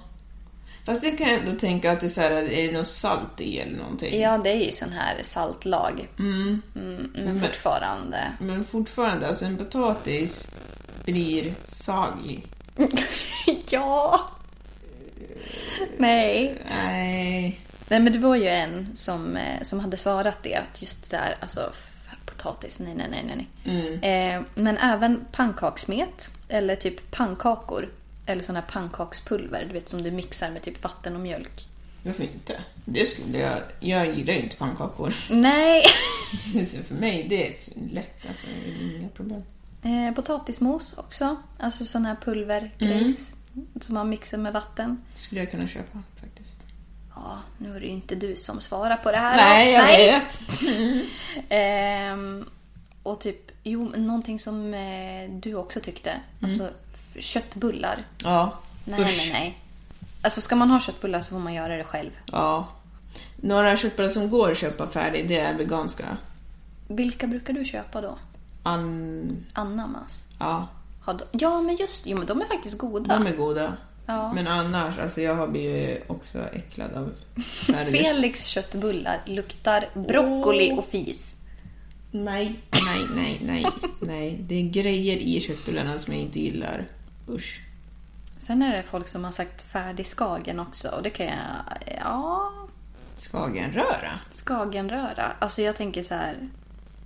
Fast 0.87 1.03
det 1.03 1.11
kan 1.11 1.28
jag 1.28 1.39
ändå 1.39 1.53
tänka 1.53 1.93
att 1.93 2.01
det 2.01 2.07
är, 2.07 2.11
så 2.11 2.20
här, 2.20 2.30
är 2.30 2.66
det 2.72 2.78
något 2.78 2.87
salt 2.87 3.41
i 3.41 3.59
eller 3.59 3.76
någonting. 3.78 4.20
Ja, 4.20 4.39
det 4.39 4.51
är 4.51 4.64
ju 4.66 4.72
sån 4.72 4.93
här 4.93 5.20
saltlag. 5.22 6.09
Mm, 6.18 6.62
men 6.74 7.11
Men- 7.14 7.41
fortfarande. 7.41 8.32
Men 8.41 8.64
fortfarande, 8.64 9.28
alltså 9.28 9.45
en 9.45 9.57
potatis 9.57 10.51
blir 11.05 11.55
sagig. 11.64 12.47
ja! 13.70 14.26
Nej. 15.99 16.62
Nej. 16.68 17.61
Nej, 17.89 18.01
men 18.01 18.12
det 18.12 18.18
var 18.18 18.37
ju 18.37 18.49
en 18.49 18.93
som, 18.95 19.37
eh, 19.37 19.62
som 19.62 19.80
hade 19.80 19.97
svarat 19.97 20.43
det. 20.43 20.55
Att 20.55 20.82
just 20.82 21.11
där, 21.11 21.37
alltså 21.41 21.72
potatis, 22.26 22.80
nej, 22.80 22.95
nej, 22.95 23.09
nej, 23.11 23.24
nej. 23.26 23.49
nej. 24.03 24.34
Eh, 24.34 24.43
men 24.55 24.78
även 24.78 25.24
pannkakssmet 25.32 26.30
eller 26.49 26.76
typ 26.76 27.11
pannkakor. 27.11 27.89
Eller 28.27 28.43
sån 28.43 28.55
här 28.57 28.62
pannkakspulver, 28.62 29.64
du 29.64 29.72
vet 29.72 29.89
som 29.89 30.03
du 30.03 30.11
mixar 30.11 30.51
med 30.51 30.62
typ 30.62 30.83
vatten 30.83 31.14
och 31.14 31.20
mjölk. 31.20 31.68
Varför 32.03 32.22
inte? 32.22 32.61
Det 32.85 33.05
skulle 33.05 33.39
jag... 33.39 33.59
Jag 33.81 34.07
gillar 34.18 34.35
ju 34.35 34.41
inte 34.41 34.57
pannkakor. 34.57 35.14
Nej! 35.31 35.83
Så 36.66 36.83
för 36.83 36.95
mig, 36.95 37.27
det 37.29 37.49
är 37.49 37.55
lätt. 37.95 38.27
Alltså, 38.29 38.47
inga 38.81 39.09
problem. 39.09 39.43
Eh, 39.83 40.14
potatismos 40.14 40.95
också. 40.99 41.37
Alltså 41.59 41.85
sån 41.85 42.07
här 42.07 42.16
pulvergrejs. 42.24 43.35
Som 43.81 43.95
man 43.95 44.09
mixar 44.09 44.39
med 44.39 44.53
vatten. 44.53 45.03
skulle 45.14 45.41
jag 45.41 45.51
kunna 45.51 45.66
köpa 45.66 46.03
faktiskt. 46.20 46.61
Ja, 47.14 47.39
nu 47.59 47.77
är 47.77 47.81
det 47.81 47.87
ju 47.87 47.93
inte 47.93 48.14
du 48.14 48.37
som 48.37 48.61
svarar 48.61 48.97
på 48.97 49.11
det 49.11 49.16
här. 49.18 49.37
Nej, 49.37 49.72
jag 49.72 49.85
Nej. 49.85 50.12
vet. 50.12 50.43
Ehm, 51.49 52.45
och 53.03 53.20
typ, 53.20 53.51
jo, 53.62 53.93
någonting 53.97 54.39
som 54.39 54.74
eh, 54.74 55.31
du 55.31 55.55
också 55.55 55.81
tyckte. 55.81 56.20
Alltså 56.43 56.64
f- 56.68 56.86
köttbullar. 57.21 58.05
Ja. 58.25 58.53
Nej, 58.85 59.01
Usch. 59.03 59.17
nej, 59.19 59.31
nej. 59.33 59.59
Alltså 60.23 60.41
ska 60.41 60.57
man 60.57 60.71
ha 60.71 60.81
köttbullar 60.81 61.21
så 61.21 61.31
får 61.31 61.39
man 61.39 61.55
göra 61.55 61.77
det 61.77 61.85
själv. 61.85 62.11
Ja. 62.33 62.69
Några 63.37 63.77
köttbullar 63.77 64.09
som 64.09 64.31
går 64.31 64.51
att 64.51 64.59
köpa 64.59 64.87
färdigt, 64.87 65.29
det 65.29 65.39
är 65.39 65.55
veganska. 65.55 66.17
Vilka 66.89 67.27
brukar 67.27 67.53
du 67.53 67.64
köpa 67.64 68.01
då? 68.01 68.19
An... 68.62 69.47
Ananas? 69.53 70.25
Ja, 70.39 70.69
de, 71.07 71.21
ja, 71.33 71.61
men 71.61 71.77
just 71.77 72.07
Jo, 72.07 72.19
men 72.19 72.27
de 72.27 72.41
är 72.41 72.45
faktiskt 72.45 72.79
goda. 72.79 73.19
de 73.19 73.27
är 73.27 73.37
goda. 73.37 73.73
Ja. 74.07 74.33
Men 74.33 74.47
annars, 74.47 74.99
alltså 74.99 75.21
jag 75.21 75.35
har 75.35 75.47
blivit 75.47 76.05
också 76.11 76.39
äcklad 76.53 76.93
av 76.95 77.12
färdig. 77.45 78.01
Felix 78.05 78.47
köttbullar 78.47 79.23
luktar 79.27 79.89
broccoli 79.95 80.71
Åh. 80.73 80.79
och 80.79 80.87
fis. 80.87 81.37
Nej, 82.11 82.61
nej, 82.87 83.01
nej, 83.17 83.41
nej, 83.45 83.67
nej. 84.01 84.39
Det 84.41 84.55
är 84.55 84.62
grejer 84.62 85.17
i 85.17 85.41
köttbullarna 85.41 85.99
som 85.99 86.12
jag 86.12 86.23
inte 86.23 86.41
gillar. 86.41 86.87
Usch. 87.29 87.61
Sen 88.39 88.62
är 88.62 88.77
det 88.77 88.83
folk 88.83 89.09
som 89.09 89.24
har 89.24 89.33
sagt 89.33 89.62
färdig 89.62 90.07
skagen 90.07 90.61
också. 90.61 90.89
Och 90.89 91.03
det 91.03 91.11
kan 91.11 91.27
jag... 91.27 91.37
Ja, 92.01 92.53
Skagenröra. 93.16 94.11
skagenröra. 94.35 95.33
Alltså 95.39 95.62
jag 95.62 95.77
tänker 95.77 96.03
så 96.03 96.14
här. 96.14 96.49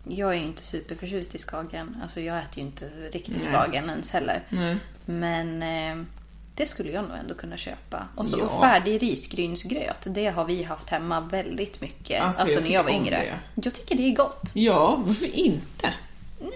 Jag 0.08 0.30
är 0.30 0.34
ju 0.38 0.44
inte 0.44 0.62
superförtjust 0.62 1.34
i 1.34 1.38
skagen. 1.38 1.96
Alltså 2.02 2.20
jag 2.20 2.38
äter 2.42 2.58
ju 2.58 2.62
inte 2.64 2.88
riktig 3.12 3.32
Nej. 3.32 3.40
skagen 3.40 3.90
ens 3.90 4.10
heller. 4.10 4.42
Nej. 4.48 4.76
Men 5.04 5.62
eh, 5.62 6.04
det 6.54 6.66
skulle 6.66 6.90
jag 6.90 7.04
nog 7.08 7.18
ändå 7.18 7.34
kunna 7.34 7.56
köpa. 7.56 8.08
Och, 8.16 8.26
så, 8.26 8.38
Ja. 8.38 8.44
och 8.44 8.60
färdig 8.60 9.02
risgrynsgröt. 9.02 10.06
Det 10.06 10.26
har 10.28 10.44
vi 10.44 10.62
haft 10.62 10.90
hemma 10.90 11.20
väldigt 11.20 11.80
mycket. 11.80 12.22
Alltså, 12.22 12.42
Alltså, 12.42 12.56
jag 12.58 12.64
när 12.64 12.74
jag 12.74 12.82
var 12.84 12.90
yngre. 12.90 13.16
det. 13.54 13.62
Jag 13.64 13.74
tycker 13.74 13.96
det 13.96 14.02
är 14.10 14.14
gott. 14.16 14.50
Ja, 14.54 15.02
varför 15.06 15.34
inte? 15.36 15.94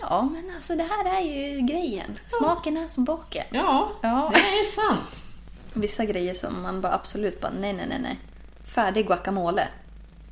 Ja, 0.00 0.22
men 0.32 0.52
alltså 0.56 0.76
det 0.76 0.82
här 0.82 1.16
är 1.18 1.20
ju 1.20 1.60
grejen. 1.60 2.18
Smaken 2.26 2.76
är 2.76 2.88
som 2.88 3.04
baken. 3.04 3.44
Ja, 3.50 3.90
Ja. 4.02 4.30
det 4.34 4.38
är 4.40 4.64
sant. 4.64 5.24
Vissa 5.72 6.04
grejer 6.04 6.34
som 6.34 6.62
man 6.62 6.80
bara 6.80 6.94
absolut 6.94 7.40
bara 7.40 7.52
nej, 7.60 7.72
nej, 7.72 7.86
nej, 7.88 7.98
nej. 8.02 8.18
Färdig 8.64 9.06
guacamole. 9.06 9.68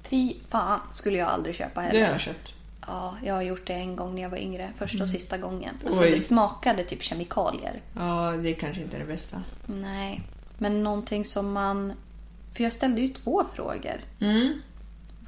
Fy 0.03 0.35
fan 0.51 0.81
skulle 0.93 1.19
jag 1.19 1.29
aldrig 1.29 1.55
köpa 1.55 1.81
heller. 1.81 1.99
Det 2.01 2.05
har 2.07 2.13
jag 2.13 2.21
köpt. 2.21 2.55
Ja, 2.87 3.17
jag 3.25 3.35
har 3.35 3.43
gjort 3.43 3.67
det 3.67 3.73
en 3.73 3.97
gång 3.97 4.15
när 4.15 4.23
jag 4.23 4.31
var 4.31 4.39
yngre. 4.39 4.73
Första 4.79 5.03
och 5.05 5.11
sista 5.11 5.39
gången. 5.39 5.75
Alltså 5.75 5.93
Mm. 5.93 6.05
Oj. 6.05 6.11
det 6.11 6.19
smakade 6.19 6.85
typ 6.85 7.03
kemikalier. 7.03 7.81
Ja, 7.99 8.31
det 8.43 8.53
kanske 8.55 8.83
inte 8.83 8.97
är 8.97 9.01
det 9.01 9.07
bästa. 9.07 9.43
Nej, 9.67 10.23
men 10.59 10.83
någonting 10.83 11.25
som 11.25 11.53
man... 11.53 11.93
För 12.53 12.65
jag 12.65 12.73
ställde 12.73 13.01
ju 13.01 13.09
två 13.09 13.45
frågor. 13.55 14.01
Mm. 14.21 14.53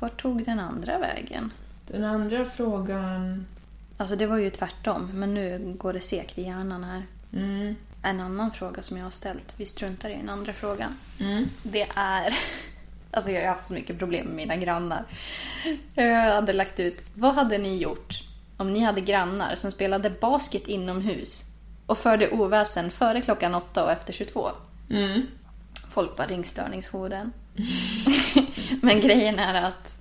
Vart 0.01 0.23
tog 0.23 0.45
den 0.45 0.61
andra 0.61 0.99
vägen? 0.99 1.53
Den 1.87 2.05
andra 2.05 2.45
frågan... 2.45 3.47
Alltså 3.97 4.17
det 4.17 4.27
var 4.27 4.39
ju 4.39 4.51
tvärtom, 4.51 5.11
men 5.15 5.35
nu 5.35 5.75
går 5.79 5.93
det 5.93 6.01
segt 6.01 6.39
i 6.39 6.43
hjärnan 6.43 6.85
här. 6.85 7.07
Mm. 7.33 7.77
En 8.03 8.21
annan 8.21 8.53
fråga 8.53 8.83
som 8.83 8.97
jag 8.97 9.05
har 9.05 9.11
ställt, 9.11 9.55
vi 9.57 9.67
struntar 9.67 10.11
i 10.11 10.17
den 10.17 10.29
andra 10.29 10.53
frågan. 10.53 10.97
Mm. 11.21 11.45
Det 11.63 11.87
är... 11.97 12.39
Alltså 13.17 13.31
jag 13.31 13.41
har 13.41 13.49
haft 13.49 13.67
så 13.67 13.75
mycket 13.75 13.99
problem 13.99 14.27
med 14.27 14.37
mina 14.37 14.57
grannar. 14.57 15.05
Jag 15.95 16.35
hade 16.35 16.53
lagt 16.53 16.81
ut, 16.81 17.03
vad 17.15 17.35
hade 17.35 17.59
ni 17.59 17.77
gjort 17.77 18.23
om 18.57 18.73
ni 18.73 18.81
hade 18.81 19.01
grannar 19.01 19.55
som 19.55 19.73
spelade 19.73 20.11
basket 20.11 20.69
inomhus 20.69 21.51
och 21.87 21.99
förde 21.99 22.31
oväsen 22.31 22.91
före 22.91 23.21
klockan 23.21 23.55
åtta 23.55 23.85
och 23.85 23.91
efter 23.91 24.13
22? 24.13 24.49
Mm. 24.91 25.27
Folk 25.91 26.17
bara 26.17 26.27
ringstörningshorden. 26.27 27.33
Men 28.83 29.01
grejen 29.01 29.39
är 29.39 29.63
att 29.63 29.99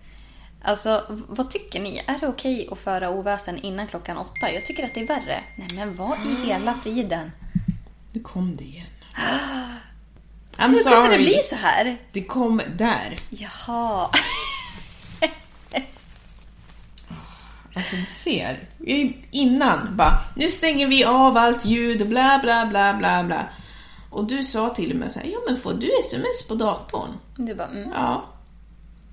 Alltså, 0.66 1.03
vad 1.09 1.49
tycker 1.51 1.80
ni? 1.80 2.01
Är 2.07 2.20
det 2.20 2.28
okej 2.28 2.68
att 2.72 2.80
föra 2.80 3.09
oväsen 3.09 3.57
innan 3.61 3.88
klockan 3.88 4.18
åtta? 4.18 4.51
Jag 4.51 4.66
tycker 4.66 4.86
att 4.86 4.93
det 4.93 4.99
är 4.99 5.07
värre. 5.07 5.43
Nej, 5.55 5.68
men 5.76 5.95
vad 5.95 6.18
i 6.28 6.47
hela 6.47 6.80
friden? 6.84 7.32
Nu 8.11 8.22
kom 8.22 8.55
det 8.55 8.64
igen. 8.64 8.86
I'm 10.57 10.68
Hur 10.70 10.76
kunde 10.76 10.80
sorry. 10.80 11.09
det 11.18 11.18
bli 11.18 11.39
så 11.43 11.55
här? 11.55 11.97
Det 12.11 12.24
kom 12.24 12.61
där. 12.78 13.20
Jaha. 13.30 14.09
Alltså 17.76 17.95
du 17.95 18.05
ser. 18.05 18.59
Innan 19.32 19.95
bara, 19.97 20.20
nu 20.36 20.49
stänger 20.49 20.88
vi 20.88 21.03
av 21.03 21.38
allt 21.38 21.66
ljud 21.66 22.01
och 22.01 22.07
bla 22.07 22.39
bla 22.43 22.66
bla 22.66 22.93
bla 22.93 23.24
bla. 23.24 23.45
Och 24.09 24.26
du 24.26 24.43
sa 24.43 24.70
till 24.70 24.91
och 24.91 24.97
med 24.97 25.11
så 25.11 25.20
här, 25.20 25.28
ja 25.28 25.38
men 25.47 25.57
får 25.57 25.74
du 25.74 25.91
sms 25.99 26.47
på 26.47 26.55
datorn? 26.55 27.09
Du 27.36 27.55
bara, 27.55 27.68
mm, 27.68 27.89
Ja. 27.95 28.26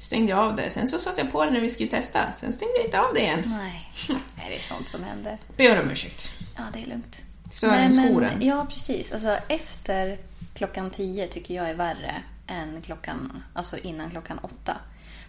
Stängde 0.01 0.31
jag 0.31 0.39
av 0.39 0.57
det. 0.57 0.71
Sen 0.71 0.89
så 0.89 0.99
satte 0.99 1.21
jag 1.21 1.33
på 1.33 1.45
det 1.45 1.51
när 1.51 1.61
vi 1.61 1.69
skulle 1.69 1.91
testa. 1.91 2.33
Sen 2.33 2.53
stängde 2.53 2.75
jag 2.77 2.85
inte 2.85 3.01
av 3.01 3.15
det 3.15 3.21
igen. 3.21 3.43
nej. 3.47 3.91
Är 4.37 4.51
det 4.51 4.63
sånt 4.63 4.89
som 4.89 5.03
händer? 5.03 5.39
Ber 5.57 5.83
om 5.83 5.91
ursäkt. 5.91 6.33
Ja, 6.57 6.63
det 6.73 6.83
är 6.83 6.87
lugnt. 6.87 7.23
Störningsjoren. 7.51 8.39
Ja, 8.41 8.67
precis. 8.71 9.13
Alltså, 9.13 9.39
efter 9.49 10.19
klockan 10.55 10.91
tio 10.91 11.27
tycker 11.27 11.55
jag 11.55 11.71
är 11.71 11.75
värre 11.75 12.23
än 12.47 12.83
klockan, 12.83 13.43
alltså 13.53 13.79
innan 13.79 14.11
klockan 14.11 14.39
åtta. 14.39 14.77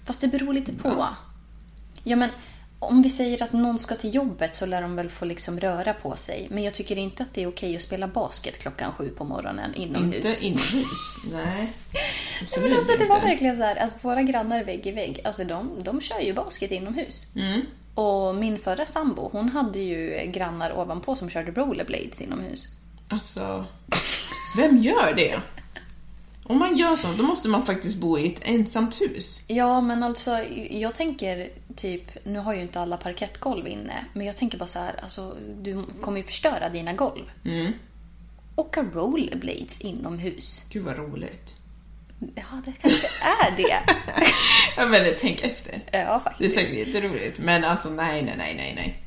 Fast 0.05 0.21
det 0.21 0.27
beror 0.27 0.53
lite 0.53 0.73
på. 0.73 1.07
Ja. 2.03 2.15
men 2.15 2.29
om 2.83 3.01
vi 3.01 3.09
säger 3.09 3.43
att 3.43 3.53
någon 3.53 3.79
ska 3.79 3.95
till 3.95 4.15
jobbet 4.15 4.55
så 4.55 4.65
lär 4.65 4.81
de 4.81 4.95
väl 4.95 5.09
få 5.09 5.25
liksom 5.25 5.59
röra 5.59 5.93
på 5.93 6.15
sig. 6.15 6.47
Men 6.51 6.63
jag 6.63 6.73
tycker 6.73 6.97
inte 6.97 7.23
att 7.23 7.33
det 7.33 7.43
är 7.43 7.47
okej 7.47 7.75
att 7.75 7.81
spela 7.81 8.07
basket 8.07 8.57
klockan 8.57 8.91
sju 8.91 9.09
på 9.09 9.23
morgonen 9.23 9.75
inomhus. 9.75 10.15
Inte 10.25 10.45
inomhus. 10.45 11.17
Nej. 11.31 11.73
Absolut 12.41 12.69
Men 12.69 12.77
alltså 12.77 12.97
det 12.97 13.05
var 13.05 13.15
inte. 13.15 13.27
verkligen 13.27 13.57
så 13.57 13.63
här, 13.63 13.75
alltså 13.75 13.97
våra 14.01 14.21
grannar 14.21 14.63
vägg 14.63 14.87
i 14.87 14.91
vägg, 14.91 15.21
alltså 15.23 15.43
de, 15.43 15.83
de 15.83 16.01
kör 16.01 16.19
ju 16.19 16.33
basket 16.33 16.71
inomhus. 16.71 17.25
Mm. 17.35 17.61
Och 17.95 18.35
min 18.35 18.59
förra 18.59 18.85
sambo, 18.85 19.29
hon 19.31 19.49
hade 19.49 19.79
ju 19.79 20.31
grannar 20.31 20.77
ovanpå 20.79 21.15
som 21.15 21.29
körde 21.29 21.51
rollerblades 21.51 22.21
inomhus. 22.21 22.67
Alltså, 23.07 23.65
vem 24.57 24.77
gör 24.77 25.13
det? 25.15 25.39
Om 26.43 26.59
man 26.59 26.75
gör 26.75 26.95
så, 26.95 27.07
då 27.13 27.23
måste 27.23 27.49
man 27.49 27.65
faktiskt 27.65 27.97
bo 27.97 28.17
i 28.17 28.33
ett 28.33 28.41
ensamt 28.43 29.01
hus. 29.01 29.45
Ja, 29.47 29.81
men 29.81 30.03
alltså 30.03 30.31
jag 30.69 30.95
tänker 30.95 31.49
typ, 31.75 32.25
nu 32.25 32.39
har 32.39 32.53
ju 32.53 32.61
inte 32.61 32.79
alla 32.81 32.97
parkettgolv 32.97 33.67
inne, 33.67 34.05
men 34.13 34.25
jag 34.25 34.35
tänker 34.37 34.57
bara 34.57 34.67
så 34.67 34.79
här, 34.79 34.99
alltså 35.03 35.35
du 35.61 35.83
kommer 36.01 36.17
ju 36.17 36.23
förstöra 36.23 36.69
dina 36.69 36.93
golv. 36.93 37.23
Mm. 37.45 37.71
Åka 38.55 38.83
rollerblades 38.93 39.81
inomhus. 39.81 40.63
Gud 40.69 40.83
vad 40.83 40.97
roligt. 40.97 41.55
Ja, 42.35 42.43
det 42.65 42.73
kanske 42.81 43.07
är 43.23 43.57
det. 43.57 43.79
Ja 44.77 44.85
men 44.85 45.13
tänk 45.19 45.41
efter. 45.41 45.73
ja, 45.73 45.81
Det 45.91 45.97
är 45.97 46.19
faktiskt. 46.19 46.55
säkert 46.55 46.87
jätteroligt. 46.87 47.39
Men 47.39 47.63
alltså 47.63 47.89
nej, 47.89 48.21
nej, 48.23 48.35
nej, 48.37 48.53
nej, 48.57 48.73
nej. 48.75 49.00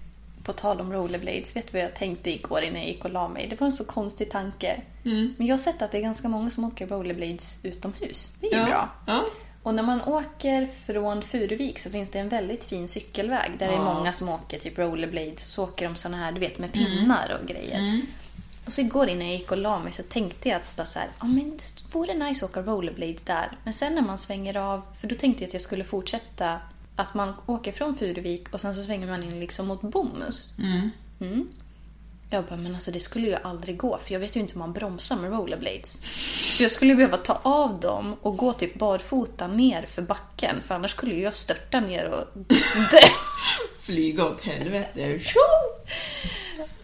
På 0.44 0.52
tal 0.52 0.80
om 0.80 0.92
rollerblades, 0.92 1.56
vet 1.56 1.66
du 1.66 1.72
vad 1.72 1.82
jag 1.82 1.94
tänkte 1.94 2.30
igår 2.30 2.62
innan 2.62 2.80
jag 2.80 2.88
gick 2.88 3.04
och 3.04 3.10
la 3.10 3.28
mig? 3.28 3.46
Det 3.50 3.60
var 3.60 3.66
en 3.66 3.72
så 3.72 3.84
konstig 3.84 4.30
tanke. 4.30 4.80
Men 5.02 5.46
jag 5.46 5.54
har 5.54 5.62
sett 5.62 5.82
att 5.82 5.90
det 5.92 5.98
är 5.98 6.02
ganska 6.02 6.28
många 6.28 6.50
som 6.50 6.64
åker 6.64 6.86
rollerblades 6.86 7.64
utomhus. 7.64 8.34
Det 8.40 8.46
är 8.46 8.52
ju 8.52 8.58
ja. 8.58 8.64
bra. 8.66 8.90
Ja. 9.06 9.24
Och 9.62 9.74
när 9.74 9.82
man 9.82 10.02
åker 10.02 10.66
från 10.86 11.22
Furuvik 11.22 11.78
så 11.78 11.90
finns 11.90 12.10
det 12.10 12.18
en 12.18 12.28
väldigt 12.28 12.64
fin 12.64 12.88
cykelväg 12.88 13.50
där 13.58 13.66
det 13.66 13.72
är 13.72 13.76
Ja. 13.76 13.94
många 13.94 14.12
som 14.12 14.28
åker 14.28 14.58
typ 14.58 14.78
rollerblades 14.78 15.44
och 15.44 15.50
så 15.50 15.64
åker 15.64 15.88
de 15.88 15.96
såna 15.96 16.16
här, 16.16 16.32
du 16.32 16.40
vet, 16.40 16.58
med 16.58 16.72
pinnar 16.72 17.38
och 17.40 17.48
grejer. 17.48 18.00
Och 18.66 18.72
så 18.72 18.80
igår 18.80 19.08
innan 19.08 19.26
jag 19.26 19.36
gick 19.36 19.50
och 19.50 19.58
la 19.58 19.78
mig 19.78 19.92
så 19.92 20.02
tänkte 20.02 20.48
jag 20.48 20.56
att 20.56 20.76
bara 20.76 20.86
så 20.86 20.98
här, 20.98 21.08
ja 21.20 21.26
men 21.26 21.50
det 21.56 21.94
vore 21.94 22.14
nice 22.14 22.44
att 22.44 22.50
åka 22.50 22.62
rollerblades 22.62 23.24
där. 23.24 23.58
Men 23.64 23.74
sen 23.74 23.94
när 23.94 24.02
man 24.02 24.18
svänger 24.18 24.56
av, 24.56 24.82
för 25.00 25.08
då 25.08 25.14
tänkte 25.14 25.42
jag 25.42 25.48
att 25.48 25.54
jag 25.54 25.62
skulle 25.62 25.84
fortsätta 25.84 26.60
att 26.96 27.14
man 27.14 27.34
åker 27.46 27.72
från 27.72 27.96
Furuvik 27.96 28.54
och 28.54 28.60
sen 28.60 28.74
så 28.74 28.82
svänger 28.82 29.06
man 29.06 29.22
in 29.22 29.40
liksom 29.40 29.66
mot 29.66 29.80
Bomhus. 29.82 30.52
Mm. 31.20 31.48
Jag 32.30 32.44
bara, 32.44 32.56
men 32.56 32.74
alltså 32.74 32.90
det 32.90 33.00
skulle 33.00 33.26
ju 33.26 33.34
aldrig 33.34 33.76
gå 33.76 33.98
för 33.98 34.12
jag 34.12 34.20
vet 34.20 34.36
ju 34.36 34.40
inte 34.40 34.52
hur 34.52 34.58
man 34.58 34.72
bromsar 34.72 35.16
med 35.16 35.30
rollerblades. 35.30 36.00
Så 36.56 36.62
jag 36.62 36.72
skulle 36.72 36.94
behöva 36.94 37.16
ta 37.16 37.40
av 37.42 37.80
dem 37.80 38.16
och 38.22 38.36
gå 38.36 38.52
typ 38.52 38.78
barfota 38.78 39.46
ner 39.46 39.82
för 39.86 40.02
backen 40.02 40.56
för 40.62 40.74
annars 40.74 40.90
skulle 40.90 41.14
ju 41.14 41.22
jag 41.22 41.36
störta 41.36 41.80
ner 41.80 42.08
och. 42.08 42.42
Flyga 43.80 44.24
åt 44.24 44.42
helvete. 44.42 45.20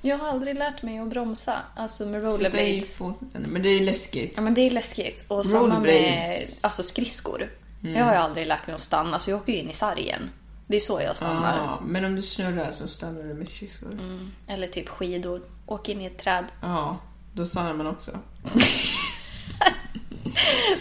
Jag 0.02 0.18
har 0.18 0.28
aldrig 0.28 0.58
lärt 0.58 0.82
mig 0.82 0.98
att 0.98 1.08
bromsa, 1.08 1.58
alltså 1.76 2.06
med 2.06 2.22
i 2.22 2.26
rollerblades. 2.26 2.94
foten. 2.94 3.46
Men 3.48 3.62
det 3.62 3.68
är 3.68 3.80
läskigt. 3.80 4.32
Ja 4.36 4.42
men 4.42 4.54
det 4.54 4.60
är 4.60 4.70
läskigt. 4.70 5.24
Och 5.28 5.46
samma 5.46 5.80
med 5.80 6.40
alltså, 6.62 6.82
skridskor. 6.82 7.50
Jag 7.80 8.04
har 8.04 8.12
ju 8.12 8.18
aldrig 8.18 8.46
lärt 8.46 8.66
mig 8.66 8.74
att 8.74 8.80
stanna 8.82 9.18
så 9.18 9.30
jag 9.30 9.40
åker 9.40 9.52
ju 9.52 9.58
in 9.58 9.70
i 9.70 9.72
sargen. 9.72 10.30
Det 10.66 10.76
är 10.76 10.80
så 10.80 11.00
jag 11.00 11.16
stannar. 11.16 11.56
Ja, 11.56 11.78
men 11.86 12.04
om 12.04 12.16
du 12.16 12.22
snurrar 12.22 12.70
så 12.70 12.88
stannar 12.88 13.22
du 13.22 13.34
med 13.34 13.48
skridskor. 13.48 13.98
Eller 14.46 14.66
typ 14.66 14.88
skidor. 14.88 15.42
Åk 15.66 15.88
in 15.88 16.00
i 16.00 16.06
ett 16.06 16.18
träd. 16.18 16.44
Ja, 16.62 16.98
då 17.32 17.46
stannar 17.46 17.74
man 17.74 17.86
också. 17.86 18.10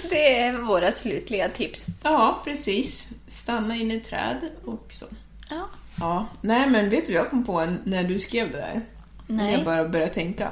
Det 0.09 0.39
är 0.39 0.53
våra 0.53 0.91
slutliga 0.91 1.49
tips. 1.49 1.85
Ja, 2.03 2.41
precis. 2.43 3.09
Stanna 3.27 3.75
in 3.75 3.91
i 3.91 3.95
ett 3.95 4.03
träd 4.03 4.49
också. 4.65 5.05
Ja. 5.49 5.69
Ja, 5.99 6.25
nej 6.41 6.69
men 6.69 6.89
vet 6.89 7.05
du 7.05 7.13
vad 7.13 7.21
jag 7.21 7.29
kom 7.29 7.45
på 7.45 7.65
när 7.83 8.03
du 8.03 8.19
skrev 8.19 8.51
det 8.51 8.57
där? 8.57 8.81
Nej. 9.27 9.53
jag 9.53 9.65
bara 9.65 9.89
började 9.89 10.13
tänka. 10.13 10.49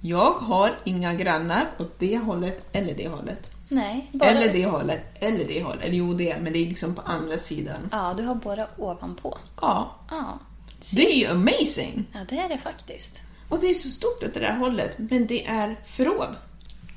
Jag 0.00 0.32
har 0.32 0.76
inga 0.84 1.14
grannar 1.14 1.70
åt 1.78 1.98
det 1.98 2.18
hållet 2.18 2.62
eller 2.72 2.94
det 2.94 3.08
hållet. 3.08 3.50
Nej, 3.68 4.10
bara... 4.12 4.30
Eller 4.30 4.52
det 4.52 4.66
hållet, 4.66 5.00
eller 5.20 5.44
det 5.44 5.62
hållet. 5.62 5.84
Eller 5.84 5.96
jo, 5.96 6.14
det, 6.14 6.36
men 6.40 6.52
det 6.52 6.58
är 6.58 6.66
liksom 6.68 6.94
på 6.94 7.02
andra 7.02 7.38
sidan. 7.38 7.88
Ja, 7.92 8.14
du 8.16 8.22
har 8.22 8.34
båda 8.34 8.66
ovanpå. 8.76 9.38
Ja, 9.60 9.94
Ja. 10.10 10.38
det 10.92 11.06
är 11.12 11.16
ju 11.18 11.26
amazing! 11.26 12.06
Ja, 12.12 12.20
det 12.28 12.38
är 12.38 12.48
det 12.48 12.58
faktiskt. 12.58 13.22
Och 13.48 13.58
det 13.60 13.66
är 13.70 13.74
så 13.74 13.88
stort 13.88 14.22
åt 14.24 14.34
det 14.34 14.40
där 14.40 14.56
hållet, 14.56 14.98
men 14.98 15.26
det 15.26 15.46
är 15.46 15.76
förråd. 15.84 16.36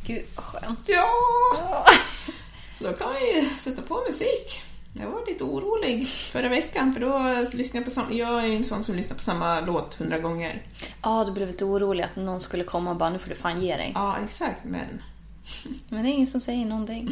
Gud 0.06 0.26
vad 0.36 0.46
skönt. 0.46 0.80
Ja! 0.88 1.86
Så 2.76 2.84
då 2.84 2.94
kan 2.94 3.08
man 3.14 3.22
ju 3.22 3.50
sätta 3.58 3.82
på 3.82 4.04
musik. 4.08 4.62
Jag 4.94 5.10
var 5.10 5.26
lite 5.28 5.44
orolig 5.44 6.08
förra 6.08 6.50
veckan, 6.50 6.94
för 6.94 7.02
då 7.02 7.20
lyssnade 7.58 7.78
jag 7.78 7.86
på 7.86 7.92
samma... 7.92 8.12
Jag 8.12 8.44
är 8.44 8.48
ju 8.48 8.56
en 8.56 8.64
sån 8.64 8.84
som 8.84 8.96
lyssnar 8.96 9.18
på 9.18 9.24
samma 9.24 9.62
låt 9.62 9.94
hundra 9.94 10.20
gånger. 10.20 10.62
Ja, 11.04 11.24
du 11.26 11.32
blev 11.32 11.48
lite 11.48 11.66
orolig 11.66 12.04
att 12.04 12.16
någon 12.16 12.42
skulle 12.42 12.64
komma 12.64 12.90
och 12.90 12.96
bara 12.96 13.10
nu 13.10 13.20
får 13.20 13.30
du 13.30 13.36
fan 13.36 13.62
ge 13.62 13.76
dig. 13.76 13.92
Ja, 13.96 14.18
exakt, 14.24 14.64
men 14.64 15.02
Men 15.90 16.04
det 16.04 16.10
är 16.10 16.14
ingen 16.14 16.28
som 16.28 16.42
säger 16.42 16.66
någonting. 16.66 17.12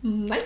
nej. 0.00 0.42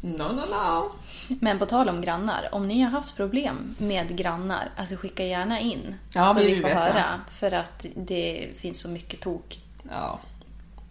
No, 0.00 0.22
no, 0.22 0.40
no. 0.50 0.92
Men 1.40 1.58
på 1.58 1.66
tal 1.66 1.88
om 1.88 2.00
grannar, 2.00 2.48
om 2.52 2.68
ni 2.68 2.80
har 2.80 2.90
haft 2.90 3.16
problem 3.16 3.74
med 3.78 4.16
grannar, 4.16 4.70
alltså 4.76 4.96
skicka 4.96 5.24
gärna 5.24 5.60
in. 5.60 5.94
Ja, 6.14 6.34
så 6.34 6.40
vi 6.40 6.54
vi 6.54 6.60
får 6.60 6.68
veta. 6.68 6.80
höra. 6.80 7.20
För 7.30 7.52
att 7.52 7.86
det 7.96 8.48
finns 8.56 8.80
så 8.80 8.88
mycket 8.88 9.20
tok. 9.20 9.60
Ja, 9.90 10.20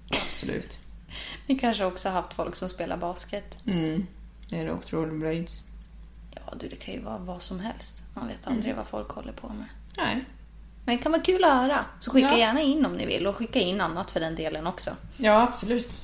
absolut. 0.10 0.78
Ni 1.48 1.60
kanske 1.60 1.86
också 1.86 2.10
har 2.10 2.14
haft 2.22 2.34
folk 2.34 2.56
som 2.56 2.70
spelar 2.70 2.98
basket. 2.98 3.58
Mm. 3.66 4.08
Eller 4.52 4.74
åkt 4.74 4.94
rollerblades. 4.94 5.64
Ja, 6.36 6.54
du, 6.60 6.68
det 6.70 6.76
kan 6.76 6.94
ju 6.94 7.00
vara 7.02 7.18
vad 7.18 7.42
som 7.42 7.60
helst. 7.60 8.04
Man 8.14 8.28
vet 8.28 8.48
aldrig 8.48 8.76
vad 8.76 8.88
folk 8.88 9.10
håller 9.10 9.34
på 9.34 9.48
med. 9.48 9.68
Nej. 9.98 10.26
Men 10.86 10.98
det 10.98 11.04
kan 11.04 11.12
vara 11.12 11.22
kul 11.22 11.44
att 11.44 11.54
höra. 11.54 11.86
Så 12.00 12.12
skicka 12.12 12.28
Ja. 12.32 12.38
gärna 12.38 12.62
in 12.62 12.86
om 12.86 12.94
ni 12.94 13.06
vill 13.06 13.28
och 13.28 13.36
skicka 13.36 13.60
in 13.60 13.82
annat 13.82 14.12
för 14.12 14.20
den 14.20 14.36
delen 14.36 14.68
också. 14.68 14.92
Ja, 15.18 15.42
absolut. 15.42 16.02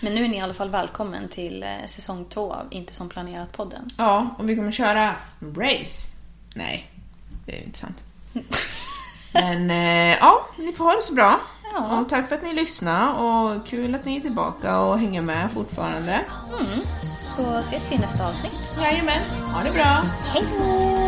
Men 0.00 0.14
nu 0.14 0.24
är 0.24 0.28
ni 0.28 0.36
i 0.36 0.40
alla 0.40 0.54
fall 0.54 0.70
välkommen 0.70 1.28
till 1.28 1.62
eh, 1.62 1.86
säsong 1.86 2.24
två 2.24 2.52
av 2.52 2.66
Inte 2.70 2.94
som 2.94 3.08
planerat-podden. 3.08 3.88
Ja, 3.98 4.34
och 4.38 4.48
vi 4.50 4.56
kommer 4.56 4.72
köra 4.72 5.14
race. 5.56 6.08
Nej, 6.54 6.90
det 7.46 7.52
är 7.52 7.56
ju 7.58 7.64
inte 7.64 7.78
sant. 7.78 7.98
Men 9.32 9.70
eh, 9.70 10.16
ja, 10.20 10.46
ni 10.58 10.72
får 10.72 10.84
ha 10.84 10.92
det 10.94 11.02
så 11.02 11.14
bra. 11.14 11.40
Ja. 11.74 11.98
Och 12.00 12.08
tack 12.08 12.28
för 12.28 12.36
att 12.36 12.42
ni 12.42 12.54
lyssnade 12.54 13.12
och 13.12 13.66
kul 13.66 13.94
att 13.94 14.04
ni 14.04 14.16
är 14.16 14.20
tillbaka 14.20 14.78
och 14.80 14.98
hänger 14.98 15.22
med 15.22 15.50
fortfarande. 15.54 16.20
Så 17.36 17.54
ses 17.58 17.90
vi 17.90 17.94
i 17.94 17.98
nästa 17.98 18.28
avsnitt. 18.28 18.76
Jajamän, 18.82 19.20
ha 19.54 19.62
det 19.62 19.70
bra. 19.70 20.02
Hej 20.34 20.44
då! 20.58 21.07